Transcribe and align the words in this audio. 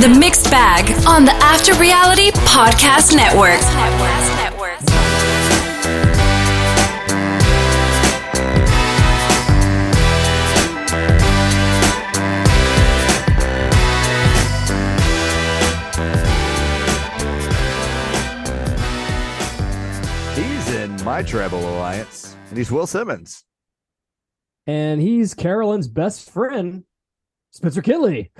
The 0.00 0.08
Mixed 0.08 0.48
Bag 0.48 0.92
on 1.08 1.24
the 1.24 1.32
After 1.42 1.74
Reality 1.74 2.30
Podcast 2.30 3.16
Network. 3.16 3.58
He's 20.34 20.70
in 20.70 20.94
my 21.04 21.22
tribal 21.22 21.58
alliance, 21.58 22.36
and 22.48 22.56
he's 22.58 22.70
Will 22.70 22.86
Semons. 22.86 23.42
and 24.66 25.00
he's 25.00 25.34
Carolyn's 25.34 25.88
best 25.88 26.30
friend, 26.30 26.84
Spencer 27.50 27.82
Kitley. 27.82 28.30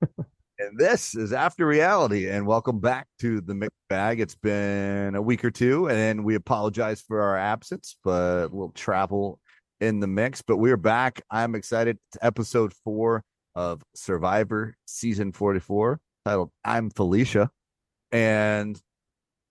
And 0.60 0.76
this 0.76 1.14
is 1.14 1.32
After 1.32 1.66
Reality, 1.66 2.28
and 2.28 2.46
welcome 2.46 2.80
back 2.80 3.06
to 3.20 3.40
the 3.40 3.54
mixed 3.54 3.78
bag. 3.88 4.20
It's 4.20 4.34
been 4.34 5.14
a 5.14 5.22
week 5.22 5.42
or 5.42 5.50
two, 5.50 5.88
and 5.88 6.22
we 6.22 6.34
apologize 6.34 7.00
for 7.00 7.22
our 7.22 7.38
absence, 7.38 7.96
but 8.04 8.48
we'll 8.52 8.72
travel 8.72 9.40
in 9.80 10.00
the 10.00 10.06
mix. 10.06 10.42
But 10.42 10.58
we're 10.58 10.76
back. 10.76 11.22
I'm 11.30 11.54
excited. 11.54 11.96
It's 12.10 12.18
episode 12.20 12.74
four 12.84 13.24
of 13.54 13.82
Survivor 13.94 14.74
season 14.86 15.32
44, 15.32 15.98
titled 16.26 16.50
I'm 16.62 16.90
Felicia. 16.90 17.50
And 18.12 18.78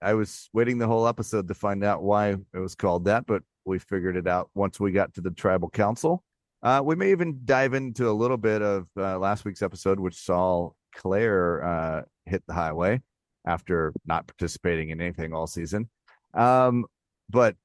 I 0.00 0.14
was 0.14 0.48
waiting 0.52 0.78
the 0.78 0.86
whole 0.86 1.08
episode 1.08 1.48
to 1.48 1.54
find 1.54 1.82
out 1.82 2.04
why 2.04 2.36
it 2.54 2.58
was 2.58 2.76
called 2.76 3.06
that, 3.06 3.26
but 3.26 3.42
we 3.64 3.80
figured 3.80 4.16
it 4.16 4.28
out 4.28 4.48
once 4.54 4.78
we 4.78 4.92
got 4.92 5.14
to 5.14 5.22
the 5.22 5.32
tribal 5.32 5.70
council. 5.70 6.22
Uh, 6.62 6.82
we 6.84 6.94
may 6.94 7.10
even 7.10 7.40
dive 7.44 7.74
into 7.74 8.08
a 8.08 8.12
little 8.12 8.36
bit 8.36 8.62
of 8.62 8.86
uh, 8.96 9.18
last 9.18 9.44
week's 9.44 9.62
episode, 9.62 9.98
which 9.98 10.14
saw 10.14 10.70
Claire 10.94 11.64
uh, 11.64 12.02
hit 12.26 12.42
the 12.46 12.54
highway 12.54 13.00
after 13.46 13.92
not 14.06 14.26
participating 14.26 14.90
in 14.90 15.00
anything 15.00 15.32
all 15.32 15.46
season. 15.46 15.88
Um, 16.34 16.86
but 17.28 17.56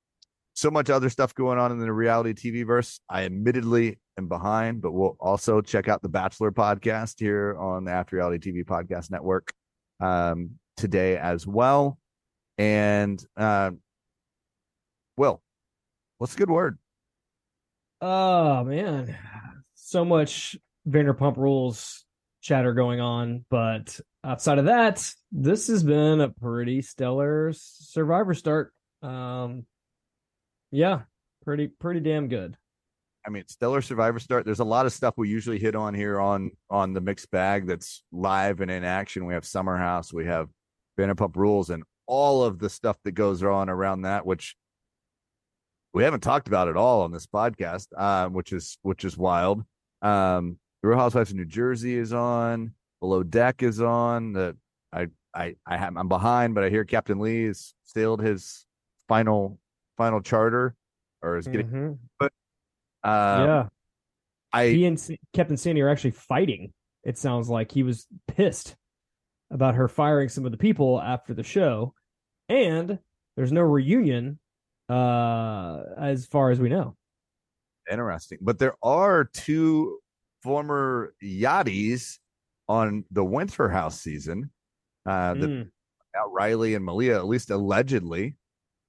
so 0.53 0.71
much 0.71 0.89
other 0.89 1.09
stuff 1.09 1.35
going 1.35 1.59
on 1.59 1.71
in 1.71 1.79
the 1.79 1.91
reality 1.91 2.33
TV 2.33 2.65
verse. 2.65 2.99
I 3.09 3.25
admittedly 3.25 3.99
am 4.17 4.27
behind, 4.27 4.81
but 4.81 4.93
we'll 4.93 5.17
also 5.19 5.61
check 5.61 5.89
out 5.89 6.01
the 6.01 6.09
Bachelor 6.09 6.51
podcast 6.51 7.19
here 7.19 7.57
on 7.59 7.83
the 7.83 7.91
After 7.91 8.15
Reality 8.15 8.51
TV 8.51 8.63
Podcast 8.63 9.11
Network 9.11 9.53
um, 9.99 10.51
today 10.77 11.17
as 11.17 11.45
well. 11.45 11.97
And 12.57 13.21
uh, 13.35 13.71
Will, 15.17 15.41
what's 16.17 16.35
a 16.35 16.37
good 16.37 16.49
word? 16.49 16.77
Oh 17.99 18.63
man, 18.63 19.17
so 19.73 20.05
much 20.05 20.55
Vanderpump 20.87 21.37
Rules 21.37 22.04
chatter 22.45 22.75
going 22.75 22.99
on, 22.99 23.43
but 23.49 23.99
outside 24.23 24.59
of 24.59 24.65
that, 24.65 25.11
this 25.31 25.67
has 25.67 25.83
been 25.83 26.21
a 26.21 26.29
pretty 26.29 26.83
stellar 26.83 27.51
Survivor 27.53 28.35
start. 28.35 28.71
Um, 29.01 29.65
yeah, 30.71 31.01
pretty 31.43 31.67
pretty 31.67 32.01
damn 32.01 32.27
good. 32.27 32.55
I 33.25 33.31
mean, 33.31 33.47
stellar 33.47 33.81
survivor 33.81 34.19
start. 34.19 34.45
There's 34.45 34.59
a 34.59 34.65
lot 34.65 34.85
of 34.85 34.93
stuff 34.93 35.15
we 35.17 35.27
usually 35.29 35.57
hit 35.57 35.75
on 35.75 35.95
here 35.95 36.19
on 36.19 36.51
on 36.69 36.93
the 36.93 37.01
mixed 37.01 37.31
bag 37.31 37.65
that's 37.65 38.03
live 38.11 38.61
and 38.61 38.69
in 38.69 38.83
action. 38.83 39.25
We 39.25 39.33
have 39.33 39.45
Summer 39.45 39.77
House, 39.77 40.13
we 40.13 40.25
have 40.25 40.47
Vanderpump 40.99 41.35
Rules, 41.35 41.71
and 41.71 41.83
all 42.05 42.43
of 42.43 42.59
the 42.59 42.69
stuff 42.69 42.97
that 43.05 43.13
goes 43.13 43.41
on 43.41 43.69
around 43.69 44.03
that, 44.03 44.25
which 44.25 44.55
we 45.93 46.03
haven't 46.03 46.21
talked 46.21 46.47
about 46.47 46.67
at 46.67 46.77
all 46.77 47.01
on 47.01 47.11
this 47.11 47.25
podcast, 47.25 47.87
uh, 47.97 48.29
which 48.29 48.53
is 48.53 48.77
which 48.83 49.03
is 49.03 49.17
wild. 49.17 49.63
Um, 50.03 50.59
the 50.85 50.89
Real 50.89 50.99
Housewives 50.99 51.31
of 51.31 51.37
New 51.37 51.45
Jersey 51.45 51.97
is 51.97 52.13
on. 52.13 52.71
Below 52.99 53.23
Deck 53.23 53.63
is 53.63 53.81
on. 53.81 54.33
The 54.33 54.55
I 54.93 55.07
I 55.33 55.55
I 55.65 55.77
have, 55.77 55.97
I'm 55.97 56.07
behind, 56.07 56.53
but 56.53 56.63
I 56.63 56.69
hear 56.69 56.85
Captain 56.85 57.17
Lee 57.17 57.45
has 57.45 57.73
sailed 57.85 58.21
his 58.21 58.67
final 59.07 59.57
final 59.97 60.21
charter 60.21 60.75
or 61.23 61.37
is 61.37 61.47
getting. 61.47 61.67
Mhm. 61.67 61.97
Um, 62.21 62.29
yeah, 63.03 63.67
I 64.53 64.67
he 64.67 64.85
and 64.85 65.03
Captain 65.33 65.57
Sandy 65.57 65.81
are 65.81 65.89
actually 65.89 66.11
fighting. 66.11 66.71
It 67.03 67.17
sounds 67.17 67.49
like 67.49 67.71
he 67.71 67.81
was 67.81 68.05
pissed 68.27 68.75
about 69.49 69.73
her 69.73 69.87
firing 69.87 70.29
some 70.29 70.45
of 70.45 70.51
the 70.51 70.57
people 70.57 71.01
after 71.01 71.33
the 71.33 71.41
show, 71.41 71.95
and 72.47 72.99
there's 73.35 73.51
no 73.51 73.61
reunion, 73.61 74.37
uh, 74.87 75.81
as 75.97 76.27
far 76.27 76.51
as 76.51 76.59
we 76.59 76.69
know. 76.69 76.95
Interesting. 77.89 78.37
But 78.41 78.59
there 78.59 78.75
are 78.83 79.23
two 79.23 79.99
former 80.45 81.13
yachties 81.23 82.19
on 82.69 83.03
the 83.11 83.25
Winter 83.25 83.67
House 83.67 83.99
season. 83.99 84.51
Uh 85.05 85.33
the 85.33 85.47
Mm, 85.47 85.69
Riley 86.29 86.75
and 86.75 86.85
Malia, 86.85 87.17
at 87.17 87.25
least 87.27 87.49
allegedly. 87.49 88.37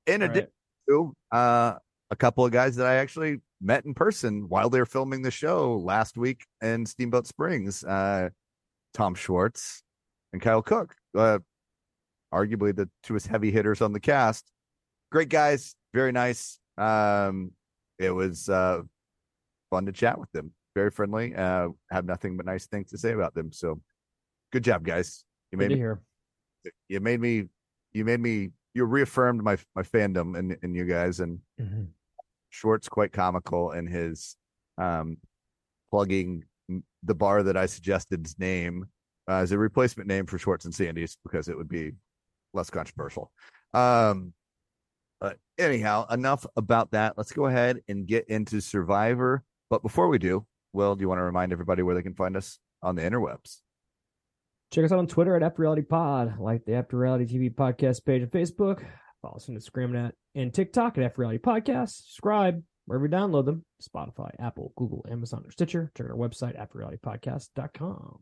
In 0.06 0.20
right. 0.20 0.30
addition 0.30 0.50
to 0.88 1.14
uh 1.32 1.74
a 2.10 2.16
couple 2.16 2.44
of 2.44 2.52
guys 2.52 2.76
that 2.76 2.86
I 2.86 2.96
actually 2.96 3.40
met 3.60 3.84
in 3.84 3.94
person 3.94 4.48
while 4.48 4.70
they 4.70 4.78
were 4.78 4.86
filming 4.86 5.22
the 5.22 5.30
show 5.30 5.76
last 5.78 6.16
week 6.16 6.44
in 6.62 6.86
Steamboat 6.86 7.26
Springs. 7.26 7.82
Uh 7.82 8.28
Tom 8.94 9.14
Schwartz 9.14 9.82
and 10.32 10.42
Kyle 10.42 10.62
Cooke. 10.62 10.94
Uh 11.16 11.38
arguably 12.32 12.76
the 12.76 12.88
two 13.02 13.18
heavy 13.28 13.50
hitters 13.50 13.80
on 13.80 13.92
the 13.92 14.00
cast. 14.00 14.44
Great 15.10 15.30
guys, 15.30 15.74
very 15.94 16.12
nice. 16.12 16.58
Um 16.78 17.52
it 17.98 18.10
was 18.10 18.48
uh 18.48 18.82
fun 19.70 19.86
to 19.86 19.92
chat 19.92 20.18
with 20.20 20.30
them. 20.32 20.52
Very 20.76 20.90
friendly. 20.90 21.34
Uh, 21.34 21.70
have 21.90 22.04
nothing 22.04 22.36
but 22.36 22.44
nice 22.44 22.66
things 22.66 22.90
to 22.90 22.98
say 22.98 23.12
about 23.12 23.32
them. 23.32 23.50
So, 23.50 23.80
good 24.52 24.62
job, 24.62 24.84
guys. 24.84 25.24
You 25.50 25.56
made 25.56 25.70
me, 25.70 25.76
hear. 25.76 26.02
you 26.86 27.00
made 27.00 27.18
me, 27.18 27.44
you 27.94 28.04
made 28.04 28.20
me, 28.20 28.50
you 28.74 28.84
reaffirmed 28.84 29.42
my 29.42 29.56
my 29.74 29.82
fandom 29.82 30.36
in 30.38 30.54
in 30.62 30.74
you 30.74 30.84
guys. 30.84 31.20
And 31.20 31.40
Mhm. 31.58 31.88
Schwartz 32.50 32.90
quite 32.90 33.10
comical 33.10 33.72
in 33.72 33.86
his 33.86 34.36
um 34.76 35.16
plugging 35.90 36.44
the 37.02 37.14
bar 37.14 37.42
that 37.42 37.56
I 37.56 37.64
suggested's 37.64 38.38
name 38.38 38.84
uh, 39.30 39.36
as 39.36 39.52
a 39.52 39.58
replacement 39.58 40.08
name 40.08 40.26
for 40.26 40.36
Schwartz 40.36 40.66
and 40.66 40.74
Sandy's 40.74 41.16
because 41.24 41.48
it 41.48 41.56
would 41.56 41.70
be 41.70 41.92
less 42.52 42.68
controversial. 42.68 43.32
Um, 43.72 44.34
but 45.22 45.38
anyhow, 45.56 46.06
enough 46.10 46.44
about 46.54 46.90
that. 46.90 47.16
Let's 47.16 47.32
go 47.32 47.46
ahead 47.46 47.80
and 47.88 48.06
get 48.06 48.28
into 48.28 48.60
Survivor. 48.60 49.42
But 49.70 49.82
before 49.82 50.08
we 50.08 50.18
do, 50.18 50.44
Will, 50.76 50.94
do 50.94 51.00
you 51.00 51.08
want 51.08 51.18
to 51.18 51.24
remind 51.24 51.52
everybody 51.52 51.82
where 51.82 51.94
they 51.94 52.02
can 52.02 52.14
find 52.14 52.36
us 52.36 52.58
on 52.82 52.96
the 52.96 53.02
interwebs? 53.02 53.62
Check 54.70 54.84
us 54.84 54.92
out 54.92 54.98
on 54.98 55.06
Twitter 55.06 55.34
at 55.34 55.42
After 55.42 55.62
Reality 55.62 55.82
Pod, 55.82 56.38
like 56.38 56.66
the 56.66 56.74
After 56.74 56.98
Reality 56.98 57.24
TV 57.24 57.54
podcast 57.54 58.04
page 58.04 58.22
on 58.22 58.28
Facebook. 58.28 58.84
Follow 59.22 59.36
us 59.36 59.48
on 59.48 59.56
Instagram 59.56 60.06
at, 60.06 60.14
and 60.34 60.52
TikTok 60.52 60.98
at 60.98 61.04
After 61.04 61.22
Reality 61.22 61.38
Podcast. 61.38 62.04
Subscribe 62.04 62.62
wherever 62.84 63.06
you 63.06 63.10
download 63.10 63.46
them 63.46 63.64
Spotify, 63.82 64.30
Apple, 64.38 64.74
Google, 64.76 65.04
Amazon, 65.10 65.44
or 65.46 65.50
Stitcher. 65.50 65.90
Check 65.96 66.06
out 66.06 66.12
our 66.12 66.18
website, 66.18 66.60
afterrealitypodcast.com. 66.60 68.20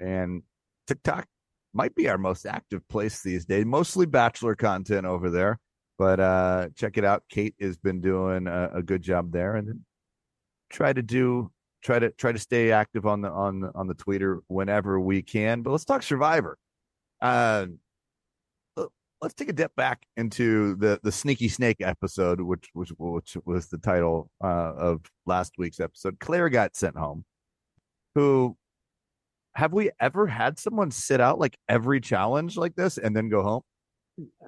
And 0.00 0.42
TikTok 0.86 1.26
might 1.72 1.94
be 1.94 2.10
our 2.10 2.18
most 2.18 2.44
active 2.44 2.86
place 2.88 3.22
these 3.22 3.46
days. 3.46 3.64
Mostly 3.64 4.04
bachelor 4.04 4.54
content 4.54 5.06
over 5.06 5.30
there, 5.30 5.58
but 5.98 6.20
uh 6.20 6.68
check 6.76 6.98
it 6.98 7.04
out. 7.06 7.22
Kate 7.30 7.54
has 7.58 7.78
been 7.78 8.02
doing 8.02 8.46
a, 8.48 8.70
a 8.74 8.82
good 8.82 9.00
job 9.00 9.32
there, 9.32 9.56
and 9.56 9.80
try 10.68 10.92
to 10.92 11.02
do 11.02 11.50
try 11.82 11.98
to 11.98 12.10
try 12.10 12.32
to 12.32 12.38
stay 12.38 12.72
active 12.72 13.06
on 13.06 13.20
the 13.20 13.30
on 13.30 13.60
the 13.60 13.72
on 13.74 13.86
the 13.86 13.94
Twitter 13.94 14.40
whenever 14.48 15.00
we 15.00 15.22
can. 15.22 15.62
But 15.62 15.70
let's 15.70 15.84
talk 15.84 16.02
Survivor. 16.02 16.58
Uh, 17.20 17.66
let's 19.20 19.34
take 19.34 19.48
a 19.48 19.52
dip 19.52 19.74
back 19.76 20.06
into 20.16 20.76
the 20.76 21.00
the 21.02 21.12
sneaky 21.12 21.48
snake 21.48 21.78
episode, 21.80 22.40
which 22.40 22.68
was 22.74 22.92
which 22.98 23.36
was 23.44 23.68
the 23.68 23.78
title 23.78 24.30
uh, 24.42 24.72
of 24.76 25.00
last 25.26 25.54
week's 25.58 25.80
episode. 25.80 26.18
Claire 26.20 26.48
got 26.48 26.76
sent 26.76 26.96
home. 26.96 27.24
Who 28.14 28.56
have 29.54 29.72
we 29.72 29.90
ever 30.00 30.26
had 30.26 30.58
someone 30.58 30.90
sit 30.90 31.20
out 31.20 31.38
like 31.38 31.56
every 31.68 32.00
challenge 32.00 32.56
like 32.56 32.74
this 32.76 32.98
and 32.98 33.14
then 33.14 33.28
go 33.28 33.42
home? 33.42 33.62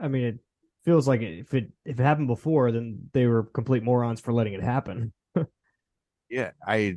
I 0.01 0.09
mean, 0.09 0.25
it 0.25 0.39
feels 0.85 1.07
like 1.07 1.23
if 1.23 1.55
it 1.55 1.71
if 1.85 1.99
it 1.99 2.03
happened 2.03 2.29
before, 2.29 2.73
then 2.73 3.11
they 3.13 3.27
were 3.27 3.45
complete 3.45 3.83
morons 3.83 4.21
for 4.21 4.33
letting 4.33 4.55
it 4.55 4.63
happen. 4.63 5.13
Yeah, 6.33 6.53
I 6.67 6.97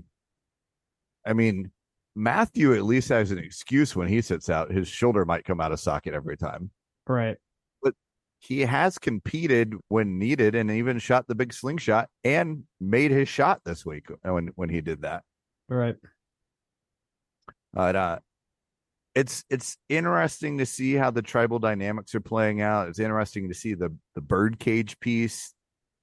I 1.25 1.33
mean 1.33 1.72
Matthew 2.16 2.74
at 2.74 2.83
least 2.83 3.10
has 3.10 3.31
an 3.31 3.39
excuse 3.39 3.95
when 3.95 4.07
he 4.07 4.22
sits 4.22 4.50
out. 4.50 4.72
His 4.72 4.88
shoulder 4.88 5.25
might 5.25 5.44
come 5.44 5.60
out 5.60 5.74
of 5.74 5.80
socket 5.80 6.13
every 6.13 6.38
time. 6.38 6.72
Right. 7.07 7.38
But 7.83 7.94
he 8.39 8.62
has 8.62 8.98
competed 8.98 9.75
when 9.89 10.18
needed 10.18 10.56
and 10.56 10.72
even 10.72 10.98
shot 11.00 11.27
the 11.27 11.36
big 11.36 11.54
slingshot 11.54 12.07
and 12.24 12.63
made 12.80 13.12
his 13.12 13.27
shot 13.27 13.62
this 13.66 13.86
week 13.86 14.07
when 14.22 14.50
when 14.56 14.69
he 14.69 14.81
did 14.81 15.01
that. 15.01 15.24
Right. 15.68 15.95
But 17.74 17.95
uh 17.95 18.19
it's 19.13 19.44
it's 19.50 19.78
interesting 19.89 20.57
to 20.57 20.66
see 20.66 20.94
how 20.94 21.12
the 21.12 21.21
tribal 21.21 21.60
dynamics 21.60 22.16
are 22.16 22.21
playing 22.21 22.62
out. 22.62 22.89
It's 22.89 23.00
interesting 23.00 23.50
to 23.50 23.54
see 23.54 23.74
the 23.74 23.95
the 24.13 24.21
birdcage 24.21 25.00
piece 25.00 25.54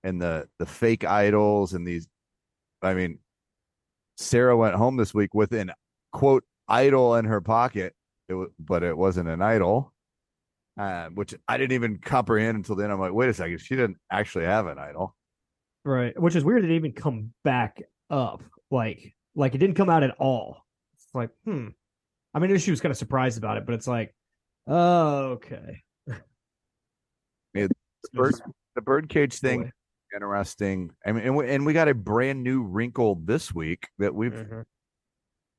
and 0.05 0.21
the 0.21 0.49
the 0.59 0.67
fake 0.67 1.05
idols 1.05 1.73
and 1.73 1.87
these 1.87 2.07
I 2.83 2.95
mean 2.95 3.19
Sarah 4.23 4.57
went 4.57 4.75
home 4.75 4.97
this 4.97 5.13
week 5.13 5.35
with 5.35 5.53
an 5.53 5.73
quote 6.13 6.45
idol 6.69 7.17
in 7.17 7.25
her 7.25 7.41
pocket 7.41 7.95
it 8.29 8.49
but 8.59 8.83
it 8.83 8.97
wasn't 8.97 9.29
an 9.29 9.43
idol, 9.43 9.93
uh, 10.79 11.09
which 11.09 11.35
I 11.49 11.57
didn't 11.57 11.73
even 11.73 11.99
comprehend 11.99 12.57
until 12.57 12.77
then. 12.77 12.91
I'm 12.91 13.01
like, 13.01 13.13
wait 13.13 13.29
a 13.29 13.35
second, 13.35 13.59
she 13.59 13.77
didn't 13.77 13.99
actually 14.11 14.45
have 14.45 14.67
an 14.67 14.79
idol. 14.79 15.15
Right. 15.85 16.19
Which 16.21 16.37
is 16.37 16.45
weird. 16.45 16.61
It 16.61 16.69
didn't 16.69 16.77
even 16.77 16.93
come 16.93 17.33
back 17.45 17.83
up. 18.11 18.43
Like, 18.71 19.15
like 19.35 19.55
it 19.55 19.59
didn't 19.59 19.77
come 19.77 19.91
out 19.91 20.03
at 20.03 20.15
all. 20.19 20.65
It's 20.95 21.09
like, 21.15 21.31
hmm. 21.45 21.69
I 22.35 22.39
mean, 22.39 22.57
she 22.59 22.71
was 22.71 22.81
kind 22.81 22.91
of 22.91 22.97
surprised 22.97 23.37
about 23.37 23.59
it, 23.59 23.67
but 23.67 23.75
it's 23.75 23.89
like, 23.89 24.15
oh, 24.67 25.39
okay. 25.39 25.83
Bird, 28.15 28.35
the 28.75 28.81
birdcage 28.83 29.39
thing. 29.39 29.71
Interesting. 30.14 30.91
I 31.05 31.12
mean, 31.12 31.25
and 31.25 31.37
we, 31.37 31.49
and 31.50 31.67
we 31.67 31.73
got 31.73 31.88
a 31.88 31.94
brand 31.94 32.43
new 32.43 32.62
wrinkle 32.62 33.17
this 33.25 33.55
week 33.55 33.88
that 33.99 34.14
we've 34.14 34.32
Mhm. 34.32 34.64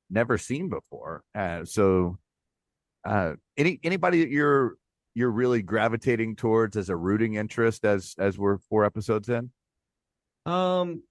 never 0.09 0.38
seen 0.38 0.69
before. 0.69 1.23
Uh, 1.35 1.65
so, 1.65 2.17
uh, 3.05 3.35
any 3.57 3.79
anybody 3.83 4.21
that 4.21 4.29
you're 4.29 4.75
you're 5.15 5.31
really 5.31 5.61
gravitating 5.61 6.35
towards 6.35 6.75
as 6.75 6.89
a 6.89 6.95
rooting 6.95 7.35
interest 7.35 7.85
as 7.85 8.15
as 8.17 8.38
we're 8.38 8.57
four 8.57 8.85
episodes 8.85 9.29
in? 9.29 9.51
Um, 10.45 11.03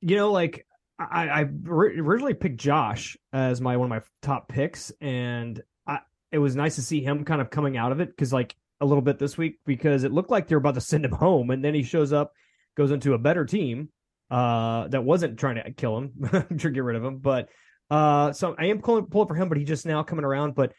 you 0.00 0.16
know, 0.16 0.30
like 0.32 0.66
I, 0.98 1.28
I 1.28 1.40
originally 1.66 2.34
picked 2.34 2.56
Josh 2.58 3.16
as 3.32 3.60
my 3.60 3.76
one 3.76 3.86
of 3.86 3.90
my 3.90 4.02
top 4.22 4.48
picks, 4.48 4.90
and 5.00 5.62
I 5.86 6.00
it 6.32 6.38
was 6.38 6.56
nice 6.56 6.74
to 6.76 6.82
see 6.82 7.00
him 7.02 7.24
kind 7.24 7.40
of 7.40 7.50
coming 7.50 7.76
out 7.76 7.92
of 7.92 8.00
it 8.00 8.08
because 8.10 8.32
like 8.32 8.54
a 8.80 8.86
little 8.86 9.02
bit 9.02 9.18
this 9.18 9.36
week 9.36 9.58
because 9.66 10.04
it 10.04 10.12
looked 10.12 10.30
like 10.30 10.46
they're 10.46 10.58
about 10.58 10.74
to 10.74 10.80
send 10.92 11.04
him 11.04 11.12
home, 11.12 11.50
and 11.50 11.64
then 11.64 11.74
he 11.74 11.82
shows 11.82 12.12
up, 12.12 12.32
goes 12.76 12.90
into 12.90 13.14
a 13.14 13.18
better 13.18 13.44
team, 13.44 13.88
uh, 14.30 14.88
that 14.88 15.04
wasn't 15.04 15.38
trying 15.38 15.56
to 15.56 15.70
kill 15.72 15.98
him, 15.98 16.12
to 16.58 16.70
get 16.70 16.82
rid 16.82 16.96
of 16.96 17.04
him, 17.04 17.18
but 17.18 17.48
uh, 17.90 18.32
so 18.32 18.54
I 18.58 18.66
am 18.66 18.80
pulling 18.80 19.06
pulling 19.06 19.28
for 19.28 19.34
him, 19.34 19.48
but 19.48 19.58
he 19.58 19.64
just 19.64 19.86
now 19.86 20.02
coming 20.02 20.24
around, 20.24 20.54
but 20.54 20.72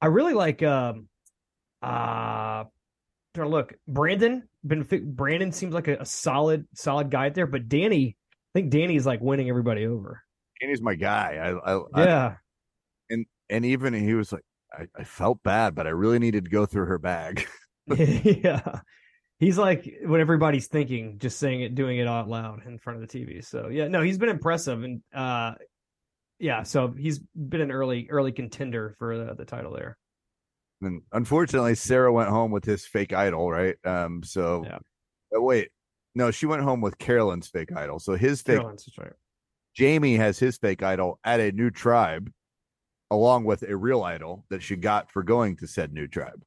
I 0.00 0.06
really 0.06 0.34
like 0.34 0.62
um, 0.62 1.08
uh 1.82 2.64
trying 3.34 3.46
to 3.46 3.50
look. 3.50 3.74
Brandon 3.86 4.48
been 4.66 4.86
Brandon 5.14 5.52
seems 5.52 5.74
like 5.74 5.88
a, 5.88 5.98
a 5.98 6.06
solid 6.06 6.66
solid 6.74 7.10
guy 7.10 7.28
there, 7.28 7.46
but 7.46 7.68
Danny, 7.68 8.16
I 8.54 8.58
think 8.58 8.70
Danny's 8.70 9.04
like 9.04 9.20
winning 9.20 9.50
everybody 9.50 9.86
over. 9.86 10.22
Danny's 10.60 10.80
my 10.80 10.94
guy. 10.94 11.38
I, 11.42 11.72
I, 11.72 11.82
I 11.94 12.04
Yeah, 12.04 12.34
And 13.10 13.26
and 13.50 13.64
even 13.66 13.92
he 13.92 14.14
was 14.14 14.32
like, 14.32 14.44
I, 14.78 14.86
I 14.96 15.04
felt 15.04 15.42
bad, 15.42 15.74
but 15.74 15.86
I 15.86 15.90
really 15.90 16.18
needed 16.18 16.44
to 16.44 16.50
go 16.50 16.66
through 16.66 16.86
her 16.86 16.98
bag. 16.98 17.46
yeah. 17.86 18.80
He's 19.38 19.58
like 19.58 19.92
what 20.04 20.20
everybody's 20.20 20.68
thinking, 20.68 21.18
just 21.18 21.38
saying 21.38 21.62
it, 21.62 21.74
doing 21.74 21.98
it 21.98 22.06
out 22.06 22.28
loud 22.28 22.66
in 22.66 22.78
front 22.78 23.02
of 23.02 23.08
the 23.08 23.18
TV. 23.18 23.44
So 23.44 23.68
yeah, 23.68 23.88
no, 23.88 24.00
he's 24.00 24.16
been 24.16 24.28
impressive, 24.28 24.82
and 24.82 25.02
uh, 25.12 25.54
yeah, 26.38 26.62
so 26.62 26.94
he's 26.96 27.18
been 27.34 27.60
an 27.60 27.70
early 27.70 28.08
early 28.10 28.32
contender 28.32 28.94
for 28.98 29.18
the, 29.18 29.34
the 29.34 29.44
title 29.44 29.72
there. 29.72 29.98
And 30.80 31.02
unfortunately, 31.12 31.74
Sarah 31.74 32.12
went 32.12 32.28
home 32.28 32.50
with 32.50 32.64
his 32.64 32.86
fake 32.86 33.12
idol, 33.12 33.50
right? 33.50 33.76
Um, 33.84 34.22
so 34.22 34.64
Yeah. 34.64 34.78
but 35.30 35.42
wait, 35.42 35.70
no, 36.14 36.30
she 36.30 36.46
went 36.46 36.62
home 36.62 36.80
with 36.80 36.98
Carolyn's 36.98 37.48
fake 37.48 37.70
idol. 37.76 37.98
So 37.98 38.14
his 38.14 38.42
fake 38.42 38.56
Caroline's 38.56 38.84
that's 38.84 38.98
right. 38.98 39.12
Jamie 39.74 40.16
has 40.16 40.38
his 40.38 40.56
fake 40.56 40.82
idol 40.82 41.18
at 41.24 41.40
a 41.40 41.50
new 41.50 41.70
tribe, 41.70 42.30
along 43.14 43.44
with 43.44 43.62
a 43.62 43.76
real 43.76 44.02
idol 44.02 44.44
that 44.50 44.62
she 44.62 44.76
got 44.76 45.10
for 45.10 45.22
going 45.22 45.56
to 45.58 45.66
said 45.66 45.92
new 45.92 46.06
tribe. 46.06 46.42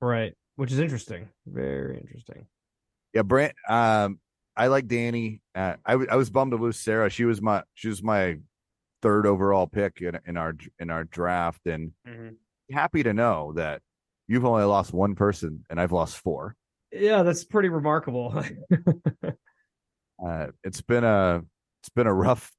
Right, 0.00 0.34
which 0.56 0.72
is 0.72 0.78
interesting, 0.78 1.28
very 1.46 1.98
interesting. 1.98 2.46
Yeah, 3.14 3.22
Brant. 3.22 3.54
Um, 3.68 4.18
I 4.56 4.66
like 4.68 4.86
Danny. 4.88 5.42
Uh, 5.54 5.76
I 5.84 5.92
w- 5.92 6.08
I 6.10 6.16
was 6.16 6.30
bummed 6.30 6.52
to 6.52 6.56
lose 6.56 6.78
Sarah. 6.78 7.10
She 7.10 7.24
was 7.24 7.40
my 7.40 7.62
she 7.74 7.88
was 7.88 8.02
my 8.02 8.38
third 9.02 9.26
overall 9.26 9.66
pick 9.66 10.00
in 10.00 10.18
in 10.26 10.36
our 10.36 10.54
in 10.78 10.90
our 10.90 11.04
draft, 11.04 11.66
and 11.66 11.92
happy 12.72 13.02
to 13.02 13.12
know 13.12 13.52
that 13.54 13.82
you've 14.28 14.44
only 14.44 14.64
lost 14.64 14.92
one 14.92 15.14
person 15.14 15.64
and 15.70 15.80
I've 15.80 15.92
lost 15.92 16.16
four. 16.18 16.56
Yeah, 16.92 17.22
that's 17.22 17.44
pretty 17.44 17.68
remarkable. 17.68 18.42
Uh, 20.24 20.46
it's 20.64 20.80
been 20.80 21.04
a 21.04 21.42
it's 21.82 21.90
been 21.90 22.06
a 22.06 22.14
rough 22.14 22.50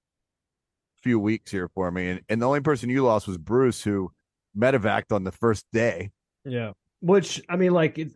few 1.01 1.19
weeks 1.19 1.51
here 1.51 1.69
for 1.69 1.91
me, 1.91 2.09
and, 2.09 2.21
and 2.29 2.41
the 2.41 2.47
only 2.47 2.61
person 2.61 2.89
you 2.89 3.03
lost 3.03 3.27
was 3.27 3.37
Bruce, 3.37 3.83
who 3.83 4.11
medevaced 4.57 5.11
on 5.11 5.23
the 5.23 5.31
first 5.31 5.65
day. 5.71 6.11
Yeah. 6.45 6.71
Which 6.99 7.41
I 7.47 7.57
mean, 7.57 7.71
like 7.71 7.99
it, 7.99 8.11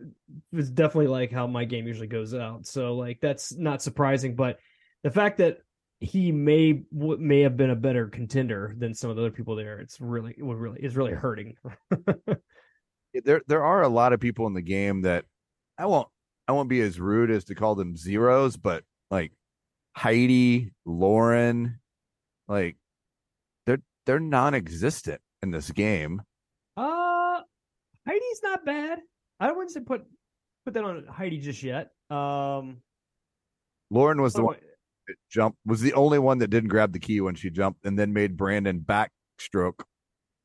it's 0.51 0.69
definitely 0.69 1.07
like 1.07 1.31
how 1.31 1.45
my 1.45 1.66
game 1.66 1.86
usually 1.86 2.07
goes 2.07 2.33
out. 2.33 2.66
So 2.66 2.95
like 2.95 3.19
that's 3.22 3.56
not 3.56 3.81
surprising, 3.81 4.36
but 4.36 4.57
the 5.04 5.12
fact 5.12 5.38
that 5.38 5.60
he 6.00 6.31
may 6.31 6.81
may 6.92 7.42
have 7.42 7.56
been 7.56 7.69
a 7.69 7.75
better 7.75 8.07
contender 8.07 8.74
than 8.75 8.95
some 8.95 9.12
of 9.12 9.16
the 9.16 9.22
other 9.22 9.31
people 9.31 9.56
there, 9.56 9.80
it's 9.80 10.01
really 10.01 10.31
it 10.31 10.44
really 10.44 10.80
is 10.81 10.95
really 10.95 11.13
hurting. 11.13 11.56
There 13.25 13.42
there 13.45 13.63
are 13.63 13.81
a 13.81 13.89
lot 13.89 14.13
of 14.13 14.22
people 14.22 14.48
in 14.48 14.54
the 14.54 14.62
game 14.62 15.01
that 15.01 15.25
I 15.77 15.86
won't 15.86 16.07
I 16.48 16.54
won't 16.54 16.69
be 16.69 16.80
as 16.80 16.98
rude 16.98 17.30
as 17.30 17.44
to 17.45 17.56
call 17.56 17.75
them 17.75 17.98
zeros, 17.98 18.56
but 18.56 18.86
like 19.10 19.34
Heidi, 19.98 20.72
Lauren, 20.86 21.81
like 22.51 22.75
they're 23.65 23.81
they're 24.06 24.19
non-existent 24.19 25.21
in 25.42 25.51
this 25.51 25.71
game. 25.71 26.21
uh 26.75 27.39
Heidi's 28.07 28.42
not 28.44 28.65
bad. 28.65 29.00
I 29.39 29.51
wouldn't 29.51 29.71
say 29.71 29.80
put 29.80 30.03
put 30.65 30.74
that 30.74 30.83
on 30.83 31.06
Heidi 31.07 31.39
just 31.39 31.63
yet. 31.63 31.92
Um 32.09 32.81
Lauren 33.89 34.21
was 34.21 34.33
the 34.33 34.42
oh, 34.42 34.45
one 34.45 34.57
that 35.07 35.15
jumped 35.30 35.59
was 35.65 35.81
the 35.81 35.94
only 35.94 36.19
one 36.19 36.39
that 36.39 36.50
didn't 36.50 36.69
grab 36.69 36.92
the 36.92 37.00
key 37.00 37.21
when 37.21 37.36
she 37.36 37.50
jumped 37.50 37.86
and 37.86 37.98
then 37.98 38.13
made 38.13 38.38
Brandon 38.38 38.80
backstroke 38.81 39.83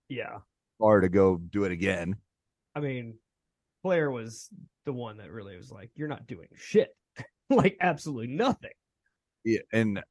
yeah. 0.09 0.39
far 0.79 1.01
to 1.01 1.09
go 1.09 1.37
do 1.37 1.65
it 1.65 1.73
again. 1.73 2.17
I 2.75 2.81
mean, 2.81 3.19
Claire 3.83 4.11
was 4.11 4.49
the 4.85 4.93
one 4.93 5.19
that 5.19 5.33
really 5.33 5.57
was 5.57 5.71
like, 5.71 5.91
"You're 5.95 6.09
not 6.09 6.27
doing 6.27 6.49
shit, 6.57 6.91
like 7.51 7.77
absolutely 7.81 8.29
nothing." 8.29 8.73
Yeah, 9.45 9.61
and 9.73 10.03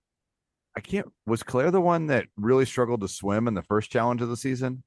I 0.75 0.81
can't 0.81 1.07
was 1.25 1.43
Claire 1.43 1.71
the 1.71 1.81
one 1.81 2.07
that 2.07 2.27
really 2.35 2.65
struggled 2.65 3.01
to 3.01 3.07
swim 3.07 3.47
in 3.47 3.53
the 3.53 3.63
first 3.63 3.91
challenge 3.91 4.21
of 4.21 4.29
the 4.29 4.37
season? 4.37 4.83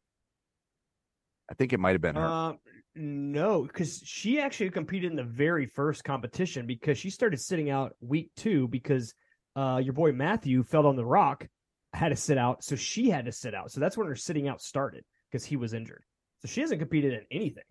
I 1.51 1.55
think 1.55 1.73
it 1.73 1.81
might 1.81 1.93
have 1.93 2.03
been 2.03 2.17
her. 2.17 2.27
Uh, 2.27 2.53
no, 2.95 3.63
because 3.63 4.03
she 4.05 4.41
actually 4.41 4.71
competed 4.71 5.11
in 5.11 5.17
the 5.17 5.25
very 5.25 5.67
first 5.67 6.05
competition 6.05 6.67
because 6.67 6.99
she 6.99 7.11
started 7.11 7.41
sitting 7.41 7.71
out 7.71 7.95
week 8.01 8.31
two 8.37 8.69
because 8.69 9.15
uh, 9.57 9.81
your 9.83 9.95
boy 9.95 10.13
Matthew 10.13 10.63
fell 10.63 10.87
on 10.87 10.97
the 10.97 11.05
rock, 11.05 11.47
had 11.95 12.11
to 12.11 12.17
sit 12.17 12.37
out, 12.37 12.63
so 12.63 12.77
she 12.77 13.09
had 13.09 13.25
to 13.25 13.33
sit 13.33 13.55
out. 13.55 13.71
So 13.71 13.81
that's 13.81 13.97
when 13.97 14.09
her 14.09 14.17
sitting 14.17 14.47
out 14.47 14.61
started 14.61 15.05
because 15.31 15.45
he 15.45 15.57
was 15.57 15.73
injured. 15.73 16.03
So 16.43 16.49
she 16.49 16.61
hasn't 16.61 16.81
competed 16.81 17.15
in 17.15 17.21
anything. 17.31 17.65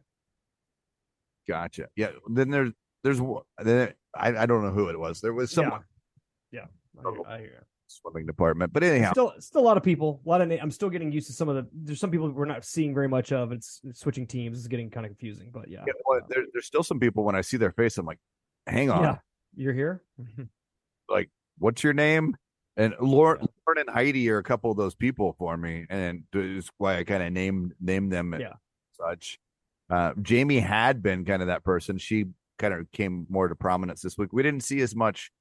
Gotcha. 1.48 1.88
Yeah. 1.96 2.12
Then 2.28 2.50
there's 2.50 2.72
there's 3.04 3.22
then 3.64 3.94
I 4.16 4.36
I 4.36 4.46
don't 4.46 4.64
know 4.64 4.72
who 4.72 4.90
it 4.90 5.00
was. 5.00 5.22
There 5.22 5.34
was 5.34 5.52
someone 5.52 5.82
Yeah, 6.52 6.66
yeah, 6.96 7.06
I 7.06 7.12
hear, 7.12 7.22
I 7.28 7.38
hear. 7.40 7.68
Swimming 7.88 8.26
department, 8.26 8.74
but 8.74 8.84
anyhow, 8.84 9.12
Still, 9.12 9.34
still 9.40 9.62
a 9.62 9.64
lot 9.64 9.78
of 9.78 9.84
people. 9.84 10.22
A 10.26 10.30
lot 10.30 10.42
of. 10.42 10.52
I'm 10.52 10.72
still 10.72 10.90
getting 10.90 11.12
used 11.12 11.28
to 11.28 11.34
some 11.34 11.50
of 11.50 11.56
the. 11.56 11.68
There's 11.74 12.00
some 12.00 12.12
people 12.12 12.30
we're 12.30 12.46
not 12.46 12.64
seeing 12.66 12.94
very 12.94 13.08
much 13.08 13.32
of. 13.32 13.52
It's, 13.52 13.82
it's 13.84 14.00
switching 14.00 14.28
teams. 14.28 14.58
It's 14.58 14.68
getting 14.68 14.90
kind 14.90 15.06
of 15.06 15.12
confusing, 15.12 15.50
but 15.54 15.70
yeah. 15.70 15.84
yeah, 15.88 15.94
well, 16.06 16.22
there, 16.30 16.44
there's 16.54 16.66
still 16.66 16.84
some 16.84 17.00
people 17.00 17.24
when 17.24 17.36
I 17.36 17.42
see 17.42 17.58
their 17.58 17.72
face, 17.72 17.98
I'm 17.98 18.06
like, 18.06 18.20
hang 18.68 18.90
on, 18.90 19.04
Yeah, 19.04 19.18
you're 19.56 19.74
here. 19.74 20.04
Like, 21.10 21.30
what's 21.58 21.86
your 21.86 21.94
name? 21.94 22.36
And 22.76 22.94
Lauren, 23.00 23.48
Lauren 23.66 23.80
and 23.80 23.90
Heidi 23.90 24.30
are 24.30 24.40
a 24.40 24.44
couple 24.44 24.70
of 24.72 24.78
those 24.78 24.94
people 24.94 25.36
for 25.40 25.56
me, 25.56 25.86
and 25.90 26.24
is 26.34 26.70
why 26.78 26.98
I 26.98 27.06
kind 27.06 27.24
of 27.24 27.32
named 27.32 27.74
named 27.80 28.12
them 28.12 28.36
Yeah. 28.38 28.54
such. 28.92 29.40
Uh, 29.90 30.12
Jamie 30.22 30.60
had 30.60 31.02
been 31.02 31.24
kind 31.24 31.42
of 31.42 31.48
that 31.48 31.64
person. 31.64 31.98
She 31.98 32.26
kind 32.60 32.74
of 32.74 32.92
came 32.92 33.26
more 33.30 33.48
to 33.48 33.56
prominence 33.56 34.02
this 34.02 34.18
week. 34.18 34.34
We 34.34 34.44
didn't 34.44 34.64
see 34.64 34.82
as 34.82 34.96
much 34.96 35.32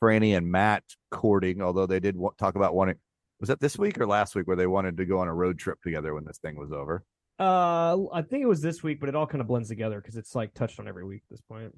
Franny 0.00 0.36
and 0.36 0.50
Matt 0.50 0.82
courting, 1.10 1.62
although 1.62 1.86
they 1.86 2.00
did 2.00 2.16
talk 2.38 2.54
about 2.56 2.74
wanting. 2.74 2.96
Was 3.40 3.48
that 3.48 3.60
this 3.60 3.78
week 3.78 4.00
or 4.00 4.06
last 4.06 4.34
week 4.34 4.46
where 4.46 4.56
they 4.56 4.66
wanted 4.66 4.96
to 4.96 5.04
go 5.04 5.18
on 5.18 5.28
a 5.28 5.34
road 5.34 5.58
trip 5.58 5.80
together 5.82 6.14
when 6.14 6.24
this 6.24 6.38
thing 6.38 6.56
was 6.56 6.72
over? 6.72 7.04
Uh, 7.38 8.06
I 8.12 8.22
think 8.22 8.42
it 8.42 8.46
was 8.46 8.62
this 8.62 8.82
week, 8.82 8.98
but 8.98 9.10
it 9.10 9.14
all 9.14 9.26
kind 9.26 9.42
of 9.42 9.46
blends 9.46 9.68
together 9.68 10.00
because 10.00 10.16
it's 10.16 10.34
like 10.34 10.54
touched 10.54 10.80
on 10.80 10.88
every 10.88 11.04
week 11.04 11.22
at 11.26 11.30
this 11.30 11.42
point, 11.42 11.74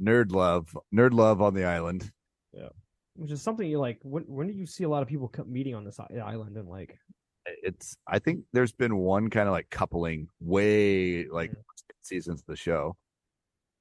Nerd 0.00 0.30
love, 0.32 0.76
nerd 0.94 1.12
love 1.12 1.42
on 1.42 1.54
the 1.54 1.64
island. 1.64 2.10
Yeah, 2.52 2.68
which 3.16 3.32
is 3.32 3.42
something 3.42 3.68
you 3.68 3.78
like. 3.80 3.98
When 4.02 4.22
when 4.24 4.46
do 4.46 4.52
you 4.52 4.66
see 4.66 4.84
a 4.84 4.88
lot 4.88 5.02
of 5.02 5.08
people 5.08 5.32
meeting 5.46 5.74
on 5.74 5.84
this 5.84 5.98
island 6.00 6.56
and 6.56 6.68
like? 6.68 6.98
It's. 7.46 7.96
I 8.06 8.20
think 8.20 8.44
there's 8.52 8.72
been 8.72 8.96
one 8.96 9.28
kind 9.30 9.48
of 9.48 9.52
like 9.52 9.68
coupling 9.70 10.28
way 10.40 11.26
like 11.26 11.50
Mm. 11.50 11.56
seasons 12.02 12.40
of 12.40 12.46
the 12.46 12.56
show. 12.56 12.96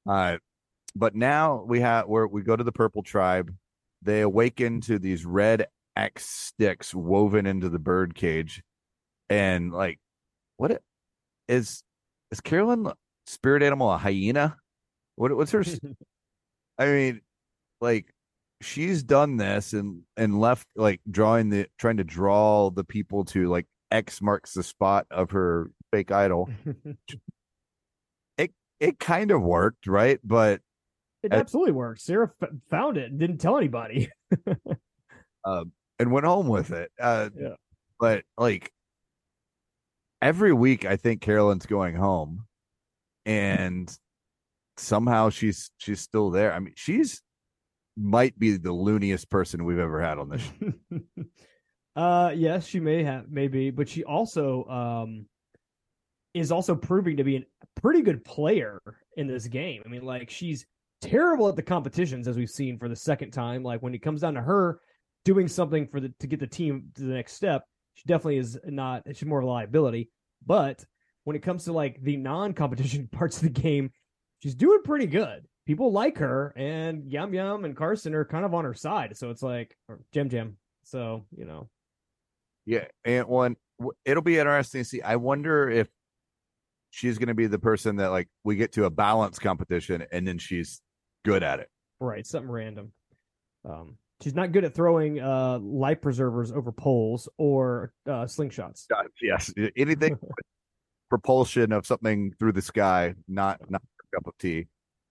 Uh, 0.08 0.38
but 0.96 1.16
now 1.16 1.64
we 1.68 1.80
have 1.82 2.08
where 2.08 2.28
we 2.28 2.42
go 2.42 2.56
to 2.56 2.64
the 2.64 2.72
purple 2.72 3.04
tribe. 3.04 3.54
They 4.02 4.22
awaken 4.22 4.82
to 4.82 5.00
these 5.00 5.26
red 5.26 5.68
X 5.96 6.26
sticks 6.26 6.94
woven 6.94 7.46
into 7.46 7.70
the 7.70 7.80
bird 7.80 8.16
cage, 8.16 8.64
and 9.30 9.72
like, 9.72 10.00
what 10.58 10.72
it, 10.72 10.84
is 11.48 11.84
is 12.32 12.42
Carolyn 12.42 12.92
spirit 13.28 13.64
animal 13.64 13.92
a 13.92 13.98
hyena? 13.98 14.58
What 15.16 15.36
what's 15.36 15.52
her? 15.52 15.64
I 16.78 16.86
mean, 16.86 17.22
like 17.82 18.14
she's 18.62 19.04
done 19.04 19.38
this 19.38 19.74
and 19.74 20.02
and 20.18 20.40
left 20.40 20.68
like 20.76 21.02
drawing 21.10 21.50
the 21.50 21.68
trying 21.78 21.98
to 21.98 22.04
draw 22.04 22.70
the 22.72 22.84
people 22.84 23.26
to 23.26 23.48
like 23.50 23.68
X 23.92 24.22
marks 24.22 24.54
the 24.54 24.64
spot 24.64 25.06
of 25.12 25.32
her 25.32 25.70
fake 25.92 26.12
idol. 26.12 26.50
It 28.36 28.52
it 28.80 28.98
kind 28.98 29.30
of 29.30 29.44
worked, 29.44 29.86
right? 29.86 30.20
But 30.24 30.62
it 31.24 31.34
absolutely 31.34 31.72
worked. 31.72 32.02
Sarah 32.02 32.32
f- 32.42 32.50
found 32.70 32.98
it 32.98 33.10
and 33.10 33.20
didn't 33.20 33.38
tell 33.38 33.58
anybody. 33.58 34.10
um, 35.46 35.72
and 36.00 36.12
went 36.12 36.26
home 36.26 36.48
with 36.48 36.72
it. 36.72 36.92
Uh, 37.00 37.30
Yeah. 37.36 37.56
But 38.00 38.24
like 38.38 38.72
every 40.22 40.52
week, 40.54 40.84
I 40.86 40.98
think 40.98 41.22
Carolyn's 41.22 41.66
going 41.66 41.96
home, 41.96 42.46
and 43.26 43.96
somehow 44.78 45.30
she's 45.30 45.72
she's 45.78 46.02
still 46.02 46.30
there. 46.30 46.54
I 46.54 46.60
mean, 46.60 46.74
she's 46.76 47.22
might 47.96 48.38
be 48.38 48.58
the 48.58 48.74
looniest 48.74 49.30
person 49.30 49.64
we've 49.64 49.80
ever 49.80 50.02
had 50.02 50.18
on 50.18 50.30
this. 50.30 50.42
show. 50.42 51.24
uh 51.96 52.34
yes, 52.36 52.66
she 52.66 52.80
may 52.80 53.04
have 53.04 53.30
maybe, 53.30 53.70
but 53.70 53.88
she 53.88 54.04
also 54.04 54.66
um 54.66 55.26
is 56.34 56.52
also 56.52 56.76
proving 56.76 57.18
to 57.18 57.24
be 57.24 57.38
a 57.38 57.44
pretty 57.80 58.02
good 58.02 58.26
player 58.26 58.82
in 59.16 59.28
this 59.28 59.48
game. 59.48 59.84
I 59.86 59.90
mean, 59.90 60.04
like 60.04 60.30
she's 60.30 60.66
terrible 61.04 61.50
at 61.50 61.56
the 61.56 61.62
competitions 61.62 62.28
as 62.28 62.38
we've 62.38 62.50
seen 62.50 62.78
for 62.78 62.88
the 62.88 62.96
second 62.96 63.32
time. 63.32 63.64
Like 63.64 63.82
when 63.82 63.94
it 63.94 64.02
comes 64.02 64.22
down 64.22 64.34
to 64.36 64.42
her 64.42 64.80
doing 65.26 65.48
something 65.48 65.88
for 65.88 66.00
the 66.00 66.14
to 66.20 66.28
get 66.28 66.40
the 66.40 66.48
team 66.48 66.90
to 66.96 67.04
the 67.04 67.14
next 67.14 67.34
step, 67.34 67.64
she 67.94 68.04
definitely 68.08 68.38
is 68.38 68.58
not 68.66 69.04
she's 69.08 69.26
more 69.26 69.40
of 69.40 69.46
a 69.46 69.48
liability. 69.48 70.10
But 70.46 70.84
when 71.26 71.36
it 71.36 71.44
comes 71.44 71.66
to 71.66 71.74
like 71.74 72.02
the 72.02 72.18
non-competition 72.18 73.08
parts 73.12 73.38
of 73.38 73.44
the 73.44 73.62
game, 73.62 73.92
she's 74.40 74.56
doing 74.56 74.82
pretty 74.84 75.08
good. 75.08 75.46
People 75.66 75.94
like 75.94 76.18
her, 76.18 76.54
and 76.58 77.10
Yum 77.10 77.34
Yum 77.34 77.64
and 77.64 77.76
Carson 77.76 78.14
are 78.14 78.26
kind 78.26 78.44
of 78.44 78.54
on 78.54 78.66
her 78.66 78.74
side. 78.74 79.16
So 79.16 79.30
it's 79.30 79.44
like 79.44 79.78
Jim 80.12 80.30
Jam. 80.30 80.58
So 80.84 81.26
you 81.36 81.46
know, 81.46 81.70
Yeah, 82.66 82.86
and 83.06 83.28
one 83.28 83.56
it'll 84.06 84.24
be 84.24 84.40
interesting 84.40 84.82
to 84.82 84.86
see. 84.86 85.02
I 85.02 85.16
wonder 85.18 85.70
if 85.70 85.88
she's 86.94 87.18
going 87.18 87.28
to 87.28 87.34
be 87.34 87.48
the 87.48 87.60
person 87.60 87.96
that 87.96 88.12
like 88.12 88.28
we 88.44 88.56
get 88.56 88.72
to 88.74 88.86
a 88.86 88.90
balance 88.90 89.40
competition 89.40 90.06
and 90.12 90.28
then 90.28 90.38
she's 90.38 90.80
good 91.24 91.44
at 91.44 91.60
it. 91.60 91.70
right? 92.00 92.26
Something 92.26 92.52
random. 92.52 92.92
Um, 93.68 93.98
she's 94.22 94.36
not 94.36 94.52
good 94.52 94.64
at 94.66 94.74
throwing 94.74 95.20
uh 95.22 95.60
life 95.60 96.02
preservers 96.02 96.52
over 96.52 96.72
poles 96.72 97.28
or 97.38 97.94
uh 98.06 98.26
slingshots. 98.26 98.86
Uh, 98.94 99.04
Yes, 99.22 99.54
anything 99.78 100.18
propulsion 101.10 101.72
of 101.72 101.86
something 101.86 102.34
through 102.40 102.52
the 102.54 102.62
sky, 102.62 103.16
not 103.28 103.60
not 103.70 103.82
a 103.82 104.16
cup 104.18 104.28
of 104.28 104.38
tea. 104.38 104.68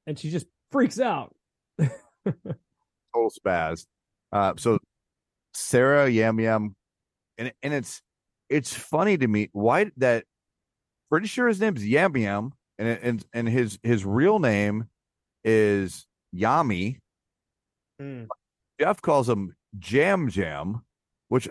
and 0.07 0.19
she 0.19 0.31
just 0.31 0.47
freaks 0.71 1.01
out. 1.01 1.35
Total 2.25 3.31
spaz. 3.31 3.87
Uh, 4.33 4.55
so 4.57 4.79
Sarah 5.55 6.09
Yam 6.09 6.41
Yam, 6.41 6.75
and 7.39 7.53
and 7.63 7.73
it's 7.75 8.01
it's 8.49 8.73
funny 8.75 9.17
to 9.19 9.27
me 9.29 9.49
why 9.53 9.91
that. 9.99 10.25
Pretty 11.11 11.27
sure 11.27 11.47
his 11.47 11.61
name's 11.61 11.87
Yam 11.87 12.17
Yam, 12.17 12.53
and 12.79 12.89
and 13.03 13.25
and 13.35 13.49
his 13.49 13.79
his 13.83 14.03
real 14.07 14.39
name 14.39 14.89
is 15.45 16.07
Yami. 16.35 16.99
Mm. 18.01 18.27
Jeff 18.81 19.01
calls 19.03 19.29
him 19.29 19.55
Jam 19.79 20.29
Jam, 20.29 20.83
which 21.29 21.49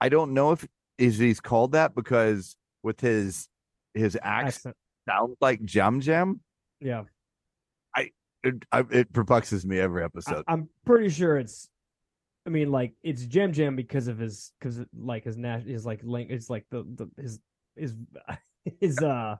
I 0.00 0.08
don't 0.08 0.32
know 0.32 0.52
if 0.52 0.66
is 0.98 1.18
he's 1.18 1.40
called 1.40 1.72
that 1.72 1.94
because 1.94 2.56
with 2.82 3.00
his 3.00 3.48
his 3.94 4.16
accent 4.22 4.46
Accent. 4.46 4.76
sounds 5.08 5.36
like 5.40 5.62
Jam 5.64 6.00
Jam. 6.00 6.40
Yeah, 6.80 7.04
It, 8.44 8.54
I, 8.72 8.84
it 8.90 9.12
perplexes 9.12 9.64
me 9.64 9.78
every 9.78 10.02
I, 10.02 10.06
episode. 10.06 10.44
I'm 10.48 10.68
pretty 10.84 11.08
sure 11.10 11.38
it's. 11.38 11.68
I 12.44 12.50
mean, 12.50 12.72
like 12.72 12.94
it's 13.04 13.24
Jam 13.26 13.52
Jam 13.52 13.76
because 13.76 14.08
of 14.08 14.18
his 14.18 14.52
because 14.58 14.80
like 14.98 15.22
his 15.24 15.36
nat 15.36 15.62
his 15.62 15.86
like 15.86 16.00
link 16.02 16.30
it's 16.30 16.50
like 16.50 16.66
the 16.70 16.82
the 16.82 17.22
his 17.22 17.38
his 17.76 17.94
his 18.80 18.98
uh 18.98 19.36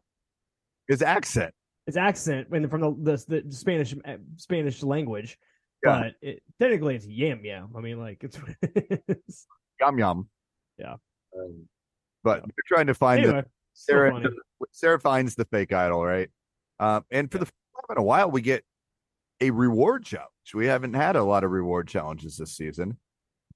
his 0.87 1.03
accent. 1.03 1.53
His 1.87 1.97
accent 1.97 2.49
and 2.53 2.71
from 2.71 2.81
the 2.81 3.17
the, 3.29 3.43
the 3.43 3.55
Spanish 3.55 3.95
uh, 4.05 4.17
Spanish 4.37 4.83
language. 4.83 5.39
Yeah. 5.85 6.01
But 6.03 6.15
it, 6.21 6.43
technically, 6.61 6.97
it's 6.97 7.07
yam 7.07 7.45
yam. 7.45 7.71
I 7.77 7.81
mean, 7.81 7.99
like 7.99 8.23
it's. 8.23 8.37
what 8.41 8.55
it 8.63 9.03
is. 9.27 9.47
Yum 9.81 9.99
yum. 9.99 10.29
Yeah. 10.79 10.95
Um, 11.37 11.67
but 12.23 12.39
Yeah. 12.39 12.47
they're 12.47 12.77
trying 12.77 12.87
to 12.87 12.95
find 12.95 13.25
the, 13.25 13.29
anyway, 13.29 13.43
so 13.73 13.93
Sarah. 13.93 14.23
Sarah 14.71 15.01
finds 15.01 15.35
the 15.35 15.45
fake 15.47 15.73
idol, 15.73 16.05
right? 16.05 16.31
Um, 16.79 17.05
and 17.11 17.31
for 17.31 17.39
the 17.39 17.47
first 17.47 17.55
time 17.89 17.97
in 17.97 18.01
a 18.01 18.05
while, 18.05 18.31
we 18.31 18.43
get 18.43 18.65
a 19.41 19.51
reward 19.51 20.05
challenge. 20.05 20.29
We 20.55 20.67
haven't 20.67 20.95
had 20.95 21.17
a 21.17 21.25
lot 21.25 21.43
of 21.43 21.51
reward 21.51 21.89
challenges 21.89 22.37
this 22.37 22.57
season. 22.57 22.99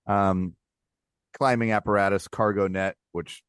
Um, 0.07 0.57
climbing 1.39 1.73
apparatus, 1.73 2.27
cargo 2.29 2.67
net, 2.67 2.97
which 3.13 3.43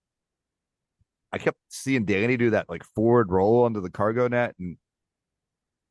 I 1.32 1.38
kept 1.38 1.58
seeing 1.70 2.06
Danny 2.06 2.38
do 2.38 2.52
that 2.52 2.70
like 2.70 2.84
forward 2.84 3.32
roll 3.32 3.64
onto 3.64 3.82
the 3.82 3.90
cargo 3.90 4.28
net, 4.28 4.56
and 4.60 4.78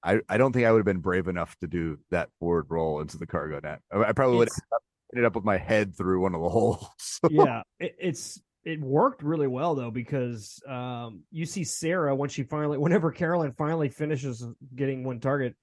I 0.03 0.21
I 0.29 0.39
don't 0.39 0.53
think 0.53 0.67
I 0.67 0.73
would 0.73 0.79
have 0.79 0.87
been 0.87 1.01
brave 1.01 1.29
enough 1.29 1.57
to 1.61 1.67
do 1.67 1.99
that 2.11 2.31
forward 2.39 2.67
roll 2.69 3.01
into 3.01 3.19
the 3.19 3.27
cargo 3.27 3.61
net. 3.63 3.81
I, 3.93 4.05
I 4.05 4.13
probably 4.13 4.39
would 4.39 4.49
have 4.49 4.81
ended 5.13 5.27
up 5.27 5.35
with 5.35 5.45
my 5.45 5.59
head 5.59 5.97
through 5.97 6.21
one 6.21 6.35
of 6.35 6.41
the 6.41 6.49
holes. 6.51 7.21
yeah, 7.31 7.63
it, 7.79 7.95
it's 7.99 8.41
it 8.65 8.81
worked 8.81 9.23
really 9.23 9.47
well 9.47 9.75
though 9.75 9.91
because 9.91 10.61
um 10.69 11.23
you 11.31 11.47
see 11.47 11.65
Sarah 11.65 12.15
when 12.15 12.29
she 12.29 12.43
finally 12.43 12.79
whenever 12.79 13.13
Carolyn 13.13 13.53
finally 13.53 13.89
finishes 13.89 14.47
getting 14.75 15.05
one 15.05 15.21
target, 15.21 15.55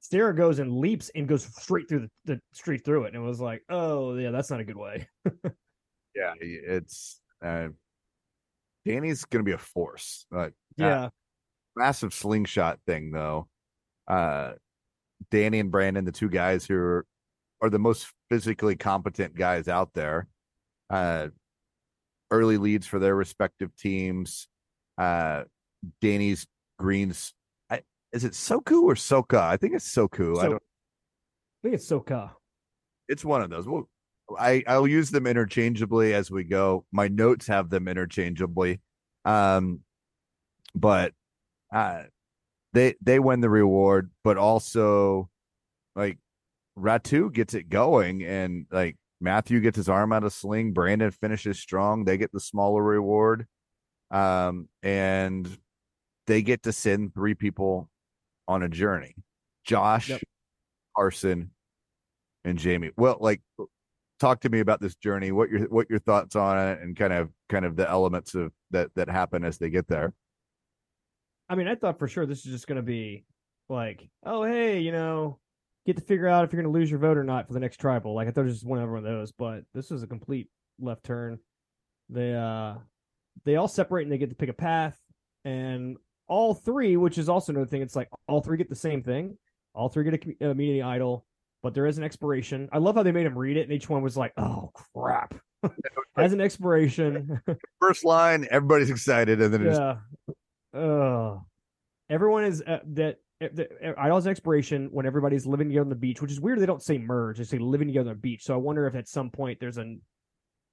Sarah 0.00 0.34
goes 0.34 0.58
and 0.58 0.76
leaps 0.76 1.10
and 1.14 1.28
goes 1.28 1.44
straight 1.44 1.88
through 1.88 2.00
the, 2.00 2.34
the 2.34 2.40
straight 2.52 2.84
through 2.84 3.04
it 3.04 3.14
and 3.14 3.16
it 3.16 3.26
was 3.26 3.40
like, 3.40 3.62
oh 3.70 4.16
yeah, 4.16 4.30
that's 4.30 4.50
not 4.50 4.60
a 4.60 4.64
good 4.64 4.76
way. 4.76 5.08
yeah, 6.14 6.34
it's 6.40 7.20
uh, 7.42 7.68
Danny's 8.84 9.24
gonna 9.24 9.44
be 9.44 9.52
a 9.52 9.58
force. 9.58 10.26
Like 10.30 10.54
Yeah, 10.76 11.10
massive 11.76 12.14
slingshot 12.14 12.78
thing 12.86 13.10
though. 13.12 13.48
Uh 14.08 14.52
Danny 15.30 15.58
and 15.60 15.70
Brandon, 15.70 16.04
the 16.04 16.12
two 16.12 16.30
guys 16.30 16.64
who 16.64 16.76
are, 16.76 17.06
are 17.60 17.70
the 17.70 17.78
most 17.78 18.06
physically 18.30 18.76
competent 18.76 19.34
guys 19.36 19.68
out 19.68 19.90
there. 19.94 20.28
Uh 20.88 21.28
early 22.30 22.56
leads 22.58 22.86
for 22.86 22.98
their 22.98 23.14
respective 23.14 23.74
teams. 23.76 24.48
Uh 24.98 25.44
Danny's 26.00 26.46
Greens 26.78 27.34
I, 27.70 27.82
is 28.12 28.24
it 28.24 28.32
Soku 28.32 28.82
or 28.84 28.94
Soka? 28.94 29.40
I 29.40 29.56
think 29.56 29.74
it's 29.74 29.94
Soku. 29.94 30.38
I 30.38 30.48
don't 30.48 30.54
I 30.54 31.58
think 31.62 31.74
it's 31.74 31.86
Soka. 31.90 32.30
it's 33.08 33.24
one 33.24 33.42
of 33.42 33.50
those. 33.50 33.68
Well, 33.68 33.88
I 34.38 34.62
I'll 34.66 34.86
use 34.86 35.10
them 35.10 35.26
interchangeably 35.26 36.14
as 36.14 36.30
we 36.30 36.44
go. 36.44 36.84
My 36.92 37.08
notes 37.08 37.46
have 37.46 37.70
them 37.70 37.88
interchangeably, 37.88 38.80
um, 39.24 39.80
but 40.74 41.12
uh, 41.72 42.04
they 42.72 42.94
they 43.00 43.18
win 43.18 43.40
the 43.40 43.50
reward, 43.50 44.10
but 44.24 44.36
also 44.36 45.28
like 45.96 46.18
Ratu 46.78 47.32
gets 47.32 47.54
it 47.54 47.68
going, 47.68 48.22
and 48.24 48.66
like 48.70 48.96
Matthew 49.20 49.60
gets 49.60 49.76
his 49.76 49.88
arm 49.88 50.12
out 50.12 50.24
of 50.24 50.32
sling. 50.32 50.72
Brandon 50.72 51.10
finishes 51.10 51.58
strong. 51.58 52.04
They 52.04 52.16
get 52.16 52.32
the 52.32 52.40
smaller 52.40 52.82
reward, 52.82 53.46
um, 54.10 54.68
and 54.82 55.48
they 56.26 56.42
get 56.42 56.62
to 56.64 56.72
send 56.72 57.14
three 57.14 57.34
people 57.34 57.88
on 58.46 58.62
a 58.62 58.68
journey. 58.68 59.14
Josh, 59.64 60.08
Yep. 60.08 60.22
Carson, 60.96 61.50
and 62.44 62.58
Jamie. 62.58 62.90
Well, 62.96 63.18
like 63.20 63.42
talk 64.20 64.40
to 64.42 64.50
me 64.50 64.60
about 64.60 64.80
this 64.80 64.94
journey. 64.94 65.32
What 65.32 65.50
your 65.50 65.62
what 65.68 65.90
your 65.90 65.98
thoughts 65.98 66.36
on 66.36 66.58
it 66.58 66.80
and 66.80 66.96
kind 66.96 67.12
of 67.12 67.30
kind 67.48 67.64
of 67.64 67.74
the 67.74 67.88
elements 67.88 68.34
of 68.34 68.52
that 68.70 68.90
that 68.94 69.08
happen 69.08 69.44
as 69.44 69.58
they 69.58 69.70
get 69.70 69.88
there. 69.88 70.12
I 71.48 71.56
mean, 71.56 71.66
I 71.66 71.74
thought 71.74 71.98
for 71.98 72.06
sure 72.06 72.26
this 72.26 72.46
is 72.46 72.52
just 72.52 72.68
going 72.68 72.76
to 72.76 72.82
be 72.82 73.24
like, 73.68 74.08
oh, 74.24 74.44
hey, 74.44 74.78
you 74.78 74.92
know, 74.92 75.40
get 75.84 75.96
to 75.96 76.02
figure 76.02 76.28
out 76.28 76.44
if 76.44 76.52
you're 76.52 76.62
going 76.62 76.72
to 76.72 76.78
lose 76.78 76.90
your 76.90 77.00
vote 77.00 77.16
or 77.16 77.24
not 77.24 77.48
for 77.48 77.54
the 77.54 77.60
next 77.60 77.78
tribal. 77.78 78.14
Like 78.14 78.28
I 78.28 78.30
thought 78.30 78.42
it 78.42 78.44
was 78.44 78.54
just 78.54 78.66
one 78.66 78.78
of 78.78 78.88
one 78.88 78.98
of 78.98 79.04
those, 79.04 79.32
but 79.32 79.64
this 79.74 79.90
was 79.90 80.02
a 80.02 80.06
complete 80.06 80.48
left 80.78 81.04
turn. 81.04 81.38
They 82.08 82.34
uh 82.34 82.74
they 83.44 83.56
all 83.56 83.68
separate 83.68 84.02
and 84.02 84.12
they 84.12 84.18
get 84.18 84.30
to 84.30 84.36
pick 84.36 84.50
a 84.50 84.54
path, 84.54 84.98
and 85.44 85.96
all 86.26 86.54
three, 86.54 86.96
which 86.96 87.18
is 87.18 87.28
also 87.28 87.52
another 87.52 87.66
thing. 87.66 87.82
It's 87.82 87.96
like 87.96 88.08
all 88.28 88.40
three 88.40 88.58
get 88.58 88.68
the 88.68 88.76
same 88.76 89.02
thing. 89.02 89.36
All 89.74 89.88
three 89.88 90.04
get 90.04 90.14
a 90.14 90.18
com- 90.18 90.36
a 90.40 90.50
immunity 90.50 90.82
idol, 90.82 91.24
but 91.62 91.74
there 91.74 91.86
is 91.86 91.98
an 91.98 92.04
expiration. 92.04 92.68
I 92.72 92.78
love 92.78 92.94
how 92.96 93.02
they 93.02 93.12
made 93.12 93.26
him 93.26 93.36
read 93.36 93.56
it, 93.56 93.62
and 93.62 93.72
each 93.72 93.88
one 93.88 94.02
was 94.02 94.16
like, 94.16 94.32
"Oh 94.36 94.70
crap!" 94.74 95.34
Has 96.16 96.32
an 96.32 96.40
expiration. 96.40 97.40
First 97.80 98.04
line, 98.04 98.46
everybody's 98.50 98.90
excited, 98.90 99.40
and 99.40 99.52
then 99.52 99.66
it's 99.66 99.78
yeah. 99.78 100.78
Uh, 100.78 101.38
everyone 102.08 102.44
is 102.44 102.62
uh, 102.62 102.78
that 102.92 103.18
the 103.40 103.68
idol's 103.98 104.26
expiration 104.26 104.88
when 104.92 105.06
everybody's 105.06 105.46
living 105.46 105.68
together 105.68 105.84
on 105.84 105.88
the 105.88 105.94
beach, 105.94 106.20
which 106.22 106.30
is 106.30 106.40
weird. 106.40 106.60
They 106.60 106.66
don't 106.66 106.82
say 106.82 106.98
merge; 106.98 107.38
they 107.38 107.44
say 107.44 107.58
living 107.58 107.88
together 107.88 108.10
on 108.10 108.16
the 108.16 108.20
beach. 108.20 108.44
So 108.44 108.54
I 108.54 108.58
wonder 108.58 108.86
if 108.86 108.94
at 108.94 109.08
some 109.08 109.30
point 109.30 109.60
there's 109.60 109.78
a 109.78 109.96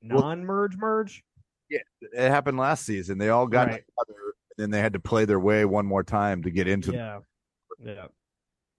non-merge 0.02 0.78
merge. 0.78 1.24
Yeah, 1.70 1.80
it 2.02 2.30
happened 2.30 2.58
last 2.58 2.86
season. 2.86 3.18
They 3.18 3.30
all 3.30 3.48
got 3.48 3.68
Right. 3.68 3.84
together, 3.84 4.20
and 4.58 4.58
then 4.58 4.72
they 4.72 4.80
had 4.80 4.94
to 4.94 5.00
play 5.00 5.26
their 5.26 5.40
way 5.40 5.66
one 5.66 5.86
more 5.86 6.04
time 6.04 6.44
to 6.44 6.52
get 6.52 6.68
into. 6.68 6.94
Yeah, 6.94 7.20
yeah. 7.84 8.08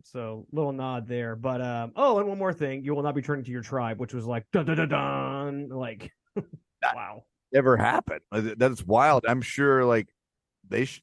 So 0.05 0.47
little 0.53 0.73
nod 0.73 1.07
there, 1.07 1.37
but 1.37 1.61
um. 1.61 1.93
Oh, 1.97 2.19
and 2.19 2.29
one 2.29 2.39
more 2.39 2.53
thing: 2.53 2.85
you 2.85 2.95
will 2.95 3.03
not 3.03 3.15
be 3.15 3.23
turning 3.23 3.45
to 3.45 3.51
your 3.51 3.63
tribe, 3.63 3.99
which 3.99 4.15
was 4.15 4.25
like 4.25 4.47
dun 4.53 4.67
dun 4.67 4.77
dun 4.77 4.89
dun. 4.89 5.69
Like, 5.69 6.13
wow. 6.95 7.25
never 7.53 7.77
happen. 7.77 8.21
Like, 8.33 8.57
That's 8.57 8.85
wild. 8.85 9.25
I'm 9.29 9.43
sure 9.43 9.85
like 9.85 10.09
they 10.69 10.85
sh- 10.87 11.03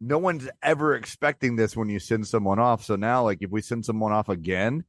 no 0.00 0.18
one's 0.18 0.48
ever 0.62 0.94
expecting 0.94 1.56
this 1.56 1.76
when 1.76 1.88
you 1.88 1.98
send 1.98 2.26
someone 2.26 2.58
off. 2.58 2.84
So 2.84 2.96
now 2.96 3.24
like 3.24 3.38
if 3.40 3.50
we 3.50 3.60
send 3.62 3.84
someone 3.84 4.12
off 4.12 4.28
again, 4.28 4.84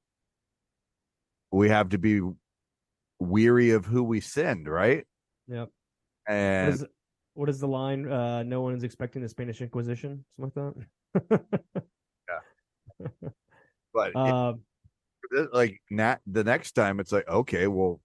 we 1.51 1.69
have 1.69 1.89
to 1.89 1.97
be 1.97 2.21
weary 3.19 3.71
of 3.71 3.85
who 3.85 4.03
we 4.03 4.19
send, 4.19 4.67
right? 4.67 5.05
Yep. 5.47 5.69
What 6.25 6.35
And 6.35 6.73
is, 6.73 6.85
what 7.33 7.49
is 7.49 7.59
the 7.59 7.67
line? 7.67 8.11
Uh, 8.11 8.43
no 8.43 8.61
one 8.61 8.75
is 8.75 8.83
expecting 8.83 9.21
the 9.21 9.29
Spanish 9.29 9.61
Inquisition, 9.61 10.25
something 10.39 10.85
like 11.13 11.29
that. 11.29 11.63
but 13.93 14.07
it- 14.09 14.15
uh, 14.15 14.53
like 15.51 15.81
not 15.89 16.21
the 16.27 16.43
next 16.43 16.73
time 16.73 16.99
it's 16.99 17.11
like 17.11 17.27
okay, 17.27 17.67
well 17.67 17.99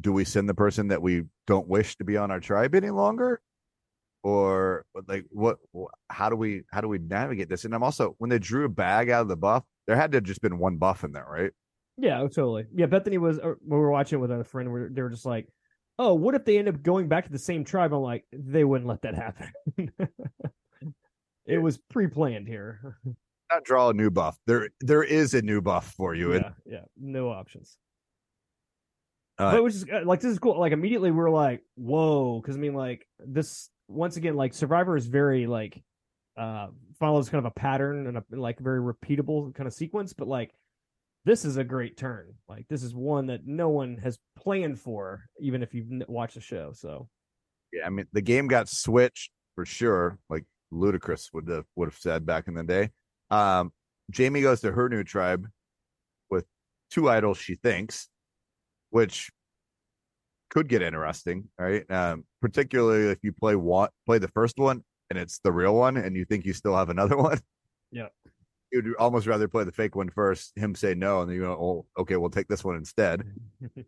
do 0.00 0.12
we 0.12 0.24
send 0.24 0.48
the 0.48 0.54
person 0.54 0.88
that 0.88 1.02
we 1.02 1.24
don't 1.46 1.68
wish 1.68 1.96
to 1.96 2.04
be 2.04 2.16
on 2.16 2.30
our 2.30 2.40
tribe 2.40 2.74
any 2.74 2.90
longer? 2.90 3.40
Or 4.22 4.84
like 5.08 5.26
what 5.30 5.58
how 6.08 6.30
do 6.30 6.36
we 6.36 6.62
how 6.70 6.80
do 6.80 6.88
we 6.88 6.98
navigate 6.98 7.48
this? 7.48 7.64
And 7.64 7.74
I'm 7.74 7.82
also 7.82 8.14
when 8.18 8.30
they 8.30 8.38
drew 8.38 8.64
a 8.64 8.68
bag 8.68 9.10
out 9.10 9.22
of 9.22 9.28
the 9.28 9.36
buff, 9.36 9.64
there 9.86 9.96
had 9.96 10.12
to 10.12 10.16
have 10.16 10.24
just 10.24 10.40
been 10.40 10.58
one 10.58 10.76
buff 10.76 11.04
in 11.04 11.12
there, 11.12 11.26
right? 11.28 11.50
yeah, 11.98 12.20
totally. 12.20 12.66
Yeah, 12.74 12.86
Bethany 12.86 13.18
was. 13.18 13.38
Or, 13.38 13.58
we 13.66 13.76
were 13.76 13.90
watching 13.90 14.18
it 14.18 14.22
with 14.22 14.30
a 14.30 14.44
friend. 14.44 14.72
Where 14.72 14.88
they 14.88 15.02
were 15.02 15.10
just 15.10 15.26
like, 15.26 15.48
"Oh, 15.98 16.14
what 16.14 16.34
if 16.34 16.44
they 16.44 16.58
end 16.58 16.68
up 16.68 16.82
going 16.82 17.08
back 17.08 17.26
to 17.26 17.32
the 17.32 17.38
same 17.38 17.64
tribe?" 17.64 17.92
I'm 17.92 18.00
like, 18.00 18.24
they 18.32 18.64
wouldn't 18.64 18.88
let 18.88 19.02
that 19.02 19.14
happen. 19.14 19.52
it 21.46 21.58
was 21.58 21.78
pre-planned 21.78 22.48
here. 22.48 22.96
Not 23.52 23.64
draw 23.64 23.90
a 23.90 23.92
new 23.92 24.10
buff. 24.10 24.38
There 24.46 24.70
there 24.80 25.02
is 25.02 25.34
a 25.34 25.42
new 25.42 25.60
buff 25.60 25.92
for 25.96 26.14
you. 26.14 26.32
And 26.32 26.44
yeah, 26.66 26.74
yeah, 26.74 26.84
no 26.96 27.30
options. 27.30 27.76
Uh, 29.38 29.52
but 29.52 29.64
which 29.64 29.74
is 29.74 29.86
uh, 29.92 30.02
like 30.04 30.20
this 30.20 30.32
is 30.32 30.38
cool. 30.38 30.58
Like 30.58 30.72
immediately 30.72 31.10
we're 31.10 31.30
like, 31.30 31.62
whoa, 31.74 32.40
because 32.40 32.56
I 32.56 32.58
mean, 32.58 32.74
like 32.74 33.06
this 33.18 33.68
once 33.88 34.16
again, 34.16 34.36
like 34.36 34.54
Survivor 34.54 34.96
is 34.96 35.06
very 35.06 35.46
like 35.46 35.82
uh 36.36 36.68
follows 36.98 37.28
kind 37.28 37.44
of 37.44 37.50
a 37.50 37.60
pattern 37.60 38.06
and 38.06 38.16
a 38.16 38.24
like 38.30 38.58
very 38.58 38.80
repeatable 38.80 39.54
kind 39.54 39.66
of 39.66 39.74
sequence, 39.74 40.12
but 40.12 40.28
like 40.28 40.54
this 41.24 41.44
is 41.44 41.56
a 41.56 41.64
great 41.64 41.96
turn. 41.96 42.34
Like 42.48 42.66
this 42.68 42.82
is 42.82 42.94
one 42.94 43.26
that 43.26 43.46
no 43.46 43.68
one 43.68 43.98
has 43.98 44.18
planned 44.36 44.78
for, 44.80 45.24
even 45.40 45.62
if 45.62 45.74
you've 45.74 45.88
watched 46.08 46.34
the 46.34 46.40
show. 46.40 46.72
So 46.74 47.08
yeah, 47.72 47.86
I 47.86 47.90
mean 47.90 48.06
the 48.12 48.22
game 48.22 48.46
got 48.46 48.68
switched 48.68 49.30
for 49.54 49.64
sure, 49.64 50.18
like 50.30 50.44
Ludacris 50.72 51.32
would 51.32 51.48
have 51.48 51.64
would 51.76 51.88
have 51.88 51.98
said 51.98 52.24
back 52.24 52.48
in 52.48 52.54
the 52.54 52.62
day. 52.62 52.90
Um 53.32 53.72
Jamie 54.10 54.42
goes 54.42 54.60
to 54.60 54.72
her 54.72 54.88
new 54.88 55.02
tribe 55.02 55.48
with 56.30 56.44
two 56.90 57.08
idols 57.08 57.38
she 57.38 57.54
thinks, 57.56 58.08
which 58.90 59.30
could 60.50 60.68
get 60.68 60.82
interesting, 60.82 61.48
right? 61.58 61.90
Um, 61.90 62.24
particularly 62.42 63.10
if 63.10 63.18
you 63.22 63.32
play 63.32 63.56
one 63.56 63.88
play 64.06 64.18
the 64.18 64.28
first 64.28 64.58
one 64.58 64.84
and 65.08 65.18
it's 65.18 65.40
the 65.42 65.52
real 65.52 65.74
one 65.74 65.96
and 65.96 66.14
you 66.14 66.26
think 66.26 66.44
you 66.44 66.52
still 66.52 66.76
have 66.76 66.90
another 66.90 67.16
one. 67.28 67.40
Yeah. 67.90 68.08
You'd 68.70 68.94
almost 68.96 69.26
rather 69.26 69.48
play 69.48 69.64
the 69.64 69.72
fake 69.72 69.96
one 69.96 70.08
first, 70.08 70.52
him 70.56 70.74
say 70.74 70.94
no, 70.94 71.20
and 71.20 71.28
then 71.28 71.36
you 71.36 71.42
go, 71.42 71.52
oh, 71.52 72.00
okay, 72.00 72.16
we'll 72.16 72.30
take 72.30 72.48
this 72.48 72.64
one 72.64 72.76
instead. 72.76 73.22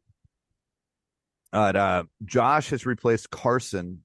but 1.53 1.77
uh, 1.77 2.05
Josh 2.27 2.69
has 2.69 2.85
replaced 2.85 3.31
Carson 3.31 4.03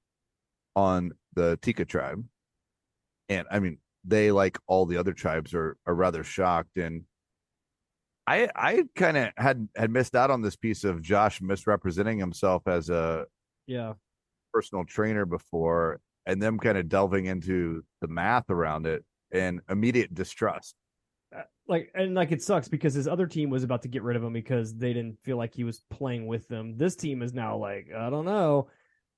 on 0.74 1.12
the 1.34 1.58
Tika 1.60 1.84
tribe, 1.84 2.24
and 3.28 3.46
I 3.50 3.58
mean 3.58 3.76
they 4.04 4.30
like 4.32 4.58
all 4.66 4.86
the 4.86 4.96
other 4.96 5.12
tribes 5.12 5.54
are 5.54 5.76
are 5.86 5.94
rather 5.94 6.24
shocked. 6.24 6.76
And 6.76 7.04
I 8.26 8.48
I 8.54 8.84
kind 8.94 9.16
of 9.16 9.30
had 9.36 9.68
had 9.76 9.90
missed 9.90 10.14
out 10.14 10.30
on 10.30 10.42
this 10.42 10.56
piece 10.56 10.84
of 10.84 11.02
Josh 11.02 11.40
misrepresenting 11.40 12.18
himself 12.18 12.66
as 12.66 12.90
a 12.90 13.26
yeah, 13.66 13.94
personal 14.52 14.84
trainer 14.84 15.26
before, 15.26 16.00
and 16.26 16.42
them 16.42 16.58
kind 16.58 16.78
of 16.78 16.88
delving 16.88 17.26
into 17.26 17.84
the 18.00 18.08
math 18.08 18.50
around 18.50 18.86
it 18.86 19.04
and 19.32 19.60
immediate 19.68 20.14
distrust. 20.14 20.74
Uh, 21.34 21.42
like 21.68 21.90
and 21.94 22.14
like 22.14 22.32
it 22.32 22.42
sucks 22.42 22.68
because 22.68 22.94
his 22.94 23.06
other 23.06 23.26
team 23.26 23.50
was 23.50 23.62
about 23.62 23.82
to 23.82 23.88
get 23.88 24.02
rid 24.02 24.16
of 24.16 24.24
him 24.24 24.32
because 24.32 24.74
they 24.74 24.92
didn't 24.92 25.18
feel 25.22 25.36
like 25.36 25.54
he 25.54 25.64
was 25.64 25.82
playing 25.90 26.26
with 26.26 26.48
them. 26.48 26.76
This 26.76 26.96
team 26.96 27.22
is 27.22 27.32
now 27.32 27.56
like 27.56 27.88
I 27.96 28.10
don't 28.10 28.24
know, 28.24 28.68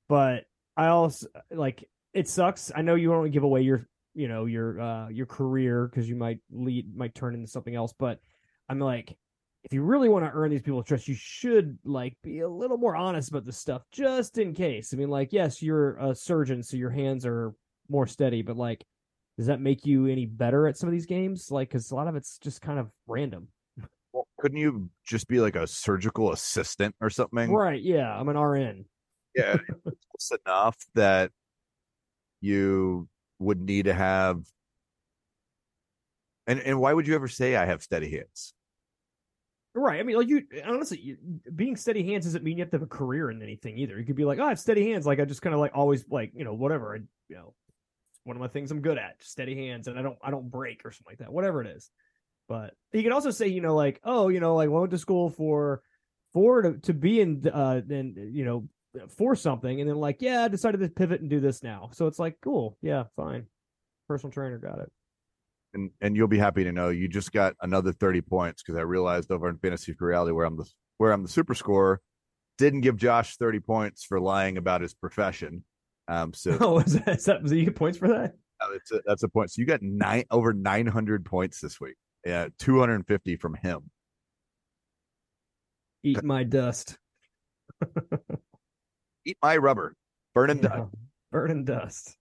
but 0.09 0.45
I 0.77 0.89
also 0.89 1.29
like 1.51 1.89
it 2.13 2.29
sucks. 2.29 2.71
I 2.75 2.83
know 2.83 2.95
you 2.95 3.09
don't 3.09 3.31
give 3.31 3.43
away 3.43 3.63
your 3.63 3.89
you 4.15 4.29
know 4.29 4.47
your 4.47 4.81
uh 4.81 5.09
your 5.09 5.27
career 5.27 5.89
because 5.89 6.09
you 6.09 6.17
might 6.17 6.39
lead 6.51 6.95
might 6.97 7.15
turn 7.15 7.35
into 7.35 7.47
something 7.49 7.75
else, 7.75 7.95
but 7.99 8.21
I'm 8.69 8.79
like 8.79 9.17
if 9.65 9.73
you 9.73 9.83
really 9.83 10.09
want 10.09 10.25
to 10.25 10.31
earn 10.33 10.51
these 10.51 10.63
people's 10.63 10.87
trust, 10.87 11.07
you 11.07 11.15
should 11.15 11.79
like 11.85 12.17
be 12.23 12.41
a 12.41 12.49
little 12.49 12.79
more 12.79 12.97
honest 12.97 13.31
about 13.31 13.45
this 13.45 13.59
stuff 13.59 13.83
just 13.93 14.39
in 14.39 14.55
case. 14.55 14.93
I 14.93 14.97
mean, 14.97 15.09
like 15.09 15.33
yes, 15.33 15.63
you're 15.63 15.97
a 15.97 16.15
surgeon, 16.15 16.63
so 16.63 16.77
your 16.77 16.91
hands 16.91 17.25
are 17.25 17.55
more 17.89 18.07
steady, 18.07 18.43
but 18.43 18.57
like 18.57 18.85
does 19.39 19.47
that 19.47 19.61
make 19.61 19.87
you 19.87 20.07
any 20.07 20.27
better 20.27 20.67
at 20.67 20.77
some 20.77 20.89
of 20.89 20.93
these 20.93 21.07
games? 21.07 21.51
Like, 21.51 21.71
because 21.71 21.91
a 21.91 21.95
lot 21.95 22.07
of 22.07 22.17
it's 22.17 22.39
just 22.39 22.61
kind 22.61 22.79
of 22.79 22.91
random. 23.07 23.49
Well, 24.13 24.29
couldn't 24.39 24.59
you 24.59 24.91
just 25.07 25.27
be 25.27 25.41
like 25.41 25.57
a 25.57 25.67
surgical 25.67 26.33
assistant 26.33 26.95
or 27.01 27.09
something? 27.09 27.51
Right. 27.51 27.81
Yeah. 27.81 28.15
I'm 28.15 28.29
an 28.29 28.37
RN. 28.37 28.85
yeah 29.35 29.57
it's 30.15 30.33
enough 30.47 30.77
that 30.95 31.31
you 32.43 33.09
would 33.43 33.61
need 33.61 33.87
to 33.87 33.95
have 33.95 34.45
and 36.47 36.61
and 36.61 36.81
why 36.81 36.93
would 36.93 37.07
you 37.07 37.15
ever 37.15 37.29
say 37.29 37.57
i 37.57 37.65
have 37.65 37.83
steady 37.83 38.11
hands 38.11 38.55
Right. 39.75 40.01
I 40.01 40.03
mean, 40.03 40.17
like 40.17 40.29
you 40.29 40.43
honestly, 40.67 41.01
you, 41.01 41.17
being 41.55 41.77
steady 41.77 42.05
hands 42.05 42.27
doesn't 42.27 42.45
mean 42.45 42.59
you 42.59 42.63
have 42.63 42.71
to 42.73 42.77
have 42.77 42.83
a 42.83 42.87
career 42.87 43.31
in 43.31 43.41
anything 43.41 43.79
either. 43.79 43.99
You 43.99 44.05
could 44.05 44.17
be 44.17 44.27
like, 44.27 44.39
oh, 44.39 44.45
I 44.45 44.49
have 44.51 44.61
steady 44.61 44.91
hands. 44.91 45.07
Like 45.07 45.19
I 45.19 45.25
just 45.25 45.41
kind 45.41 45.55
of 45.55 45.61
like 45.61 45.73
always 45.75 46.05
like 46.11 46.33
you 46.35 46.45
know 46.45 46.53
whatever. 46.53 46.95
I, 46.95 46.99
you 47.29 47.37
know, 47.37 47.55
one 48.25 48.37
of 48.37 48.41
my 48.41 48.49
things 48.49 48.71
I'm 48.71 48.83
good 48.83 48.99
at, 48.99 49.15
steady 49.21 49.57
hands, 49.57 49.89
and 49.89 49.99
I 49.99 50.03
don't 50.03 50.19
I 50.23 50.31
don't 50.31 50.51
break 50.51 50.83
or 50.85 50.91
something 50.91 51.13
like 51.13 51.19
that. 51.19 51.33
Whatever 51.33 51.63
it 51.63 51.69
is. 51.69 51.91
But 52.49 52.75
you 52.93 53.03
can 53.03 53.13
also 53.13 53.31
say, 53.31 53.49
you 53.49 53.63
know, 53.63 53.75
like 53.75 53.99
oh, 54.05 54.29
you 54.29 54.41
know, 54.41 54.57
like 54.57 54.67
I 54.67 54.69
went 54.69 54.91
to 54.91 54.99
school 54.99 55.31
for 55.31 55.81
for 56.35 56.61
to, 56.61 56.79
to 56.81 56.93
be 56.93 57.23
in 57.23 57.49
uh 57.51 57.81
then 57.85 58.15
you 58.35 58.45
know 58.45 58.69
for 59.17 59.35
something, 59.37 59.81
and 59.81 59.89
then 59.89 59.97
like 59.97 60.21
yeah, 60.21 60.45
I 60.45 60.49
decided 60.49 60.81
to 60.81 60.89
pivot 60.89 61.21
and 61.21 61.31
do 61.31 61.41
this 61.41 61.63
now. 61.63 61.91
So 61.93 62.07
it's 62.07 62.19
like 62.19 62.37
cool, 62.43 62.77
yeah, 62.83 63.05
fine. 63.17 63.47
Personal 64.09 64.33
trainer 64.33 64.59
got 64.59 64.79
it. 64.81 64.91
and 65.75 65.91
and 66.01 66.17
you'll 66.17 66.29
be 66.29 66.39
happy 66.39 66.65
to 66.65 66.73
know 66.73 66.91
you 66.91 67.09
just 67.09 67.33
got 67.33 67.55
another 67.63 67.93
30 67.93 68.21
points 68.21 68.63
because 68.63 68.77
i 68.79 68.83
realized 68.83 69.31
over 69.31 69.49
in 69.49 69.57
fantasy 69.57 69.93
for 69.95 70.09
reality 70.09 70.33
where 70.33 70.45
i'm 70.45 70.57
the 70.57 70.69
where 70.99 71.13
i'm 71.13 71.23
the 71.23 71.29
super 71.29 71.55
scorer 71.55 72.01
didn't 72.59 72.83
give 72.83 72.97
josh 72.97 73.37
30 73.37 73.61
points 73.61 74.05
for 74.05 74.21
lying 74.21 74.59
about 74.59 74.83
his 74.83 74.93
profession 74.93 75.65
um 76.09 76.35
so 76.35 76.57
Oh, 76.61 76.79
is 76.81 76.95
that, 77.01 77.17
is 77.17 77.25
that 77.25 77.47
you 77.49 77.65
get 77.65 77.77
points 77.77 77.97
for 77.97 78.09
that? 78.09 78.35
that's 78.71 78.93
a, 78.93 79.01
that's 79.07 79.23
a 79.23 79.29
point 79.29 79.51
so 79.51 79.61
you 79.61 79.67
got 79.67 79.81
nine 79.81 80.25
over 80.31 80.53
900 80.53 81.25
points 81.25 81.61
this 81.61 81.81
week 81.81 81.97
yeah 82.27 82.49
250 82.59 83.37
from 83.37 83.55
him 83.55 83.89
Eat 86.05 86.23
my 86.25 86.43
dust. 86.43 86.99
eat 89.25 89.37
my 89.43 89.57
rubber 89.57 89.95
burn 90.35 90.51
and 90.51 90.63
dust 90.63 90.91
Burn 91.33 91.51
and 91.51 91.67
dust. 91.67 92.17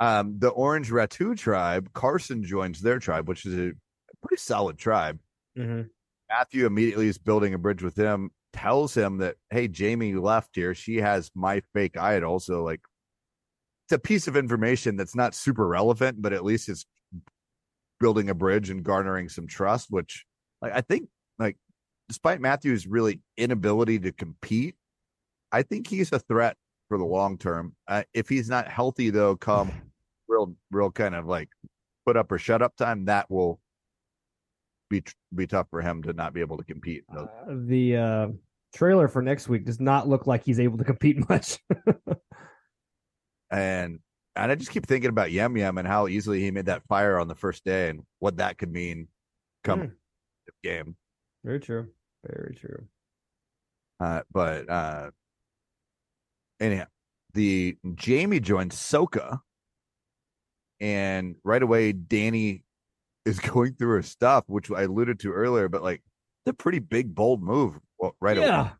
Um, 0.00 0.38
the 0.38 0.50
Orange 0.50 0.90
Ratu 0.90 1.36
tribe, 1.36 1.90
Carson 1.94 2.44
joins 2.44 2.82
their 2.82 2.98
tribe, 2.98 3.26
which 3.26 3.46
is 3.46 3.54
a 3.54 3.72
pretty 4.22 4.40
solid 4.40 4.76
tribe. 4.76 5.18
Mm-hmm. 5.58 5.82
Matthew 6.28 6.66
immediately 6.66 7.08
is 7.08 7.16
building 7.16 7.54
a 7.54 7.58
bridge 7.58 7.82
with 7.82 7.96
him, 7.96 8.30
tells 8.52 8.94
him 8.94 9.18
that, 9.18 9.36
hey, 9.48 9.66
Jamie 9.68 10.14
left 10.14 10.50
here. 10.56 10.74
She 10.74 10.96
has 10.96 11.30
my 11.34 11.62
fake 11.72 11.96
idol. 11.96 12.38
So, 12.38 12.62
like, 12.62 12.80
it's 13.86 13.92
a 13.92 13.98
piece 13.98 14.28
of 14.28 14.36
information 14.36 14.96
that's 14.96 15.14
not 15.14 15.34
super 15.34 15.66
relevant, 15.66 16.20
but 16.20 16.34
at 16.34 16.44
least 16.44 16.68
it's 16.68 16.84
building 17.98 18.28
a 18.28 18.34
bridge 18.34 18.68
and 18.68 18.82
garnering 18.82 19.30
some 19.30 19.46
trust, 19.46 19.86
which, 19.90 20.26
like, 20.60 20.72
I 20.74 20.82
think, 20.82 21.08
like, 21.38 21.56
despite 22.08 22.40
Matthew's 22.40 22.86
really 22.86 23.20
inability 23.38 24.00
to 24.00 24.12
compete, 24.12 24.74
I 25.52 25.62
think 25.62 25.88
he's 25.88 26.12
a 26.12 26.18
threat 26.18 26.56
for 26.88 26.98
the 26.98 27.04
long 27.04 27.38
term. 27.38 27.74
Uh, 27.88 28.02
if 28.12 28.28
he's 28.28 28.48
not 28.48 28.68
healthy, 28.68 29.10
though, 29.10 29.36
come 29.36 29.72
real, 30.28 30.54
real 30.70 30.90
kind 30.90 31.14
of 31.14 31.26
like 31.26 31.48
put 32.06 32.16
up 32.16 32.30
or 32.30 32.38
shut 32.38 32.62
up 32.62 32.76
time, 32.76 33.06
that 33.06 33.30
will 33.30 33.60
be 34.90 35.02
be 35.34 35.46
tough 35.46 35.68
for 35.70 35.80
him 35.80 36.02
to 36.02 36.12
not 36.12 36.34
be 36.34 36.40
able 36.40 36.56
to 36.58 36.64
compete. 36.64 37.04
Uh, 37.14 37.26
the 37.66 37.96
uh, 37.96 38.28
trailer 38.74 39.08
for 39.08 39.22
next 39.22 39.48
week 39.48 39.64
does 39.64 39.80
not 39.80 40.08
look 40.08 40.26
like 40.26 40.44
he's 40.44 40.60
able 40.60 40.78
to 40.78 40.84
compete 40.84 41.16
much. 41.28 41.58
and 43.50 44.00
and 44.36 44.52
I 44.52 44.54
just 44.54 44.70
keep 44.70 44.86
thinking 44.86 45.10
about 45.10 45.30
Yem 45.30 45.56
Yem 45.56 45.78
and 45.78 45.86
how 45.86 46.08
easily 46.08 46.40
he 46.40 46.50
made 46.50 46.66
that 46.66 46.86
fire 46.88 47.18
on 47.18 47.28
the 47.28 47.34
first 47.34 47.64
day 47.64 47.90
and 47.90 48.02
what 48.18 48.38
that 48.38 48.58
could 48.58 48.72
mean 48.72 49.08
come 49.62 49.92
the 50.46 50.52
game. 50.62 50.96
Very 51.44 51.60
true. 51.60 51.88
Very 52.26 52.54
true. 52.54 52.86
Uh, 54.00 54.22
but 54.32 54.68
uh, 54.68 55.10
anyhow, 56.64 56.86
the 57.34 57.76
Jamie 57.94 58.40
joined 58.40 58.72
Soka, 58.72 59.40
and 60.80 61.36
right 61.44 61.62
away 61.62 61.92
Danny 61.92 62.64
is 63.24 63.38
going 63.40 63.74
through 63.74 63.90
her 63.90 64.02
stuff, 64.02 64.44
which 64.46 64.70
I 64.70 64.82
alluded 64.82 65.20
to 65.20 65.32
earlier. 65.32 65.68
But 65.68 65.82
like, 65.82 66.02
it's 66.44 66.52
a 66.52 66.54
pretty 66.54 66.78
big, 66.78 67.14
bold 67.14 67.42
move 67.42 67.78
right 68.20 68.38
away. 68.38 68.70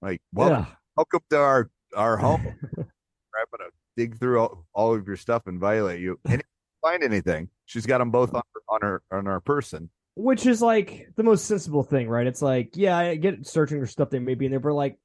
Like, 0.00 0.20
well, 0.32 0.50
yeah. 0.50 0.66
welcome 0.96 1.20
to 1.30 1.38
our 1.38 1.70
our 1.96 2.16
home. 2.18 2.46
I'm 2.46 3.46
gonna 3.56 3.70
dig 3.96 4.18
through 4.18 4.40
all, 4.40 4.66
all 4.74 4.94
of 4.94 5.06
your 5.06 5.16
stuff 5.16 5.46
and 5.46 5.60
violate 5.60 6.00
you. 6.00 6.18
And 6.24 6.40
if 6.40 6.46
you 6.46 6.88
find 6.90 7.02
anything, 7.02 7.48
she's 7.66 7.86
got 7.86 7.98
them 7.98 8.10
both 8.10 8.34
on 8.34 8.42
her 8.54 8.60
on 8.68 8.80
her 8.82 9.02
on 9.12 9.26
her 9.26 9.40
person. 9.40 9.90
Which 10.14 10.44
is 10.44 10.60
like 10.60 11.08
the 11.16 11.22
most 11.22 11.46
sensible 11.46 11.82
thing, 11.82 12.08
right? 12.08 12.26
It's 12.26 12.42
like, 12.42 12.76
yeah, 12.76 12.98
I 12.98 13.14
get 13.14 13.46
searching 13.46 13.80
for 13.80 13.86
stuff 13.86 14.10
that 14.10 14.20
may 14.20 14.34
be 14.34 14.44
in 14.44 14.50
there, 14.50 14.60
but 14.60 14.74
like 14.74 14.98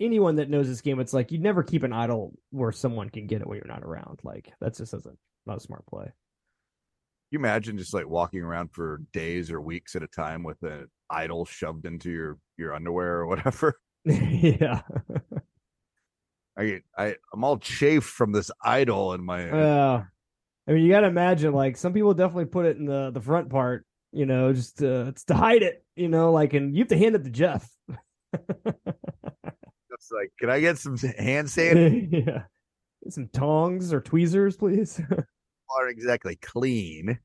anyone 0.00 0.36
that 0.36 0.50
knows 0.50 0.68
this 0.68 0.80
game, 0.80 1.00
it's 1.00 1.12
like 1.12 1.32
you 1.32 1.38
never 1.38 1.62
keep 1.62 1.82
an 1.82 1.92
idol 1.92 2.32
where 2.50 2.72
someone 2.72 3.10
can 3.10 3.26
get 3.26 3.40
it 3.40 3.46
when 3.46 3.56
you're 3.58 3.66
not 3.66 3.82
around. 3.84 4.20
Like 4.22 4.52
that 4.60 4.76
just 4.76 4.94
isn't 4.94 5.18
not 5.46 5.58
a 5.58 5.60
smart 5.60 5.86
play. 5.86 6.12
you 7.30 7.38
imagine 7.38 7.78
just 7.78 7.94
like 7.94 8.08
walking 8.08 8.42
around 8.42 8.72
for 8.72 9.02
days 9.12 9.50
or 9.50 9.60
weeks 9.60 9.96
at 9.96 10.02
a 10.02 10.06
time 10.08 10.42
with 10.42 10.62
an 10.62 10.88
idol 11.10 11.44
shoved 11.44 11.86
into 11.86 12.10
your 12.10 12.38
your 12.56 12.74
underwear 12.74 13.18
or 13.18 13.26
whatever? 13.26 13.78
yeah. 14.04 14.82
I 16.58 16.80
I 16.96 17.16
I'm 17.32 17.44
all 17.44 17.58
chafed 17.58 18.08
from 18.08 18.32
this 18.32 18.50
idol 18.62 19.12
in 19.14 19.24
my 19.24 19.46
Yeah. 19.46 20.04
I 20.66 20.72
mean, 20.72 20.84
you 20.84 20.90
got 20.90 21.00
to 21.00 21.06
imagine, 21.06 21.54
like, 21.54 21.78
some 21.78 21.94
people 21.94 22.12
definitely 22.12 22.44
put 22.44 22.66
it 22.66 22.76
in 22.76 22.84
the, 22.84 23.10
the 23.10 23.22
front 23.22 23.48
part, 23.48 23.86
you 24.12 24.26
know, 24.26 24.52
just 24.52 24.78
to, 24.78 25.14
to 25.26 25.34
hide 25.34 25.62
it, 25.62 25.82
you 25.96 26.08
know, 26.08 26.30
like, 26.30 26.52
and 26.52 26.74
you 26.76 26.80
have 26.80 26.88
to 26.88 26.98
hand 26.98 27.14
it 27.14 27.24
to 27.24 27.30
Jeff. 27.30 27.66
It's 30.08 30.12
like, 30.12 30.32
can 30.40 30.48
I 30.50 30.60
get 30.60 30.78
some 30.78 30.96
hand 31.18 31.48
sanitizer? 31.48 32.08
yeah. 32.26 32.42
Get 33.04 33.12
Some 33.12 33.28
tongs 33.28 33.92
or 33.92 34.00
tweezers, 34.00 34.56
please. 34.56 35.00
Aren't 35.10 35.90
exactly 35.90 36.36
clean. 36.36 37.18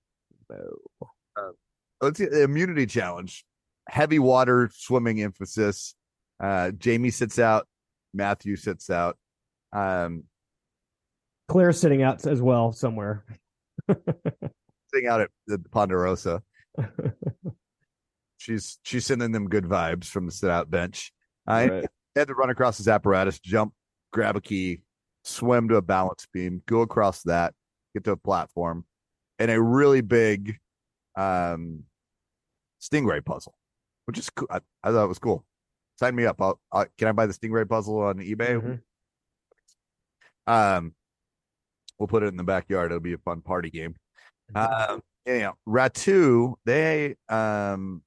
Uh, 0.52 1.42
let's 2.02 2.18
see 2.18 2.26
the 2.26 2.44
immunity 2.44 2.86
challenge. 2.86 3.46
Heavy 3.88 4.20
water 4.20 4.70
swimming 4.74 5.22
emphasis. 5.22 5.96
Uh, 6.42 6.72
Jamie 6.72 7.10
sits 7.10 7.40
out. 7.40 7.68
Matthew 8.14 8.56
sits 8.56 8.90
out. 8.90 9.18
Um, 9.72 10.26
Claire's 11.48 11.80
sitting 11.80 12.04
out 12.04 12.26
as 12.28 12.42
well 12.42 12.74
somewhere. 12.74 13.26
sitting 14.94 15.08
out 15.08 15.22
at 15.22 15.30
the 15.48 15.58
Ponderosa. 15.58 16.44
she's 18.38 18.78
she's 18.84 19.06
sending 19.06 19.32
them 19.32 19.48
good 19.48 19.66
vibes 19.66 20.06
from 20.06 20.26
the 20.26 20.32
sit 20.32 20.50
out 20.50 20.70
bench. 20.70 21.14
I 21.48 21.68
Right. 21.68 21.86
Had 22.20 22.28
to 22.28 22.36
run 22.36 22.50
across 22.50 22.78
his 22.78 22.88
apparatus, 22.88 23.40
jump, 23.40 23.74
grab 24.12 24.36
a 24.36 24.42
key, 24.42 24.82
swim 25.24 25.68
to 25.70 25.76
a 25.76 25.82
balance 25.82 26.28
beam, 26.32 26.62
go 26.68 26.82
across 26.82 27.24
that, 27.24 27.54
get 27.94 28.04
to 28.06 28.12
a 28.12 28.18
platform, 28.18 28.86
and 29.40 29.50
a 29.52 29.62
really 29.62 30.02
big 30.02 30.58
um 31.16 31.84
stingray 32.82 33.24
puzzle, 33.24 33.54
which 34.06 34.18
is 34.18 34.30
cool. 34.30 34.48
I, 34.50 34.60
I 34.84 34.92
thought 34.92 35.06
it 35.06 35.08
was 35.08 35.20
cool. 35.20 35.46
Sign 36.00 36.16
me 36.16 36.26
up. 36.26 36.42
I'll, 36.42 36.60
i 36.72 36.86
can 36.98 37.08
I 37.08 37.12
buy 37.12 37.26
the 37.26 37.34
stingray 37.34 37.68
puzzle 37.68 38.00
on 38.00 38.18
eBay? 38.18 38.62
Mhm. 38.62 38.82
Um, 40.46 40.94
we'll 41.98 42.08
put 42.08 42.24
it 42.24 42.28
in 42.28 42.38
the 42.38 42.44
backyard. 42.44 42.92
It'll 42.92 43.00
be 43.00 43.14
a 43.14 43.18
fun 43.20 43.42
party 43.42 43.70
game. 43.70 43.96
Um, 44.56 45.02
anyhow, 45.26 45.54
Ratu, 45.68 46.56
they 46.66 47.16
um 47.30 48.02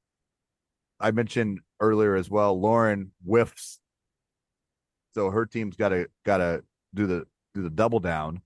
I 1.00 1.10
mentioned 1.10 1.60
earlier 1.80 2.14
as 2.14 2.30
well, 2.30 2.58
Lauren 2.60 3.12
whiffs. 3.24 3.80
So 5.16 5.30
her 5.30 5.46
team's 5.46 5.76
gotta 5.76 6.08
gotta 6.26 6.62
do 6.92 7.06
the 7.06 7.26
do 7.54 7.62
the 7.62 7.70
double 7.70 8.00
down. 8.00 8.42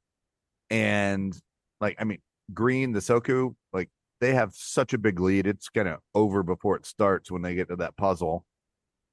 And 0.71 1.37
like 1.81 1.97
I 1.99 2.05
mean, 2.05 2.21
Green, 2.55 2.93
the 2.93 3.01
Soku, 3.01 3.57
like 3.73 3.89
they 4.21 4.35
have 4.35 4.53
such 4.55 4.93
a 4.95 4.99
big 4.99 5.19
lead. 5.19 5.49
It's 5.49 5.69
kind 5.69 5.89
of 5.89 5.99
over 6.15 6.45
before 6.45 6.77
it 6.77 6.87
starts 6.87 7.29
when 7.29 7.43
they 7.43 7.57
get 7.57 7.69
to 7.71 7.77
that 7.77 7.97
puzzle. 7.97 8.45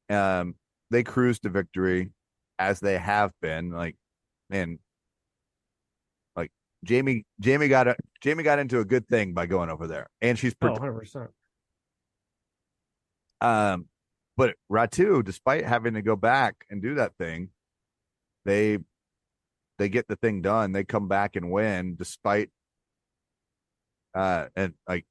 Um, 0.07 0.53
they 0.91 1.01
cruise 1.01 1.39
to 1.39 1.49
victory 1.49 2.11
as 2.59 2.79
they 2.79 2.99
have 2.99 3.31
been. 3.41 3.71
Like, 3.71 3.95
man, 4.51 4.77
like 6.35 6.51
Jamie, 6.85 7.25
Jamie 7.39 7.69
got 7.69 7.87
a 7.87 7.95
Jamie 8.21 8.43
got 8.43 8.59
into 8.59 8.81
a 8.81 8.85
good 8.85 9.07
thing 9.07 9.33
by 9.33 9.47
going 9.47 9.71
over 9.71 9.87
there, 9.87 10.05
and 10.21 10.37
she's 10.37 10.53
Oh, 10.61 10.75
100%. 10.75 11.29
um, 13.41 13.87
but 14.37 14.55
Ratu, 14.71 15.23
despite 15.23 15.65
having 15.65 15.95
to 15.95 16.01
go 16.01 16.15
back 16.15 16.65
and 16.69 16.81
do 16.81 16.95
that 16.95 17.17
thing, 17.17 17.49
they 18.45 18.77
they 19.79 19.89
get 19.89 20.07
the 20.07 20.15
thing 20.15 20.41
done. 20.41 20.71
They 20.71 20.83
come 20.83 21.07
back 21.07 21.35
and 21.35 21.51
win 21.51 21.95
despite 21.95 22.49
uh 24.15 24.45
and 24.55 24.73
like 24.87 25.05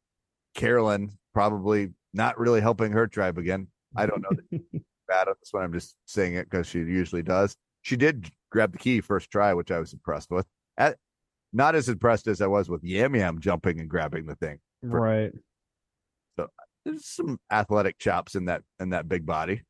Carolyn 0.55 1.19
probably 1.35 1.91
not 2.15 2.39
really 2.39 2.61
helping 2.61 2.93
her 2.93 3.07
tribe 3.07 3.37
again. 3.37 3.69
I 3.95 4.07
don't 4.07 4.23
know 4.23 4.31
that 4.31 4.45
she's 4.51 4.83
bad 5.09 5.29
on 5.29 5.35
this 5.41 5.53
one. 5.53 5.65
I'm 5.65 5.73
just 5.73 5.97
saying 6.07 6.35
it 6.35 6.49
because 6.49 6.67
she 6.67 6.79
usually 6.79 7.23
does. 7.23 7.57
She 7.83 7.97
did 7.97 8.31
grab 8.51 8.73
the 8.73 8.79
key 8.79 9.01
first 9.01 9.31
try, 9.31 9.53
which 9.55 9.71
I 9.71 9.79
was 9.79 9.93
impressed 9.93 10.31
with. 10.31 10.47
At, 10.79 10.97
not 11.53 11.75
as 11.75 11.89
impressed 11.89 12.27
as 12.27 12.41
I 12.41 12.47
was 12.47 12.69
with 12.69 12.83
Yam 12.83 13.15
Yam 13.15 13.41
jumping 13.41 13.81
and 13.81 13.89
grabbing 13.89 14.27
the 14.27 14.35
thing. 14.37 14.59
Right. 14.83 15.33
There's 16.87 17.05
some 17.07 17.38
athletic 17.51 17.99
chops 17.99 18.35
in 18.37 18.44
that 18.46 18.62
in 18.81 18.90
that 18.90 19.09
big 19.09 19.27
body 19.27 19.62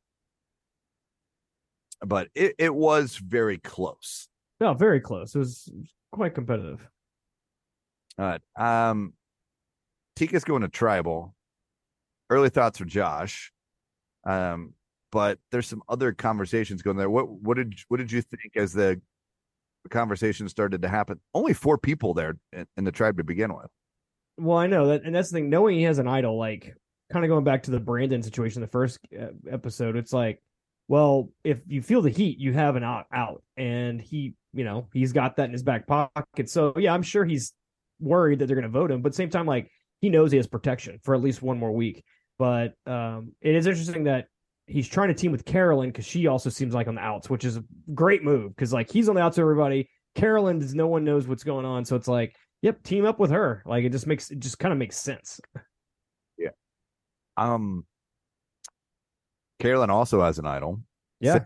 but 2.05 2.27
it, 2.35 2.53
it 2.59 2.73
was 2.73 3.17
very 3.17 3.57
close 3.57 4.27
No, 4.61 4.73
very 4.73 4.99
close. 4.99 5.33
It 5.35 5.39
was 5.39 5.69
quite 6.11 6.35
competitive. 6.35 6.87
All 8.19 8.25
right. 8.25 8.41
um 8.57 9.13
tika's 10.15 10.43
going 10.43 10.61
to 10.61 10.67
tribal 10.69 11.35
early 12.29 12.49
thoughts 12.49 12.77
for 12.79 12.85
josh 12.85 13.51
um 14.25 14.73
but 15.11 15.39
there's 15.51 15.67
some 15.67 15.81
other 15.87 16.11
conversations 16.13 16.81
going 16.81 16.97
there 16.97 17.09
what 17.09 17.29
what 17.29 17.57
did 17.57 17.73
what 17.87 17.97
did 17.97 18.11
you 18.11 18.21
think 18.21 18.55
as 18.55 18.73
the 18.73 18.99
the 19.83 19.89
conversation 19.89 20.49
started 20.49 20.81
to 20.81 20.87
happen 20.87 21.19
only 21.33 21.53
four 21.53 21.77
people 21.77 22.13
there 22.13 22.35
in, 22.51 22.65
in 22.77 22.83
the 22.83 22.91
tribe 22.91 23.17
to 23.17 23.23
begin 23.23 23.53
with 23.53 23.69
Well, 24.37 24.57
I 24.57 24.67
know 24.67 24.87
that, 24.87 25.03
and 25.03 25.15
that's 25.15 25.29
the 25.31 25.37
thing. 25.37 25.49
Knowing 25.49 25.77
he 25.77 25.83
has 25.83 25.97
an 25.99 26.07
idol, 26.07 26.37
like 26.37 26.75
kind 27.11 27.25
of 27.25 27.29
going 27.29 27.43
back 27.43 27.63
to 27.63 27.71
the 27.71 27.79
Brandon 27.79 28.21
situation, 28.21 28.61
the 28.61 28.67
first 28.67 28.99
uh, 29.19 29.27
episode, 29.49 29.95
it's 29.95 30.13
like, 30.13 30.41
well, 30.87 31.29
if 31.43 31.59
you 31.67 31.81
feel 31.81 32.01
the 32.01 32.09
heat, 32.09 32.39
you 32.39 32.53
have 32.53 32.75
an 32.75 32.83
out, 32.83 33.43
and 33.57 34.01
he, 34.01 34.33
you 34.53 34.63
know, 34.63 34.87
he's 34.93 35.11
got 35.11 35.35
that 35.35 35.45
in 35.45 35.51
his 35.51 35.63
back 35.63 35.85
pocket. 35.85 36.49
So 36.49 36.73
yeah, 36.77 36.93
I'm 36.93 37.03
sure 37.03 37.25
he's 37.25 37.53
worried 37.99 38.39
that 38.39 38.47
they're 38.47 38.55
going 38.55 38.63
to 38.63 38.69
vote 38.69 38.91
him, 38.91 39.01
but 39.01 39.13
same 39.13 39.29
time, 39.29 39.45
like 39.45 39.69
he 39.99 40.09
knows 40.09 40.31
he 40.31 40.37
has 40.37 40.47
protection 40.47 40.99
for 41.03 41.13
at 41.13 41.21
least 41.21 41.41
one 41.41 41.57
more 41.57 41.71
week. 41.71 42.03
But 42.39 42.73
um, 42.85 43.33
it 43.41 43.55
is 43.55 43.67
interesting 43.67 44.05
that 44.05 44.27
he's 44.67 44.87
trying 44.87 45.09
to 45.09 45.13
team 45.13 45.31
with 45.31 45.43
Carolyn 45.43 45.89
because 45.89 46.05
she 46.05 46.27
also 46.27 46.49
seems 46.49 46.73
like 46.73 46.87
on 46.87 46.95
the 46.95 47.01
outs, 47.01 47.29
which 47.29 47.43
is 47.43 47.57
a 47.57 47.63
great 47.93 48.23
move 48.23 48.55
because 48.55 48.71
like 48.71 48.91
he's 48.91 49.09
on 49.09 49.15
the 49.15 49.21
outs 49.21 49.37
of 49.37 49.41
everybody. 49.41 49.89
Carolyn 50.15 50.61
is 50.61 50.73
no 50.73 50.87
one 50.87 51.03
knows 51.03 51.27
what's 51.27 51.43
going 51.43 51.65
on, 51.65 51.83
so 51.83 51.95
it's 51.95 52.07
like 52.07 52.35
Yep, 52.61 52.83
team 52.83 53.05
up 53.05 53.19
with 53.19 53.31
her. 53.31 53.61
Like 53.65 53.83
it 53.83 53.91
just 53.91 54.07
makes 54.07 54.31
it 54.31 54.39
just 54.39 54.59
kind 54.59 54.71
of 54.71 54.77
makes 54.77 54.97
sense. 54.97 55.39
Um 57.37 57.85
carolyn 59.59 59.89
also 59.89 60.21
has 60.21 60.39
an 60.39 60.45
idol 60.45 60.81
Yeah. 61.19 61.45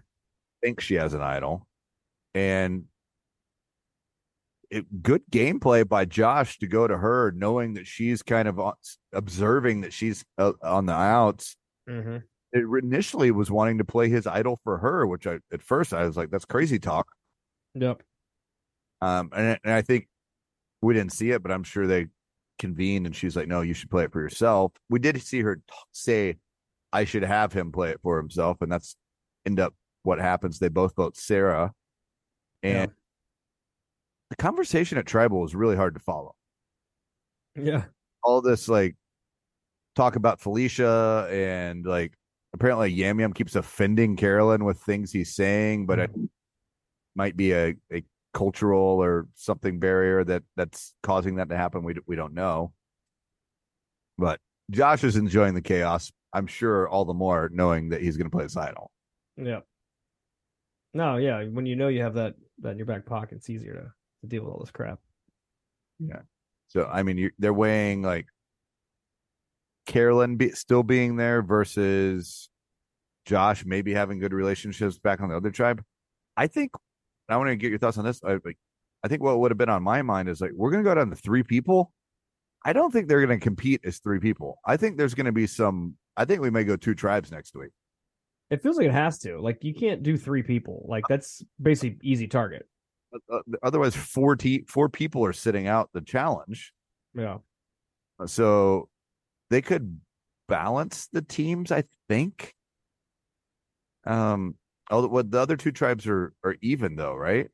thinks 0.63 0.83
she 0.83 0.95
has 0.95 1.13
an 1.13 1.21
idol 1.21 1.67
and 2.33 2.85
it, 4.69 5.03
good 5.03 5.21
gameplay 5.31 5.87
by 5.87 6.05
josh 6.05 6.57
to 6.59 6.67
go 6.67 6.87
to 6.87 6.97
her 6.97 7.31
knowing 7.35 7.73
that 7.75 7.85
she's 7.87 8.21
kind 8.23 8.47
of 8.47 8.59
observing 9.13 9.81
that 9.81 9.93
she's 9.93 10.23
uh, 10.37 10.53
on 10.63 10.85
the 10.85 10.93
outs 10.93 11.55
Mm-hmm. 11.89 12.17
it 12.53 12.83
initially 12.83 13.31
was 13.31 13.49
wanting 13.49 13.79
to 13.79 13.83
play 13.83 14.07
his 14.07 14.27
idol 14.27 14.59
for 14.63 14.77
her 14.77 15.05
which 15.07 15.25
i 15.25 15.39
at 15.51 15.61
first 15.63 15.93
i 15.93 16.05
was 16.05 16.15
like 16.15 16.29
that's 16.29 16.45
crazy 16.45 16.77
talk 16.79 17.07
Yep. 17.73 18.03
um 19.01 19.31
and, 19.35 19.57
and 19.63 19.73
i 19.73 19.81
think 19.81 20.07
we 20.81 20.93
didn't 20.93 21.11
see 21.11 21.31
it 21.31 21.41
but 21.41 21.51
i'm 21.51 21.63
sure 21.63 21.87
they 21.87 22.05
convened 22.61 23.05
and 23.05 23.15
she's 23.15 23.35
like 23.35 23.47
no 23.47 23.61
you 23.61 23.73
should 23.73 23.89
play 23.89 24.05
it 24.05 24.13
for 24.13 24.21
yourself. 24.21 24.71
We 24.89 24.99
did 24.99 25.21
see 25.21 25.41
her 25.41 25.59
say 25.91 26.37
i 26.93 27.03
should 27.03 27.23
have 27.23 27.51
him 27.51 27.71
play 27.71 27.89
it 27.89 27.99
for 28.01 28.17
himself 28.17 28.61
and 28.61 28.71
that's 28.71 28.95
end 29.45 29.59
up 29.59 29.73
what 30.03 30.19
happens. 30.19 30.59
They 30.59 30.69
both 30.69 30.95
vote 30.95 31.17
sarah. 31.17 31.73
And 32.63 32.91
the 34.29 34.35
conversation 34.35 34.97
at 34.97 35.05
tribal 35.05 35.41
was 35.41 35.55
really 35.55 35.75
hard 35.75 35.95
to 35.95 35.99
follow. 35.99 36.35
Yeah. 37.55 37.85
all 38.23 38.41
this 38.41 38.69
like 38.69 38.95
talk 39.95 40.15
about 40.15 40.39
felicia 40.39 41.27
and 41.29 41.85
like 41.85 42.13
apparently 42.53 42.89
yam 42.89 43.19
yam 43.19 43.33
keeps 43.33 43.55
offending 43.55 44.15
carolyn 44.15 44.63
with 44.63 44.77
things 44.79 45.11
he's 45.11 45.35
saying 45.35 45.85
but 45.85 45.99
it 45.99 46.11
might 47.13 47.35
be 47.35 47.51
a, 47.51 47.75
a 47.91 48.03
cultural 48.33 48.81
or 49.01 49.27
something 49.35 49.79
barrier 49.79 50.23
that 50.23 50.43
that's 50.55 50.93
causing 51.03 51.35
that 51.35 51.49
to 51.49 51.57
happen 51.57 51.83
we, 51.83 51.95
we 52.07 52.15
don't 52.15 52.33
know 52.33 52.71
but 54.17 54.39
josh 54.69 55.03
is 55.03 55.17
enjoying 55.17 55.53
the 55.53 55.61
chaos 55.61 56.11
i'm 56.33 56.47
sure 56.47 56.87
all 56.87 57.03
the 57.03 57.13
more 57.13 57.49
knowing 57.53 57.89
that 57.89 58.01
he's 58.01 58.15
going 58.15 58.29
to 58.29 58.35
play 58.35 58.43
his 58.43 58.55
idol 58.55 58.91
Yep. 59.37 59.65
No, 60.93 61.17
yeah. 61.17 61.43
When 61.45 61.65
you 61.65 61.75
know 61.75 61.87
you 61.87 62.01
have 62.01 62.15
that 62.15 62.35
that 62.59 62.71
in 62.71 62.77
your 62.77 62.85
back 62.85 63.05
pocket, 63.05 63.37
it's 63.37 63.49
easier 63.49 63.73
to, 63.73 63.93
to 64.21 64.27
deal 64.27 64.43
with 64.43 64.53
all 64.53 64.59
this 64.59 64.71
crap. 64.71 64.99
Yeah. 65.99 66.21
So 66.67 66.89
I 66.91 67.03
mean, 67.03 67.17
you 67.17 67.31
they're 67.39 67.53
weighing 67.53 68.01
like 68.01 68.27
Carolyn 69.85 70.35
be, 70.35 70.51
still 70.51 70.83
being 70.83 71.15
there 71.15 71.41
versus 71.41 72.49
Josh 73.25 73.65
maybe 73.65 73.93
having 73.93 74.19
good 74.19 74.33
relationships 74.33 74.99
back 74.99 75.21
on 75.21 75.29
the 75.29 75.37
other 75.37 75.51
tribe. 75.51 75.83
I 76.35 76.47
think 76.47 76.71
I 77.33 77.37
want 77.37 77.49
to 77.49 77.55
get 77.55 77.69
your 77.69 77.79
thoughts 77.79 77.97
on 77.97 78.05
this. 78.05 78.21
I, 78.23 78.39
like, 78.43 78.57
I 79.03 79.07
think 79.07 79.21
what 79.21 79.39
would 79.39 79.51
have 79.51 79.57
been 79.57 79.69
on 79.69 79.83
my 79.83 80.01
mind 80.01 80.29
is 80.29 80.41
like 80.41 80.51
we're 80.53 80.71
going 80.71 80.83
to 80.83 80.89
go 80.89 80.95
down 80.95 81.09
to 81.09 81.15
three 81.15 81.43
people. 81.43 81.91
I 82.63 82.73
don't 82.73 82.91
think 82.91 83.07
they're 83.07 83.25
going 83.25 83.39
to 83.39 83.43
compete 83.43 83.81
as 83.83 83.97
three 83.99 84.19
people. 84.19 84.59
I 84.65 84.77
think 84.77 84.97
there's 84.97 85.15
going 85.15 85.25
to 85.25 85.31
be 85.31 85.47
some. 85.47 85.95
I 86.15 86.25
think 86.25 86.41
we 86.41 86.51
may 86.51 86.63
go 86.63 86.75
two 86.75 86.93
tribes 86.93 87.31
next 87.31 87.55
week. 87.55 87.71
It 88.51 88.61
feels 88.61 88.77
like 88.77 88.87
it 88.87 88.93
has 88.93 89.17
to. 89.19 89.39
Like 89.39 89.63
you 89.63 89.73
can't 89.73 90.03
do 90.03 90.17
three 90.17 90.43
people. 90.43 90.85
Like 90.87 91.05
that's 91.07 91.43
basically 91.61 91.97
easy 92.03 92.27
target. 92.27 92.67
Uh, 93.31 93.39
otherwise, 93.63 93.95
four 93.95 94.35
t- 94.35 94.65
four 94.67 94.89
people 94.89 95.25
are 95.25 95.33
sitting 95.33 95.67
out 95.67 95.89
the 95.93 96.01
challenge. 96.01 96.73
Yeah. 97.15 97.37
So 98.25 98.89
they 99.49 99.61
could 99.61 99.99
balance 100.47 101.07
the 101.11 101.21
teams, 101.21 101.71
I 101.71 101.83
think. 102.07 102.53
Um, 104.05 104.55
oh, 104.91 105.07
what 105.07 105.31
the 105.31 105.39
other 105.39 105.57
two 105.57 105.71
tribes 105.71 106.05
are 106.07 106.33
are 106.43 106.55
even 106.61 106.95
though, 106.95 107.15
right? 107.15 107.49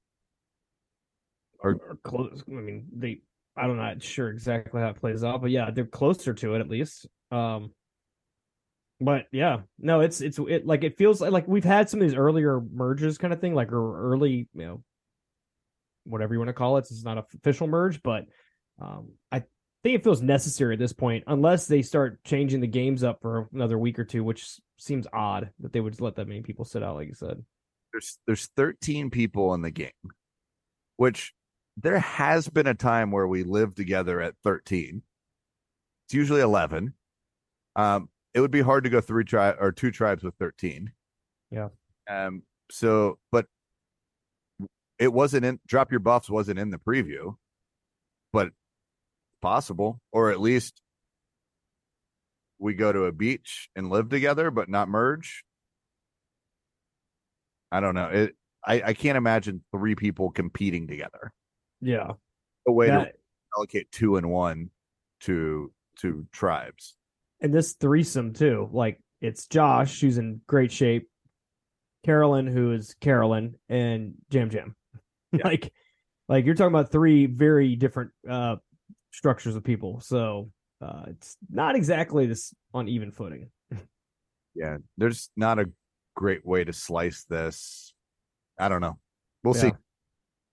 Or, 1.60 1.72
or 1.72 1.98
close. 2.04 2.44
I 2.48 2.52
mean, 2.52 2.88
they. 2.96 3.22
I'm 3.56 3.76
not 3.76 4.04
sure 4.04 4.30
exactly 4.30 4.82
how 4.82 4.90
it 4.90 5.00
plays 5.00 5.24
out, 5.24 5.42
but 5.42 5.50
yeah, 5.50 5.72
they're 5.72 5.86
closer 5.86 6.34
to 6.36 6.54
it 6.54 6.60
at 6.60 6.70
least. 6.70 7.08
Um, 7.32 7.72
but 9.00 9.26
yeah, 9.32 9.62
no, 9.80 10.02
it's 10.02 10.22
it's 10.22 10.38
it 10.40 10.66
like 10.66 10.84
it 10.84 10.98
feels 10.98 11.22
like, 11.22 11.32
like 11.32 11.48
we've 11.48 11.64
had 11.64 11.90
some 11.90 12.02
of 12.02 12.08
these 12.08 12.18
earlier 12.18 12.60
merges 12.60 13.18
kind 13.18 13.34
of 13.34 13.42
thing, 13.42 13.56
like 13.56 13.72
early, 13.72 14.48
you 14.54 14.66
know, 14.66 14.84
whatever 16.04 16.34
you 16.34 16.40
want 16.40 16.50
to 16.50 16.54
call 16.54 16.78
it. 16.78 16.82
It's 16.90 17.04
not 17.04 17.18
an 17.18 17.24
official 17.36 17.68
merge, 17.68 18.02
but 18.04 18.26
um, 18.80 19.14
I 19.32 19.44
think 19.84 19.96
it 19.96 20.04
feels 20.04 20.22
necessary 20.22 20.74
at 20.74 20.80
this 20.80 20.94
point, 20.94 21.24
unless 21.28 21.68
they 21.68 21.82
start 21.82 22.24
changing 22.24 22.62
the 22.62 22.68
games 22.68 23.04
up 23.04 23.22
for 23.22 23.48
another 23.54 23.78
week 23.78 24.00
or 24.00 24.04
two, 24.04 24.24
which 24.24 24.60
seems 24.78 25.08
odd 25.14 25.52
that 25.60 25.74
they 25.74 25.80
would 25.80 26.00
let 26.02 26.16
that 26.16 26.28
many 26.28 26.42
people 26.42 26.66
sit 26.66 26.84
out, 26.84 26.96
like 26.96 27.08
you 27.08 27.14
said. 27.14 27.44
There's 27.94 28.20
there's 28.28 28.50
13 28.58 29.10
people 29.10 29.54
in 29.54 29.62
the 29.62 29.72
game, 29.72 29.92
which 30.98 31.34
there 31.78 32.00
has 32.00 32.50
been 32.50 32.68
a 32.68 32.74
time 32.74 33.12
where 33.12 33.28
we 33.28 33.44
live 33.44 33.76
together 33.76 34.20
at 34.20 34.36
13. 34.44 35.02
It's 36.06 36.14
usually 36.14 36.42
11. 36.42 36.94
Um, 37.76 38.10
it 38.34 38.42
would 38.42 38.52
be 38.52 38.62
hard 38.62 38.84
to 38.84 38.90
go 38.90 39.00
three 39.00 39.24
tribe 39.24 39.58
or 39.60 39.72
two 39.72 39.92
tribes 39.92 40.24
with 40.24 40.36
13. 40.40 40.92
Yeah. 41.52 41.70
Um, 42.10 42.44
so, 42.72 43.20
but 43.32 43.46
it 45.00 45.14
wasn't 45.14 45.46
in 45.46 45.60
drop 45.68 45.92
your 45.92 46.00
buffs 46.00 46.30
wasn't 46.30 46.60
in 46.60 46.72
the 46.72 46.78
preview, 46.78 47.36
but 48.34 48.52
possible, 49.42 50.00
or 50.12 50.32
at 50.32 50.40
least 50.40 50.82
we 52.60 52.74
go 52.74 52.92
to 52.92 53.06
a 53.06 53.12
beach 53.12 53.70
and 53.76 53.90
live 53.90 54.10
together 54.10 54.52
but 54.52 54.70
not 54.70 54.90
merge. 54.90 55.44
I 57.72 57.80
don't 57.80 57.96
know. 57.96 58.08
It 58.08 58.36
I, 58.66 58.82
I 58.88 58.94
can't 58.94 59.18
imagine 59.18 59.64
three 59.72 59.96
people 59.96 60.32
competing 60.32 60.88
together. 60.88 61.34
Yeah. 61.82 62.12
A 62.68 62.72
way 62.72 62.88
that, 62.88 63.14
to 63.14 63.14
allocate 63.58 63.92
two 63.92 64.18
and 64.18 64.30
one 64.30 64.72
to 65.22 65.72
to 66.02 66.28
tribes. 66.32 66.96
And 67.42 67.54
this 67.54 67.74
threesome 67.74 68.34
too. 68.34 68.70
Like 68.72 69.00
it's 69.22 69.48
Josh 69.48 70.02
who's 70.02 70.18
in 70.18 70.42
great 70.48 70.72
shape, 70.72 71.10
Carolyn 72.06 72.48
who 72.48 72.74
is 72.74 72.96
Carolyn, 72.96 73.56
and 73.70 74.16
Jam 74.30 74.50
Jam. 74.50 74.76
Yeah. 75.34 75.42
like 75.44 75.74
like 76.30 76.46
you're 76.46 76.56
talking 76.56 76.74
about 76.74 76.90
three 76.90 77.26
very 77.26 77.76
different 77.76 78.12
uh 78.30 78.56
structures 79.12 79.56
of 79.56 79.64
people. 79.64 80.00
So 80.02 80.52
uh, 80.82 81.04
it's 81.08 81.38
not 81.50 81.76
exactly 81.76 82.26
this 82.26 82.54
on 82.74 82.88
even 82.88 83.12
footing. 83.12 83.50
yeah, 84.56 84.78
there's 84.98 85.30
not 85.36 85.60
a 85.60 85.70
great 86.16 86.46
way 86.46 86.64
to 86.64 86.74
slice 86.74 87.26
this. 87.30 87.94
I 88.60 88.70
don't 88.70 88.82
know. 88.82 88.98
We'll 89.44 89.56
yeah. 89.56 89.62
see. 89.62 89.72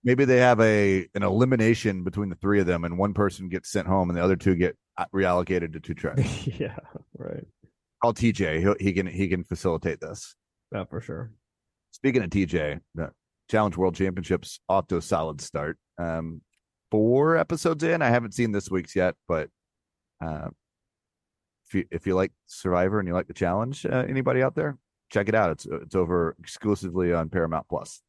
Maybe 0.03 0.25
they 0.25 0.37
have 0.37 0.59
a 0.61 1.07
an 1.15 1.23
elimination 1.23 2.03
between 2.03 2.29
the 2.29 2.35
three 2.35 2.59
of 2.59 2.67
them, 2.67 2.83
and 2.83 2.97
one 2.97 3.13
person 3.13 3.49
gets 3.49 3.71
sent 3.71 3.87
home, 3.87 4.09
and 4.09 4.17
the 4.17 4.23
other 4.23 4.35
two 4.35 4.55
get 4.55 4.77
uh, 4.97 5.05
reallocated 5.13 5.73
to 5.73 5.79
two 5.79 5.95
tracks. 5.95 6.47
yeah, 6.59 6.77
right. 7.17 7.45
Call 8.01 8.13
TJ. 8.13 8.59
He, 8.59 8.85
he 8.85 8.93
can 8.93 9.07
he 9.07 9.27
can 9.27 9.43
facilitate 9.43 9.99
this. 9.99 10.35
Yeah, 10.71 10.85
for 10.85 11.01
sure. 11.01 11.31
Speaking 11.91 12.23
of 12.23 12.29
TJ, 12.29 12.81
the 12.93 13.09
Challenge 13.49 13.77
World 13.77 13.95
Championships 13.95 14.59
off 14.69 14.87
to 14.87 14.97
a 14.97 15.01
solid 15.01 15.41
start. 15.41 15.77
Um, 15.97 16.41
four 16.95 17.35
episodes 17.35 17.83
in. 17.83 18.01
I 18.01 18.09
haven't 18.09 18.33
seen 18.33 18.53
this 18.53 18.71
week's 18.71 18.95
yet, 18.95 19.15
but 19.27 19.49
uh, 20.23 20.47
if 21.67 21.73
you 21.73 21.85
if 21.91 22.07
you 22.07 22.15
like 22.15 22.31
Survivor 22.47 22.99
and 22.99 23.07
you 23.07 23.13
like 23.13 23.27
the 23.27 23.33
challenge, 23.33 23.85
uh, 23.85 24.05
anybody 24.07 24.41
out 24.41 24.55
there, 24.55 24.77
check 25.11 25.27
it 25.27 25.35
out. 25.35 25.51
It's 25.51 25.65
it's 25.65 25.95
over 25.95 26.37
exclusively 26.39 27.11
on 27.11 27.29
Paramount 27.29 27.67
Plus. 27.67 28.01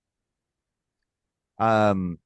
Um, 1.59 2.19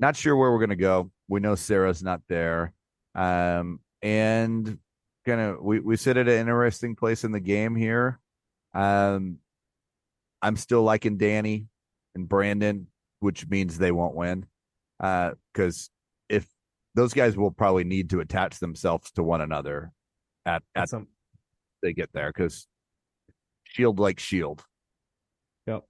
not 0.00 0.16
sure 0.16 0.36
where 0.36 0.50
we're 0.50 0.60
gonna 0.60 0.74
go. 0.74 1.10
We 1.28 1.40
know 1.40 1.54
Sarah's 1.54 2.02
not 2.02 2.22
there. 2.30 2.72
Um, 3.14 3.80
and 4.00 4.78
of 5.26 5.60
we 5.60 5.80
we 5.80 5.96
sit 5.96 6.16
at 6.16 6.28
an 6.28 6.40
interesting 6.40 6.96
place 6.96 7.24
in 7.24 7.32
the 7.32 7.40
game 7.40 7.76
here. 7.76 8.18
Um, 8.72 9.36
I'm 10.40 10.56
still 10.56 10.82
liking 10.82 11.18
Danny 11.18 11.66
and 12.14 12.26
Brandon 12.26 12.86
which 13.22 13.48
means 13.48 13.78
they 13.78 13.92
won't 13.92 14.14
win. 14.14 14.46
Because 14.98 15.90
uh, 16.30 16.36
if 16.36 16.46
those 16.94 17.12
guys 17.12 17.36
will 17.36 17.50
probably 17.50 17.84
need 17.84 18.10
to 18.10 18.20
attach 18.20 18.58
themselves 18.58 19.10
to 19.12 19.22
one 19.22 19.40
another 19.40 19.92
at 20.44 20.62
at 20.74 20.88
some 20.88 21.08
they 21.82 21.92
get 21.92 22.12
there 22.12 22.30
because 22.34 22.66
shield 23.64 23.98
like 23.98 24.18
shield. 24.18 24.64
Yep. 25.66 25.82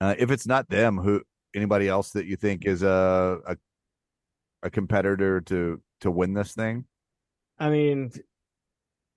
Uh, 0.00 0.14
if 0.18 0.30
it's 0.30 0.46
not 0.46 0.68
them, 0.68 0.98
who 0.98 1.22
anybody 1.54 1.88
else 1.88 2.10
that 2.10 2.26
you 2.26 2.36
think 2.36 2.66
is 2.66 2.82
a 2.82 3.38
a, 3.46 3.56
a 4.62 4.70
competitor 4.70 5.40
to 5.42 5.80
to 6.00 6.10
win 6.10 6.34
this 6.34 6.52
thing? 6.52 6.84
I 7.58 7.70
mean, 7.70 8.12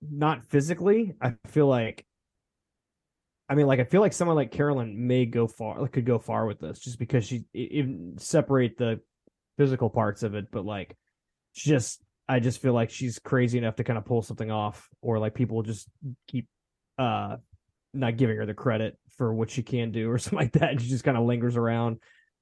not 0.00 0.44
physically. 0.46 1.14
I 1.20 1.34
feel 1.46 1.66
like 1.66 2.06
I 3.50 3.56
mean, 3.56 3.66
like 3.66 3.80
I 3.80 3.84
feel 3.84 4.00
like 4.00 4.12
someone 4.12 4.36
like 4.36 4.52
Carolyn 4.52 5.08
may 5.08 5.26
go 5.26 5.48
far, 5.48 5.80
like, 5.80 5.90
could 5.90 6.06
go 6.06 6.20
far 6.20 6.46
with 6.46 6.60
this, 6.60 6.78
just 6.78 7.00
because 7.00 7.26
she 7.26 7.44
even 7.52 8.14
separate 8.16 8.78
the 8.78 9.00
physical 9.58 9.90
parts 9.90 10.22
of 10.22 10.36
it, 10.36 10.52
but 10.52 10.64
like, 10.64 10.96
she 11.52 11.68
just 11.68 12.00
I 12.28 12.38
just 12.38 12.62
feel 12.62 12.74
like 12.74 12.90
she's 12.90 13.18
crazy 13.18 13.58
enough 13.58 13.74
to 13.76 13.84
kind 13.84 13.98
of 13.98 14.04
pull 14.04 14.22
something 14.22 14.52
off, 14.52 14.88
or 15.02 15.18
like 15.18 15.34
people 15.34 15.62
just 15.62 15.88
keep 16.28 16.46
uh 16.96 17.38
not 17.92 18.16
giving 18.16 18.36
her 18.36 18.46
the 18.46 18.54
credit 18.54 18.96
for 19.16 19.34
what 19.34 19.50
she 19.50 19.64
can 19.64 19.90
do, 19.90 20.08
or 20.08 20.18
something 20.20 20.38
like 20.38 20.52
that. 20.52 20.70
And 20.70 20.80
she 20.80 20.88
just 20.88 21.02
kind 21.02 21.18
of 21.18 21.24
lingers 21.24 21.56
around. 21.56 21.98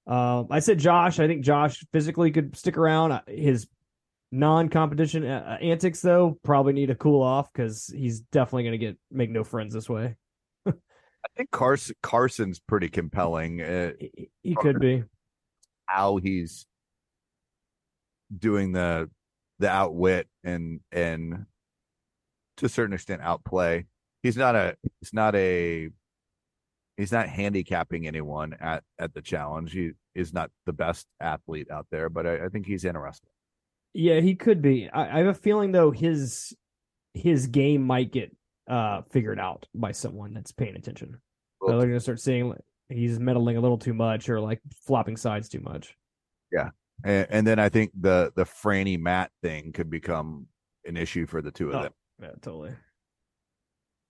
Um, 0.07 0.49
I 0.51 0.61
said 0.61 0.79
Josh. 0.79 1.19
I 1.21 1.27
think 1.27 1.43
Josh 1.43 1.83
physically 1.91 2.31
could 2.33 2.55
stick 2.55 2.77
around. 2.77 3.13
Uh, 3.13 3.21
his 3.27 3.67
non-competition 4.31 5.25
uh, 5.25 5.57
antics, 5.63 6.03
though, 6.03 6.39
probably 6.43 6.75
need 6.75 6.87
to 6.87 6.95
cool 6.95 7.23
off 7.23 7.51
because 7.51 7.91
he's 7.97 8.21
definitely 8.21 8.65
going 8.65 8.79
to 8.79 8.87
get 8.87 8.99
make 9.11 9.31
no 9.31 9.43
friends 9.43 9.73
this 9.73 9.89
way. 9.89 10.17
I 11.25 11.29
think 11.37 11.51
Carson 11.51 11.97
Carson's 12.03 12.61
pretty 12.61 12.89
compelling. 12.89 13.61
Uh, 13.61 13.93
he, 13.99 14.31
he 14.43 14.55
could 14.55 14.79
be 14.79 15.05
how 15.87 16.17
he's 16.17 16.67
doing 18.37 18.73
the 18.73 19.11
the 19.59 19.69
outwit 19.69 20.29
and 20.45 20.81
and 20.93 21.47
to 22.59 22.67
a 22.67 22.69
certain 22.69 22.95
extent 22.95 23.23
outplay. 23.23 23.87
He's 24.23 24.37
not 24.37 24.55
a 24.55 24.77
he's 25.01 25.13
not 25.13 25.35
a 25.35 25.89
he's 26.97 27.13
not 27.13 27.29
handicapping 27.29 28.07
anyone 28.07 28.55
at 28.61 28.85
at 28.99 29.15
the 29.15 29.23
challenge. 29.23 29.73
He 29.73 29.93
is 30.15 30.33
not 30.33 30.51
the 30.67 30.73
best 30.73 31.07
athlete 31.21 31.71
out 31.71 31.87
there, 31.91 32.09
but 32.09 32.27
I, 32.27 32.47
I 32.47 32.49
think 32.49 32.67
he's 32.67 32.85
interesting. 32.85 33.31
Yeah, 33.95 34.21
he 34.21 34.35
could 34.35 34.61
be. 34.61 34.89
I, 34.91 35.17
I 35.17 35.19
have 35.19 35.29
a 35.29 35.35
feeling 35.35 35.73
though 35.73 35.91
his 35.91 36.55
his 37.15 37.47
game 37.47 37.83
might 37.83 38.13
get 38.13 38.37
uh, 38.69 39.03
figured 39.11 39.41
out 39.41 39.67
by 39.75 39.93
someone 39.93 40.35
that's 40.35 40.53
paying 40.53 40.77
attention. 40.77 41.19
Well, 41.61 41.73
so 41.73 41.79
they're 41.79 41.89
gonna 41.89 42.01
start 42.01 42.21
seeing 42.21 42.51
like, 42.51 42.61
he's 42.89 43.19
meddling 43.19 43.57
a 43.57 43.61
little 43.61 43.79
too 43.79 43.95
much 43.95 44.29
or 44.29 44.41
like 44.41 44.61
flopping 44.87 45.17
sides 45.17 45.49
too 45.49 45.61
much. 45.61 45.97
Yeah, 46.53 46.71
and, 47.05 47.27
and 47.31 47.47
then 47.47 47.59
I 47.59 47.69
think 47.69 47.93
the 47.99 48.33
the 48.37 48.45
Franny 48.45 48.99
Matt 48.99 49.31
thing 49.43 49.73
could 49.73 49.91
become 49.91 50.47
an 50.85 50.97
issue 50.97 51.27
for 51.27 51.43
the 51.43 51.51
two 51.51 51.71
of 51.71 51.77
oh, 51.77 51.83
them. 51.83 51.93
Yeah, 52.21 52.31
totally. 52.41 52.73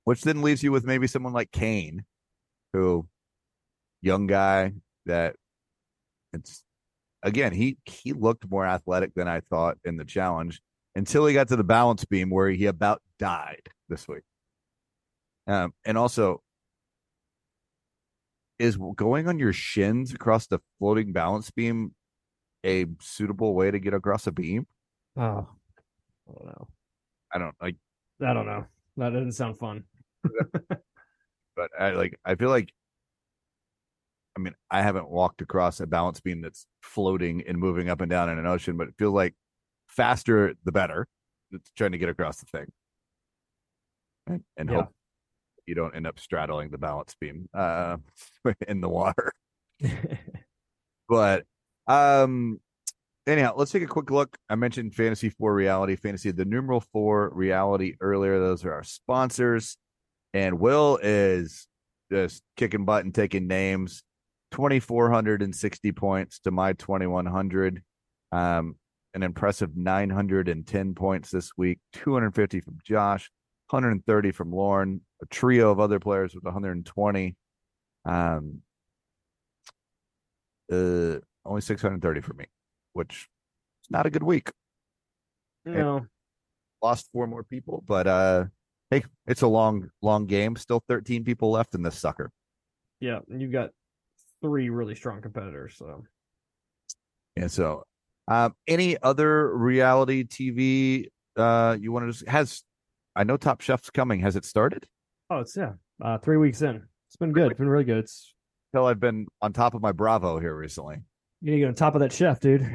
Which 0.05 0.23
then 0.23 0.43
leaves 0.43 0.63
you 0.63 0.73
with 0.73 0.85
maybe 0.85 1.07
someone 1.07 1.33
like 1.33 1.51
Kane, 1.53 2.05
who 2.73 3.07
young 4.01 4.27
guy 4.27 4.73
that 5.07 5.37
it's 6.33 6.65
again 7.23 7.53
he 7.53 7.79
he 7.85 8.13
looked 8.13 8.49
more 8.51 8.67
athletic 8.67 9.15
than 9.15 9.29
I 9.29 9.41
thought 9.41 9.77
in 9.85 9.97
the 9.97 10.05
challenge 10.05 10.61
until 10.95 11.27
he 11.27 11.35
got 11.35 11.49
to 11.49 11.57
the 11.57 11.65
balance 11.65 12.05
beam 12.05 12.31
where 12.31 12.51
he 12.51 12.67
about 12.67 13.03
died 13.19 13.69
this 13.89 14.07
week. 14.09 14.23
Um, 15.49 15.73
and 15.87 15.97
also, 15.97 16.43
is 18.59 18.77
going 18.97 19.29
on 19.29 19.39
your 19.39 19.55
shins 19.55 20.13
across 20.13 20.47
the 20.47 20.61
floating 20.79 21.13
balance 21.13 21.51
beam 21.51 21.95
a 22.67 22.85
suitable 23.01 23.55
way 23.55 23.71
to 23.71 23.79
get 23.79 23.95
across 23.95 24.27
a 24.27 24.33
beam? 24.33 24.67
Oh, 25.17 25.49
I 26.29 26.33
don't 26.33 26.47
know. 26.47 26.69
I 27.33 27.39
don't 27.39 27.55
like. 27.63 27.77
I 28.21 28.35
don't 28.35 28.47
know. 28.47 28.67
that 28.99 29.11
doesn't 29.11 29.33
sound 29.33 29.59
fun. 29.59 29.85
but 31.57 31.71
I 31.79 31.91
like 31.93 32.19
I 32.25 32.35
feel 32.35 32.51
like 32.51 32.73
I 34.37 34.41
mean, 34.41 34.55
I 34.71 34.83
haven't 34.83 35.09
walked 35.09 35.41
across 35.41 35.81
a 35.81 35.87
balance 35.87 36.21
beam 36.21 36.43
that's 36.43 36.67
floating 36.83 37.43
and 37.49 37.59
moving 37.59 37.89
up 37.89 38.01
and 38.03 38.11
down 38.11 38.29
in 38.29 38.39
an 38.39 38.47
ocean, 38.47 38.77
but 38.77 38.89
it 38.89 38.95
feels 38.99 39.15
like 39.15 39.35
faster 39.87 40.55
the 40.65 40.73
better. 40.73 41.09
It's 41.51 41.71
trying 41.77 41.93
to 41.93 41.99
get 41.99 42.11
across 42.11 42.37
the 42.37 42.47
thing. 42.47 42.67
And, 44.27 44.45
and 44.59 44.69
Yeah. 44.69 44.77
hope 44.77 44.95
you 45.69 45.75
don't 45.75 45.95
end 45.95 46.07
up 46.07 46.19
straddling 46.19 46.71
the 46.71 46.79
balance 46.79 47.15
beam 47.21 47.49
uh 47.55 47.97
in 48.69 48.81
the 48.81 48.89
water. 48.89 49.33
But 51.09 51.45
um 51.87 52.61
anyhow, 53.27 53.55
let's 53.57 53.71
take 53.71 53.83
a 53.83 53.87
quick 53.87 54.11
look. 54.11 54.37
I 54.51 54.57
mentioned 54.57 54.95
Fantasy 54.95 55.31
4 55.31 55.55
Reality, 55.55 55.97
Fantasy 55.97 56.31
the 56.33 56.45
numeral 56.45 56.83
4 56.93 57.31
Reality 57.35 57.95
earlier. 58.01 58.39
Those 58.39 58.65
are 58.67 58.75
our 58.75 58.83
sponsors. 58.83 59.79
And 60.35 60.61
Will 60.61 60.99
is 61.03 61.67
just 62.13 62.43
kicking 62.57 62.85
butt 62.85 63.05
and 63.05 63.15
taking 63.15 63.47
names. 63.47 64.03
2460 64.51 65.93
points 65.93 66.41
to 66.41 66.51
my 66.51 66.75
2100. 66.75 67.83
Um 68.33 68.77
an 69.15 69.23
impressive 69.23 69.75
910 69.75 70.95
points 70.95 71.31
this 71.31 71.51
week, 71.57 71.79
250 71.95 72.61
from 72.61 72.79
Josh, 72.85 73.31
130 73.71 74.33
from 74.33 74.53
Lauren, 74.53 75.01
a 75.23 75.27
trio 75.27 75.71
of 75.71 75.81
other 75.81 75.99
players 75.99 76.35
with 76.35 76.45
120. 76.45 77.37
Um 78.05 78.63
uh 80.71 81.19
only 81.45 81.61
630 81.63 82.21
for 82.21 82.35
me, 82.35 82.47
which 82.93 83.29
is 83.83 83.91
not 83.91 84.07
a 84.07 84.11
good 84.11 84.23
week. 84.23 84.51
no, 85.65 86.07
Lost 86.83 87.09
four 87.13 87.27
more 87.27 87.43
people, 87.43 87.83
but 87.87 88.07
uh 88.07 88.45
hey, 88.91 89.05
it's 89.27 89.43
a 89.43 89.49
long, 89.49 89.91
long 90.03 90.27
game. 90.27 90.57
Still 90.57 90.83
13 90.89 91.25
people 91.25 91.51
left 91.51 91.75
in 91.75 91.83
this 91.83 91.99
sucker. 91.99 92.31
yeah, 93.01 93.21
and 93.31 93.41
you've 93.43 93.53
got 93.53 93.71
three 94.43 94.69
really 94.71 94.95
strong 94.95 95.21
competitors. 95.21 95.75
So 95.77 96.05
And 97.37 97.51
so 97.51 97.85
um 98.29 98.55
any 98.67 98.97
other 99.03 99.57
reality 99.57 100.25
TV 100.25 101.09
uh 101.37 101.77
you 101.81 101.93
want 101.93 102.07
to 102.07 102.13
just 102.13 102.29
has 102.29 102.63
I 103.17 103.25
know 103.25 103.37
Top 103.37 103.61
Chef's 103.63 103.91
coming. 103.91 104.21
Has 104.21 104.37
it 104.37 104.45
started? 104.45 104.87
Oh, 105.31 105.39
it's 105.41 105.57
yeah, 105.57 105.73
uh, 106.03 106.19
three 106.19 106.37
weeks 106.37 106.63
in. 106.63 106.83
It's 107.09 107.17
been 107.17 107.33
good. 107.33 107.51
It's 107.51 107.59
been 107.59 107.69
really 107.69 107.85
good. 107.85 107.99
It's 107.99 108.35
Till 108.75 108.87
I've 108.87 109.01
been 109.01 109.27
on 109.41 109.53
top 109.55 109.75
of 109.75 109.81
my 109.81 109.93
Bravo 109.93 110.39
here 110.39 110.55
recently. 110.55 110.97
you 111.41 111.51
need 111.51 111.57
to 111.57 111.61
get 111.61 111.69
on 111.69 111.75
top 111.75 111.95
of 111.95 112.01
that 112.03 112.13
chef, 112.13 112.39
dude. 112.41 112.69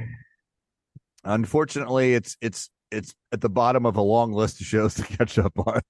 Unfortunately, 1.23 2.13
it's 2.15 2.35
it's 2.41 2.69
it's 2.91 3.13
at 3.31 3.41
the 3.41 3.49
bottom 3.49 3.85
of 3.85 3.95
a 3.95 4.01
long 4.01 4.33
list 4.33 4.59
of 4.61 4.67
shows 4.67 4.93
to 4.95 5.03
catch 5.03 5.37
up 5.37 5.53
on. 5.59 5.81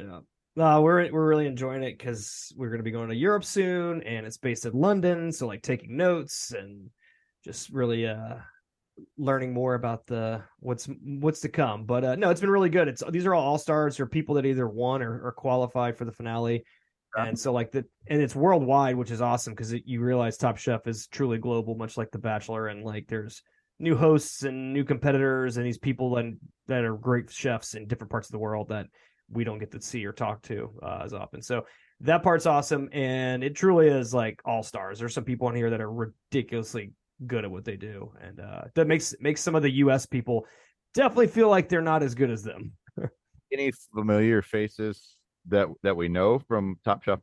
Yeah. 0.00 0.20
No, 0.56 0.82
we're 0.82 1.10
we're 1.12 1.26
really 1.26 1.46
enjoying 1.46 1.82
it 1.82 1.98
because 1.98 2.52
we're 2.56 2.68
going 2.68 2.78
to 2.78 2.84
be 2.84 2.90
going 2.90 3.08
to 3.08 3.16
Europe 3.16 3.44
soon, 3.44 4.02
and 4.02 4.26
it's 4.26 4.38
based 4.38 4.66
in 4.66 4.72
London. 4.72 5.32
So 5.32 5.46
like 5.46 5.62
taking 5.62 5.96
notes 5.96 6.52
and 6.52 6.90
just 7.44 7.70
really 7.70 8.06
uh 8.06 8.36
learning 9.18 9.52
more 9.52 9.74
about 9.74 10.06
the 10.06 10.42
what's 10.60 10.88
what's 11.02 11.40
to 11.40 11.48
come. 11.48 11.84
But 11.84 12.04
uh 12.04 12.14
no, 12.16 12.30
it's 12.30 12.40
been 12.40 12.50
really 12.50 12.68
good. 12.68 12.88
It's 12.88 13.02
these 13.10 13.26
are 13.26 13.34
all 13.34 13.44
all 13.44 13.58
stars 13.58 13.98
or 14.00 14.06
people 14.06 14.36
that 14.36 14.46
either 14.46 14.68
won 14.68 15.02
or, 15.02 15.26
or 15.26 15.32
qualified 15.32 15.96
for 15.96 16.04
the 16.04 16.12
finale. 16.12 16.64
And 17.16 17.38
so 17.38 17.52
like 17.52 17.70
the 17.70 17.84
and 18.08 18.20
it's 18.20 18.34
worldwide, 18.34 18.96
which 18.96 19.12
is 19.12 19.20
awesome 19.20 19.54
because 19.54 19.72
you 19.72 20.00
realize 20.00 20.36
Top 20.36 20.56
Chef 20.56 20.86
is 20.88 21.06
truly 21.06 21.38
global, 21.38 21.76
much 21.76 21.96
like 21.96 22.10
The 22.10 22.18
Bachelor, 22.18 22.66
and 22.66 22.82
like 22.82 23.06
there's 23.06 23.40
new 23.78 23.96
hosts 23.96 24.42
and 24.42 24.72
new 24.72 24.84
competitors 24.84 25.56
and 25.56 25.64
these 25.64 25.78
people 25.78 26.16
and 26.16 26.38
that 26.66 26.84
are 26.84 26.94
great 26.94 27.30
chefs 27.30 27.74
in 27.74 27.86
different 27.86 28.10
parts 28.10 28.28
of 28.28 28.32
the 28.32 28.38
world 28.38 28.68
that 28.68 28.86
we 29.30 29.44
don't 29.44 29.58
get 29.58 29.72
to 29.72 29.80
see 29.80 30.04
or 30.04 30.12
talk 30.12 30.42
to 30.42 30.70
uh, 30.82 31.02
as 31.04 31.12
often. 31.12 31.42
So 31.42 31.66
that 32.00 32.22
part's 32.22 32.46
awesome, 32.46 32.88
and 32.92 33.44
it 33.44 33.54
truly 33.54 33.88
is 33.88 34.12
like 34.12 34.40
all 34.44 34.62
stars. 34.62 34.98
There's 34.98 35.14
some 35.14 35.24
people 35.24 35.48
in 35.48 35.54
here 35.54 35.70
that 35.70 35.80
are 35.80 35.90
ridiculously 35.90 36.92
good 37.26 37.44
at 37.44 37.50
what 37.50 37.64
they 37.64 37.76
do, 37.76 38.12
and 38.20 38.40
uh, 38.40 38.62
that 38.74 38.86
makes 38.86 39.14
makes 39.20 39.40
some 39.40 39.54
of 39.54 39.62
the 39.62 39.70
U.S. 39.70 40.06
people 40.06 40.46
definitely 40.94 41.28
feel 41.28 41.48
like 41.48 41.68
they're 41.68 41.82
not 41.82 42.02
as 42.02 42.14
good 42.14 42.30
as 42.30 42.42
them. 42.42 42.72
Any 43.52 43.72
familiar 43.94 44.42
faces 44.42 45.16
that 45.48 45.68
that 45.82 45.96
we 45.96 46.08
know 46.08 46.38
from 46.38 46.78
Top 46.84 47.02
Chef 47.02 47.20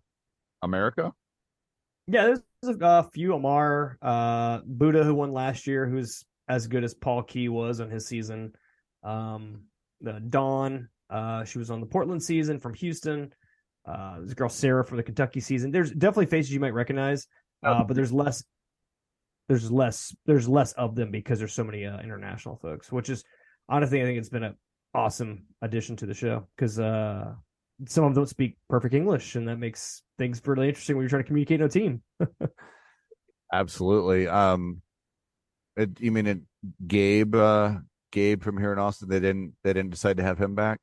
America? 0.62 1.14
Yeah, 2.08 2.36
there's 2.62 2.78
a, 2.82 3.04
few 3.12 3.34
Amar, 3.34 3.98
uh, 4.02 4.60
Buddha 4.66 5.04
who 5.04 5.14
won 5.16 5.32
last 5.32 5.68
year, 5.68 5.88
who's 5.88 6.26
as 6.50 6.68
good 6.68 6.84
as 6.84 6.94
Paul 6.94 7.24
Qui 7.24 7.48
was 7.48 7.80
on 7.80 7.90
his 7.90 8.08
season. 8.08 8.54
Um, 9.04 9.64
the 10.02 10.20
Dawn, 10.20 10.90
uh, 11.10 11.44
she 11.44 11.60
was 11.60 11.72
on 11.72 11.80
the 11.80 11.86
Portland 11.86 12.22
season 12.22 12.60
from 12.60 12.74
Houston. 12.76 13.34
Uh, 13.86 14.18
there's 14.18 14.32
a 14.32 14.36
girl 14.36 14.50
Sarah 14.50 14.84
from 14.84 14.98
the 14.98 15.04
Kentucky 15.04 15.40
season. 15.40 15.72
There's 15.72 15.92
definitely 15.92 16.26
faces 16.28 16.54
you 16.54 16.60
might 16.60 16.74
recognize, 16.74 17.28
uh, 17.64 17.84
but 17.84 17.96
there's 17.96 18.14
less. 18.14 18.44
There's 19.52 19.70
less. 19.70 20.16
There's 20.26 20.48
less 20.48 20.72
of 20.74 20.96
them 20.96 21.12
because 21.12 21.38
there's 21.38 21.52
so 21.52 21.66
many 21.66 21.86
uh, 21.86 22.00
international 22.00 22.56
folks, 22.56 22.90
which 22.90 23.10
is 23.10 23.26
honestly, 23.68 24.02
I 24.02 24.06
think 24.06 24.18
it's 24.18 24.30
been 24.30 24.46
an 24.46 24.56
awesome 24.94 25.44
addition 25.62 25.98
to 25.98 26.06
the 26.06 26.14
show 26.14 26.48
because 26.56 26.80
uh, 26.80 27.34
some 27.86 28.06
of 28.06 28.12
them 28.12 28.22
don't 28.22 28.30
speak 28.30 28.56
perfect 28.70 28.94
English, 28.94 29.36
and 29.36 29.50
that 29.50 29.58
makes 29.58 30.04
things 30.18 30.42
really 30.46 30.70
interesting 30.70 30.96
when 30.96 31.04
you're 31.04 31.10
trying 31.10 31.24
to 31.24 31.28
communicate 31.28 31.60
in 31.60 31.66
a 31.66 31.70
team. 31.70 32.02
Absolutely. 33.54 34.26
Um, 34.26 34.82
it, 35.76 36.00
you 36.00 36.14
mean 36.14 36.28
it, 36.28 36.40
Gabe? 36.88 37.36
Uh, 37.36 37.74
Gabe 38.14 38.42
from 38.42 38.58
here 38.58 38.72
in 38.72 38.80
Austin. 38.80 39.10
They 39.10 39.20
didn't. 39.20 39.54
They 39.66 39.74
didn't 39.74 39.92
decide 39.92 40.16
to 40.16 40.24
have 40.24 40.38
him 40.38 40.56
back. 40.56 40.80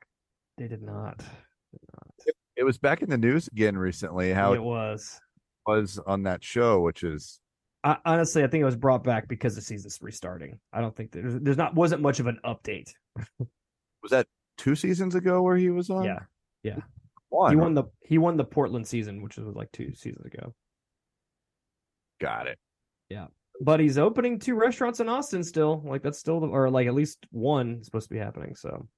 They 0.59 0.69
did 0.69 0.83
not. 0.83 1.17
Did 1.17 1.81
not. 1.95 2.35
It 2.55 2.65
was 2.65 2.77
back 2.77 3.01
in 3.01 3.09
the 3.09 3.17
news 3.17 3.49
again 3.49 3.79
recently. 3.79 4.31
How 4.35 4.53
it 4.53 4.57
it 4.57 4.63
was. 4.63 5.19
was 5.67 5.99
on 6.07 6.25
that 6.25 6.45
show, 6.45 6.83
which 6.83 7.03
is 7.03 7.41
I, 7.85 7.97
honestly, 8.05 8.43
I 8.43 8.49
think 8.49 8.63
it 8.63 8.67
was 8.67 8.77
brought 8.77 9.05
back 9.05 9.29
because 9.29 9.55
the 9.55 9.63
season's 9.63 9.99
restarting. 10.03 10.59
I 10.73 10.81
don't 10.81 10.95
think 10.97 11.13
there's 11.13 11.35
there's 11.41 11.57
not 11.57 11.75
wasn't 11.75 12.03
much 12.03 12.19
of 12.19 12.27
an 12.27 12.41
update. 12.45 12.93
was 14.03 14.11
that 14.11 14.27
two 14.57 14.75
seasons 14.75 15.15
ago 15.15 15.43
where 15.43 15.57
he 15.57 15.71
was 15.71 15.89
on. 15.91 16.05
Yeah, 16.05 16.21
one. 17.29 17.53
he 17.53 17.57
won 17.57 17.75
the 17.75 17.85
he 18.03 18.19
won 18.19 18.37
the 18.37 18.45
Portland 18.45 18.87
season, 18.87 19.23
which 19.23 19.37
was 19.37 19.55
like 19.55 19.71
two 19.73 19.95
seasons 19.95 20.27
ago. 20.27 20.55
Got 22.21 22.49
it. 22.49 22.59
Yeah, 23.09 23.27
but 23.61 23.79
he's 23.79 23.97
opening 23.97 24.41
two 24.41 24.57
restaurants 24.57 24.99
in 24.99 25.09
Austin 25.09 25.45
still. 25.45 25.83
Like 25.85 26.03
that's 26.03 26.19
still 26.19 26.41
the, 26.41 26.49
or 26.49 26.71
like 26.71 26.89
at 26.89 26.95
least 26.95 27.27
one 27.31 27.79
is 27.81 27.87
supposed 27.87 28.09
to 28.09 28.15
be 28.15 28.21
happening. 28.21 28.57
So 28.57 28.89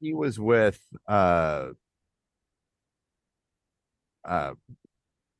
He 0.00 0.14
was 0.14 0.38
with 0.38 0.80
uh 1.08 1.70
uh 4.24 4.52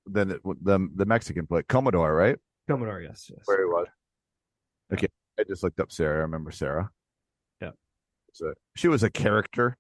then 0.06 0.28
the 0.28 0.40
the 0.60 0.88
the 0.94 1.06
Mexican 1.06 1.46
play 1.46 1.62
Comedor, 1.62 2.16
right? 2.16 2.36
Comedor, 2.68 3.02
yes, 3.02 3.30
yes. 3.30 3.42
Where 3.44 3.58
he 3.58 3.64
was. 3.64 3.86
Okay, 4.92 5.08
I 5.38 5.44
just 5.44 5.62
looked 5.62 5.80
up 5.80 5.92
Sarah. 5.92 6.18
I 6.18 6.22
remember 6.22 6.50
Sarah. 6.50 6.90
Yeah. 7.60 7.70
So 8.32 8.52
she 8.76 8.88
was 8.88 9.02
a 9.02 9.10
character. 9.10 9.76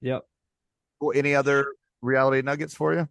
Yep. 0.00 0.22
Well, 1.00 1.12
any 1.14 1.34
other 1.34 1.66
reality 2.02 2.42
nuggets 2.42 2.74
for 2.74 2.94
you? 2.94 3.08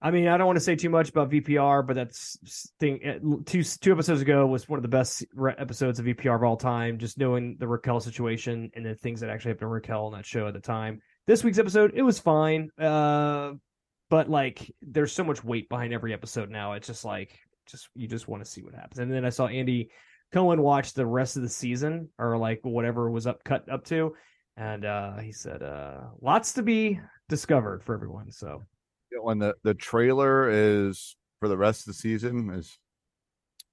I 0.00 0.12
mean, 0.12 0.28
I 0.28 0.36
don't 0.36 0.46
want 0.46 0.56
to 0.56 0.64
say 0.64 0.76
too 0.76 0.90
much 0.90 1.08
about 1.08 1.30
VPR, 1.30 1.84
but 1.84 1.96
that's 1.96 2.38
thing 2.78 3.00
eh, 3.02 3.18
two 3.44 3.64
two 3.64 3.92
episodes 3.92 4.20
ago 4.20 4.46
was 4.46 4.68
one 4.68 4.78
of 4.78 4.82
the 4.82 4.88
best 4.88 5.26
re- 5.34 5.54
episodes 5.58 5.98
of 5.98 6.06
VPR 6.06 6.36
of 6.36 6.44
all 6.44 6.56
time. 6.56 6.98
Just 6.98 7.18
knowing 7.18 7.56
the 7.58 7.66
Raquel 7.66 7.98
situation 7.98 8.70
and 8.74 8.86
the 8.86 8.94
things 8.94 9.20
that 9.20 9.30
actually 9.30 9.50
happened 9.50 9.62
to 9.62 9.66
Raquel 9.66 10.06
on 10.06 10.12
that 10.12 10.24
show 10.24 10.46
at 10.46 10.54
the 10.54 10.60
time. 10.60 11.00
This 11.26 11.42
week's 11.42 11.58
episode, 11.58 11.92
it 11.94 12.02
was 12.02 12.20
fine, 12.20 12.70
uh, 12.78 13.54
but 14.08 14.30
like 14.30 14.72
there's 14.82 15.12
so 15.12 15.24
much 15.24 15.42
weight 15.42 15.68
behind 15.68 15.92
every 15.92 16.12
episode 16.12 16.48
now. 16.48 16.74
It's 16.74 16.86
just 16.86 17.04
like 17.04 17.36
just 17.70 17.88
you 17.94 18.08
just 18.08 18.28
want 18.28 18.44
to 18.44 18.50
see 18.50 18.62
what 18.62 18.74
happens. 18.74 18.98
And 18.98 19.12
then 19.12 19.24
I 19.24 19.30
saw 19.30 19.46
Andy 19.46 19.90
Cohen 20.32 20.62
watch 20.62 20.92
the 20.92 21.06
rest 21.06 21.36
of 21.36 21.42
the 21.42 21.48
season 21.48 22.08
or 22.18 22.36
like 22.36 22.60
whatever 22.62 23.10
was 23.10 23.26
up 23.26 23.42
cut 23.44 23.70
up 23.70 23.84
to, 23.86 24.14
and 24.56 24.84
uh, 24.84 25.18
he 25.18 25.32
said 25.32 25.62
uh, 25.62 26.00
lots 26.20 26.52
to 26.54 26.62
be 26.62 27.00
discovered 27.28 27.82
for 27.82 27.94
everyone. 27.94 28.30
So 28.32 28.64
When 29.20 29.38
the 29.38 29.54
the 29.62 29.74
trailer 29.74 30.48
is 30.50 31.16
for 31.40 31.48
the 31.48 31.56
rest 31.56 31.82
of 31.82 31.86
the 31.86 31.94
season 31.94 32.50
is 32.50 32.78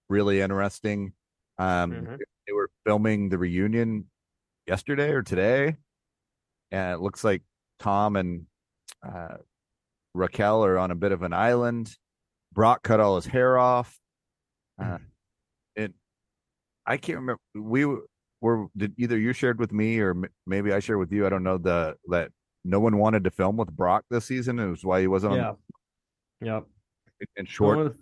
really 0.09 0.41
interesting. 0.41 1.13
Um, 1.57 1.91
Mhm. 1.91 2.19
they 2.47 2.53
were 2.53 2.69
filming 2.85 3.29
the 3.29 3.37
reunion 3.37 4.09
yesterday 4.67 5.11
or 5.11 5.23
today, 5.23 5.77
and 6.71 6.93
it 6.93 7.01
looks 7.01 7.23
like 7.23 7.41
Tom 7.79 8.15
and 8.15 8.45
uh, 9.03 9.37
Raquel 10.13 10.63
are 10.63 10.77
on 10.77 10.91
a 10.91 10.95
bit 10.95 11.11
of 11.11 11.21
an 11.23 11.33
island. 11.33 11.95
Brock 12.55 12.81
cut 12.81 12.99
all 12.99 13.17
his 13.17 13.25
hair 13.25 13.57
off. 13.59 13.99
Uh, 14.81 14.97
it, 15.75 15.93
I 16.87 16.97
can't 16.97 17.19
remember. 17.19 17.41
We 17.53 17.85
were 18.41 18.67
did 18.75 18.93
either 18.97 19.17
you 19.19 19.33
shared 19.33 19.59
with 19.59 19.71
me 19.71 19.99
or 19.99 20.11
m- 20.11 20.25
maybe 20.47 20.73
I 20.73 20.79
shared 20.79 20.99
with 20.99 21.11
you. 21.11 21.25
I 21.25 21.29
don't 21.29 21.43
know 21.43 21.57
the 21.57 21.95
that 22.07 22.31
no 22.63 22.79
one 22.79 22.97
wanted 22.97 23.25
to 23.25 23.31
film 23.31 23.57
with 23.57 23.71
Brock 23.71 24.05
this 24.09 24.25
season. 24.25 24.57
It 24.59 24.69
was 24.69 24.83
why 24.83 25.01
he 25.01 25.07
wasn't 25.07 25.35
yeah, 25.35 25.49
on 25.49 25.57
yep. 26.41 26.63
in 27.37 27.45
short 27.45 27.77
One 27.77 27.95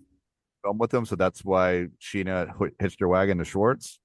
film 0.63 0.77
with 0.77 0.93
him. 0.93 1.05
So 1.05 1.15
that's 1.15 1.43
why 1.43 1.87
Scheana 1.99 2.53
hitched 2.79 3.01
her 3.01 3.07
wagon 3.07 3.39
to 3.39 3.45
Schwartz. 3.45 3.99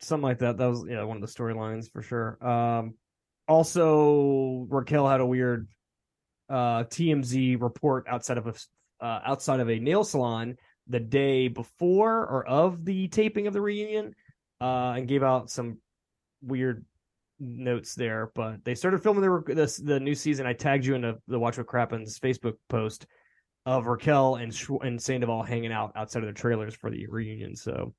something 0.00 0.24
like 0.24 0.38
that. 0.38 0.56
That 0.56 0.66
was 0.66 0.84
yeah 0.88 1.02
one 1.04 1.16
of 1.16 1.22
the 1.22 1.28
storylines 1.28 1.90
for 1.90 2.02
sure. 2.02 2.44
Um, 2.46 2.94
also 3.46 4.66
Raquel 4.68 5.08
had 5.08 5.20
a 5.20 5.26
weird 5.26 5.68
uh, 6.48 6.84
TMZ 6.84 7.60
report 7.60 8.06
outside 8.08 8.38
of 8.38 8.46
a 8.46 8.54
uh, 9.00 9.20
outside 9.24 9.60
of 9.60 9.70
a 9.70 9.78
nail 9.78 10.04
salon 10.04 10.56
the 10.86 11.00
day 11.00 11.48
before 11.48 12.26
or 12.26 12.46
of 12.46 12.84
the 12.84 13.08
taping 13.08 13.46
of 13.46 13.52
the 13.52 13.60
reunion, 13.60 14.14
uh, 14.60 14.94
and 14.96 15.08
gave 15.08 15.22
out 15.22 15.50
some 15.50 15.78
weird 16.42 16.84
notes 17.38 17.94
there. 17.94 18.30
But 18.34 18.64
they 18.64 18.74
started 18.74 19.02
filming 19.02 19.22
the 19.22 19.54
the, 19.54 19.82
the 19.84 20.00
new 20.00 20.14
season. 20.14 20.46
I 20.46 20.52
tagged 20.52 20.84
you 20.84 20.94
in 20.94 21.16
the, 21.26 21.38
Watch 21.38 21.58
What 21.58 21.66
Crappens 21.66 22.18
Facebook 22.18 22.54
post 22.68 23.06
of 23.66 23.86
Raquel 23.86 24.36
and 24.36 24.56
and 24.82 25.00
Sandoval 25.00 25.42
hanging 25.42 25.72
out 25.72 25.92
outside 25.96 26.22
of 26.22 26.28
the 26.28 26.38
trailers 26.38 26.74
for 26.74 26.90
the 26.90 27.06
reunion. 27.06 27.56
So, 27.56 27.94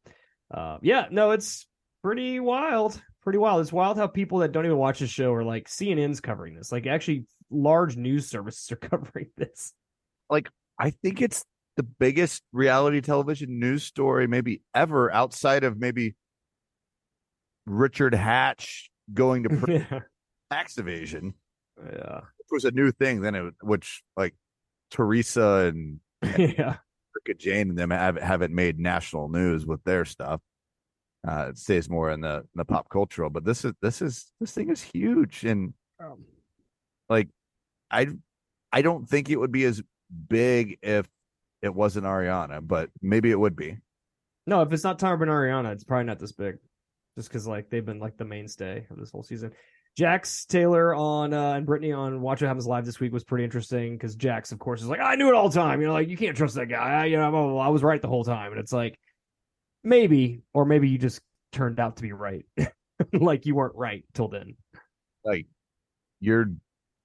uh, 0.54 0.78
yeah, 0.82 1.08
no, 1.12 1.32
it's 1.32 1.68
pretty 2.04 2.40
wild. 2.40 3.02
Pretty 3.24 3.38
wild. 3.38 3.62
It's 3.62 3.72
wild 3.72 3.98
how 3.98 4.08
people 4.08 4.40
that 4.40 4.52
don't 4.52 4.66
even 4.66 4.78
watch 4.78 5.00
the 5.00 5.08
show 5.08 5.34
are 5.34 5.44
like 5.44 5.68
CNN's 5.68 6.20
covering 6.20 6.56
this. 6.56 6.72
Like 6.72 6.88
actually, 6.88 7.26
large 7.50 7.96
news 7.96 8.28
services 8.28 8.72
are 8.72 8.78
covering 8.78 9.28
this. 9.38 9.74
Like 10.30 10.50
I 10.82 10.90
think 10.90 11.22
it's 11.22 11.46
the 11.78 11.84
biggest 11.84 12.42
reality 12.52 13.02
television 13.02 13.60
news 13.60 13.84
story 13.84 14.26
maybe 14.26 14.64
ever 14.74 15.14
outside 15.14 15.64
of 15.64 15.78
maybe 15.78 16.16
Richard 17.68 18.16
Hatch 18.16 18.90
going 19.14 19.44
to 19.44 19.66
yeah. 19.92 20.00
tax 20.52 20.80
evasion. 20.80 21.36
Yeah. 21.78 22.22
It 22.40 22.46
was 22.50 22.66
a 22.66 22.72
new 22.72 22.92
thing 22.92 23.22
then 23.22 23.36
it 23.36 23.54
which 23.62 24.02
like 24.18 24.34
Teresa 24.90 25.72
and 25.72 26.00
yeah. 26.24 26.78
Erika 27.28 27.38
Jayne 27.38 27.70
and 27.70 27.78
them 27.78 27.92
have, 27.92 28.18
haven't 28.18 28.54
made 28.54 28.80
national 28.80 29.30
news 29.30 29.68
with 29.68 29.84
their 29.84 30.04
stuff. 30.04 30.42
Uh, 31.28 31.48
it 31.50 31.60
stays 31.60 31.92
more 31.92 32.10
in 32.10 32.22
the 32.22 32.38
in 32.38 32.56
the 32.56 32.66
pop 32.66 32.90
cultural, 32.90 33.30
but 33.30 33.46
this 33.46 33.64
is 33.66 33.74
this 33.84 34.02
is 34.02 34.32
this 34.40 34.52
thing 34.52 34.72
is 34.72 34.82
huge 34.82 35.46
and 35.46 35.76
Um, 36.04 36.26
like 37.08 37.30
I 37.92 38.08
I 38.72 38.82
don't 38.82 39.08
think 39.08 39.30
it 39.30 39.36
would 39.36 39.52
be 39.52 39.66
as 39.66 39.84
big 40.30 40.78
if 40.82 41.08
it 41.62 41.74
wasn't 41.74 42.06
Ariana, 42.06 42.66
but 42.66 42.90
maybe 43.02 43.32
it 43.32 43.40
would 43.40 43.56
be. 43.56 43.78
no, 44.48 44.62
if 44.62 44.74
it's 44.74 44.84
not 44.84 45.00
Tyra 45.00 45.22
and 45.22 45.32
Ariana, 45.32 45.72
it's 45.72 45.84
probably 45.84 46.06
not 46.06 46.20
this 46.20 46.32
big. 46.32 46.58
Just 47.18 47.30
because 47.30 47.46
like 47.48 47.70
they've 47.70 47.86
been 47.86 48.00
like 48.00 48.18
the 48.18 48.26
mainstay 48.26 48.86
of 48.90 48.98
this 48.98 49.12
whole 49.12 49.24
season. 49.24 49.52
Jax 49.98 50.46
Taylor 50.46 50.96
on 50.96 51.34
uh 51.34 51.54
and 51.54 51.66
Brittany 51.66 51.92
on 51.92 52.22
Watch 52.22 52.42
What 52.42 52.48
Happens 52.48 52.66
Live 52.66 52.86
this 52.86 53.00
week 53.02 53.12
was 53.12 53.26
pretty 53.26 53.44
interesting 53.44 53.98
because 53.98 54.16
Jax, 54.16 54.54
of 54.54 54.60
course, 54.60 54.82
is 54.82 54.88
like, 54.88 55.02
I 55.02 55.16
knew 55.16 55.28
it 55.28 55.36
all 55.36 55.50
the 55.50 55.60
time. 55.60 55.82
You 55.82 55.88
know, 55.88 55.94
like 55.94 56.08
you 56.08 56.16
can't 56.16 56.38
trust 56.38 56.56
that 56.56 56.68
guy. 56.68 57.02
I, 57.02 57.06
you 57.06 57.18
know, 57.18 57.30
blah, 57.30 57.42
blah, 57.42 57.52
blah. 57.52 57.66
I 57.68 57.70
was 57.70 57.84
right 57.84 58.02
the 58.02 58.08
whole 58.08 58.24
time. 58.24 58.52
And 58.52 58.60
it's 58.62 58.72
like 58.72 58.98
maybe, 59.84 60.42
or 60.54 60.66
maybe 60.66 60.88
you 60.88 60.98
just 60.98 61.22
turned 61.52 61.80
out 61.80 61.98
to 61.98 62.02
be 62.02 62.14
right. 62.14 62.46
like 63.14 63.46
you 63.46 63.56
weren't 63.56 63.76
right 63.76 64.06
till 64.14 64.30
then. 64.30 64.56
Like 65.26 65.48
you're 66.22 66.52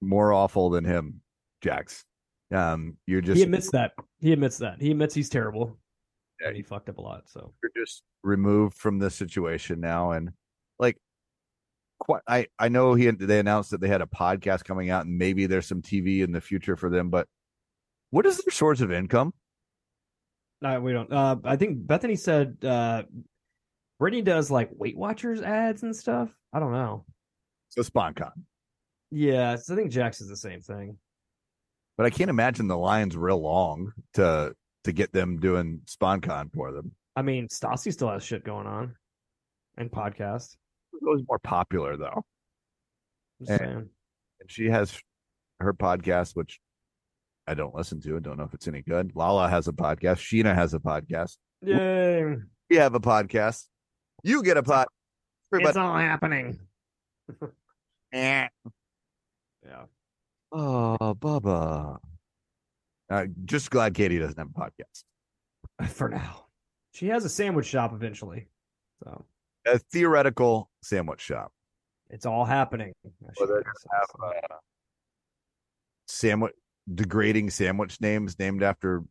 more 0.01 0.31
awful 0.31 0.69
than 0.69 0.85
him, 0.85 1.21
Jax. 1.61 2.05
Um, 2.53 2.97
you're 3.05 3.21
just 3.21 3.37
he 3.37 3.43
admits 3.43 3.71
that. 3.71 3.93
He 4.19 4.31
admits 4.31 4.57
that. 4.59 4.81
He 4.81 4.91
admits 4.91 5.13
he's 5.13 5.29
terrible. 5.29 5.77
Yeah. 6.41 6.49
And 6.49 6.57
he 6.57 6.63
fucked 6.63 6.89
up 6.89 6.97
a 6.97 7.01
lot. 7.01 7.23
So 7.27 7.53
you're 7.61 7.71
just 7.75 8.03
removed 8.23 8.77
from 8.77 8.99
this 8.99 9.15
situation 9.15 9.79
now, 9.79 10.11
and 10.11 10.31
like, 10.79 10.97
quite. 11.99 12.21
I 12.27 12.47
I 12.59 12.69
know 12.69 12.93
he 12.93 13.09
they 13.09 13.39
announced 13.39 13.71
that 13.71 13.81
they 13.81 13.87
had 13.87 14.01
a 14.01 14.05
podcast 14.05 14.63
coming 14.63 14.89
out, 14.89 15.05
and 15.05 15.17
maybe 15.17 15.45
there's 15.45 15.67
some 15.67 15.81
TV 15.81 16.23
in 16.23 16.31
the 16.31 16.41
future 16.41 16.77
for 16.77 16.89
them, 16.89 17.09
but 17.09 17.27
what 18.11 18.25
is 18.25 18.37
their 18.37 18.51
source 18.51 18.81
of 18.81 18.91
income? 18.91 19.33
No, 20.61 20.79
we 20.79 20.93
don't. 20.93 21.11
Uh, 21.11 21.35
I 21.43 21.55
think 21.55 21.85
Bethany 21.85 22.15
said 22.15 22.57
uh, 22.63 23.03
Brittany 23.99 24.21
does 24.21 24.49
like 24.49 24.69
Weight 24.73 24.97
Watchers 24.97 25.41
ads 25.41 25.83
and 25.83 25.95
stuff. 25.95 26.29
I 26.53 26.59
don't 26.59 26.71
know. 26.71 27.05
So 27.69 27.81
sponcon. 27.81 28.31
Yeah, 29.11 29.55
so 29.55 29.73
I 29.73 29.77
think 29.77 29.91
Jax 29.91 30.21
is 30.21 30.29
the 30.29 30.37
same 30.37 30.61
thing. 30.61 30.97
But 31.97 32.05
I 32.05 32.09
can't 32.11 32.29
imagine 32.29 32.67
the 32.67 32.77
line's 32.77 33.17
real 33.17 33.41
long 33.41 33.91
to 34.13 34.53
to 34.83 34.91
get 34.91 35.11
them 35.11 35.39
doing 35.39 35.81
sponcon 35.85 36.53
for 36.53 36.71
them. 36.71 36.91
I 37.15 37.23
mean, 37.23 37.47
Stassi 37.47 37.91
still 37.91 38.09
has 38.09 38.23
shit 38.23 38.43
going 38.43 38.67
on 38.67 38.95
and 39.77 39.89
podcast. 39.89 40.55
It 40.93 41.01
was 41.01 41.23
more 41.27 41.39
popular 41.39 41.97
though. 41.97 42.23
Saying. 43.43 43.89
And 44.39 44.51
she 44.51 44.65
has 44.67 44.99
her 45.59 45.73
podcast, 45.73 46.35
which 46.35 46.59
I 47.47 47.53
don't 47.53 47.73
listen 47.73 48.01
to. 48.01 48.17
I 48.17 48.19
don't 48.19 48.37
know 48.37 48.43
if 48.43 48.53
it's 48.53 48.67
any 48.67 48.81
good. 48.81 49.11
Lala 49.15 49.49
has 49.49 49.67
a 49.67 49.73
podcast. 49.73 50.17
Scheana 50.17 50.53
has 50.53 50.73
a 50.73 50.79
podcast. 50.79 51.37
Yay! 51.61 52.35
We 52.69 52.75
have 52.75 52.93
a 52.93 52.99
podcast. 52.99 53.65
You 54.23 54.43
get 54.43 54.57
a 54.57 54.63
pod. 54.63 54.87
Everybody. 55.53 55.69
It's 55.69 55.77
all 55.77 55.97
happening. 55.97 56.59
Eh. 58.13 58.47
Yeah. 59.65 59.83
Oh, 60.51 60.97
Bubba. 61.19 61.97
Uh, 63.09 63.25
just 63.45 63.69
glad 63.69 63.93
Katie 63.93 64.19
doesn't 64.19 64.37
have 64.37 64.49
a 64.55 64.59
podcast. 64.59 65.89
For 65.93 66.09
now, 66.09 66.45
she 66.93 67.07
has 67.07 67.23
a 67.25 67.29
sandwich 67.29 67.65
shop 67.67 67.93
eventually, 67.93 68.47
so 69.03 69.25
A 69.65 69.77
theoretical 69.79 70.69
sandwich 70.81 71.21
shop. 71.21 71.51
it's 72.09 72.25
all 72.25 72.45
happening. 72.45 72.93
Well, 73.19 73.61
have 73.91 74.09
uh, 74.23 74.55
sandwich 76.07 76.53
degrading 76.93 77.49
sandwich 77.49 77.99
names 78.01 78.39
named 78.39 78.63
after 78.63 79.03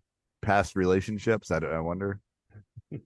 past 0.43 0.75
relationships. 0.77 1.51
I, 1.51 1.59
I 1.59 1.81
wonder. 1.81 2.21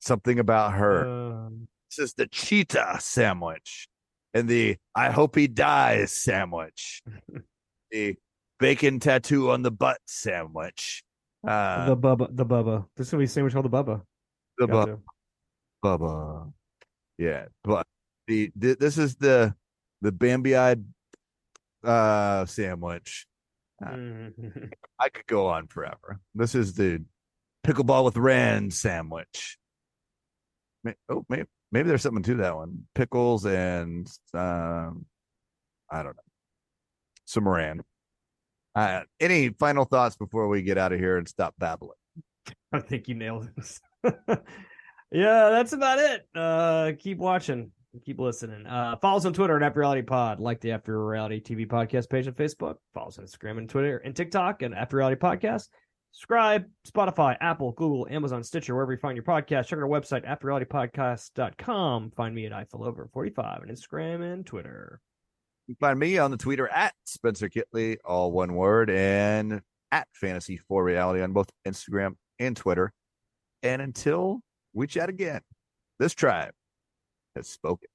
Something 0.00 0.38
about 0.38 0.74
her. 0.74 1.06
Um, 1.06 1.68
This 1.90 1.98
is 2.08 2.14
the 2.14 2.26
cheetah 2.26 2.98
sandwich 3.00 3.88
and 4.34 4.48
the 4.48 4.76
I 4.94 5.10
hope 5.10 5.36
he 5.36 5.46
dies 5.48 6.12
sandwich. 6.12 7.02
the 7.90 8.16
bacon 8.58 9.00
tattoo 9.00 9.50
on 9.50 9.62
the 9.62 9.70
butt 9.70 9.98
sandwich. 10.06 11.02
Uh, 11.46 11.86
the 11.86 11.96
Bubba, 11.96 12.28
the 12.36 12.44
Bubba. 12.44 12.86
There's 12.96 13.10
gonna 13.10 13.20
be 13.20 13.24
a 13.26 13.28
sandwich 13.28 13.52
called 13.54 13.66
the 13.66 13.70
Bubba. 13.70 14.02
the 14.58 14.66
bu- 14.66 14.72
Gotcha. 14.72 14.98
Bubba. 15.84 16.52
Yeah, 17.16 17.46
but 17.64 17.86
the, 18.26 18.50
the 18.56 18.74
this 18.74 18.98
is 18.98 19.16
the 19.16 19.54
the 20.02 20.12
Bambi 20.12 20.56
eyed 20.56 20.84
uh 21.84 22.44
sandwich. 22.46 23.26
Uh, 23.84 23.90
Mhm. 23.90 24.72
I 24.98 25.08
could 25.08 25.26
go 25.26 25.46
on 25.46 25.68
forever. 25.68 26.18
This 26.34 26.54
is 26.56 26.74
the 26.74 27.04
pickleball 27.64 28.04
with 28.04 28.16
Rand 28.16 28.74
sandwich. 28.74 29.56
Oh, 31.08 31.24
maybe 31.28 31.46
maybe 31.72 31.88
there's 31.88 32.02
something 32.02 32.22
to 32.24 32.34
that 32.36 32.56
one. 32.56 32.86
Pickles 32.94 33.46
and 33.46 34.06
um, 34.34 35.06
I 35.90 36.02
don't 36.02 36.16
know, 36.16 36.22
some 37.24 37.48
Rand. 37.48 37.82
Uh, 38.74 39.00
any 39.18 39.48
final 39.48 39.84
thoughts 39.84 40.16
before 40.16 40.48
we 40.48 40.62
get 40.62 40.78
out 40.78 40.92
of 40.92 41.00
here 41.00 41.16
and 41.16 41.28
stop 41.28 41.54
babbling? 41.58 41.96
I 42.72 42.80
think 42.80 43.08
you 43.08 43.14
nailed 43.14 43.50
it. 43.56 43.80
yeah, 45.10 45.50
that's 45.50 45.72
about 45.72 45.98
it. 45.98 46.28
Uh, 46.34 46.92
keep 46.98 47.18
watching, 47.18 47.72
keep 48.04 48.20
listening. 48.20 48.66
Uh, 48.66 48.96
follow 49.02 49.16
us 49.16 49.24
on 49.24 49.32
Twitter 49.32 49.56
at 49.56 49.62
After 49.62 49.80
Reality 49.80 50.02
Pod. 50.02 50.38
Like 50.38 50.60
the 50.60 50.72
After 50.72 51.04
Reality 51.04 51.40
TV 51.40 51.66
podcast 51.66 52.08
page 52.08 52.28
on 52.28 52.34
Facebook. 52.34 52.76
Follow 52.94 53.08
us 53.08 53.18
on 53.18 53.24
Instagram 53.24 53.58
and 53.58 53.68
Twitter 53.68 53.98
and 53.98 54.14
TikTok 54.14 54.62
and 54.62 54.74
After 54.74 54.98
Reality 54.98 55.18
Podcast. 55.18 55.68
Subscribe, 56.18 56.66
Spotify, 56.84 57.36
Apple, 57.40 57.70
Google, 57.70 58.08
Amazon, 58.10 58.42
Stitcher, 58.42 58.74
wherever 58.74 58.90
you 58.90 58.98
find 58.98 59.14
your 59.14 59.22
podcast. 59.22 59.66
Check 59.66 59.78
out 59.78 59.84
our 59.84 59.88
website, 59.88 60.26
afterrealitypodcast.com. 60.26 62.10
Find 62.10 62.34
me 62.34 62.44
at 62.46 62.50
iFillover45 62.50 63.62
on 63.62 63.68
Instagram 63.68 64.32
and 64.32 64.44
Twitter. 64.44 65.00
You 65.68 65.76
can 65.76 65.78
find 65.78 65.96
me 65.96 66.18
on 66.18 66.32
the 66.32 66.36
Twitter 66.36 66.66
at 66.70 66.92
Spencer 67.04 67.48
Kitley, 67.48 67.98
all 68.04 68.32
one 68.32 68.54
word, 68.54 68.90
and 68.90 69.62
at 69.92 70.08
Fantasy 70.12 70.56
for 70.56 70.82
Reality 70.82 71.22
on 71.22 71.32
both 71.32 71.50
Instagram 71.64 72.16
and 72.40 72.56
Twitter. 72.56 72.92
And 73.62 73.80
until 73.80 74.40
we 74.72 74.88
chat 74.88 75.08
again, 75.08 75.42
this 76.00 76.14
tribe 76.14 76.50
has 77.36 77.46
spoken. 77.46 77.86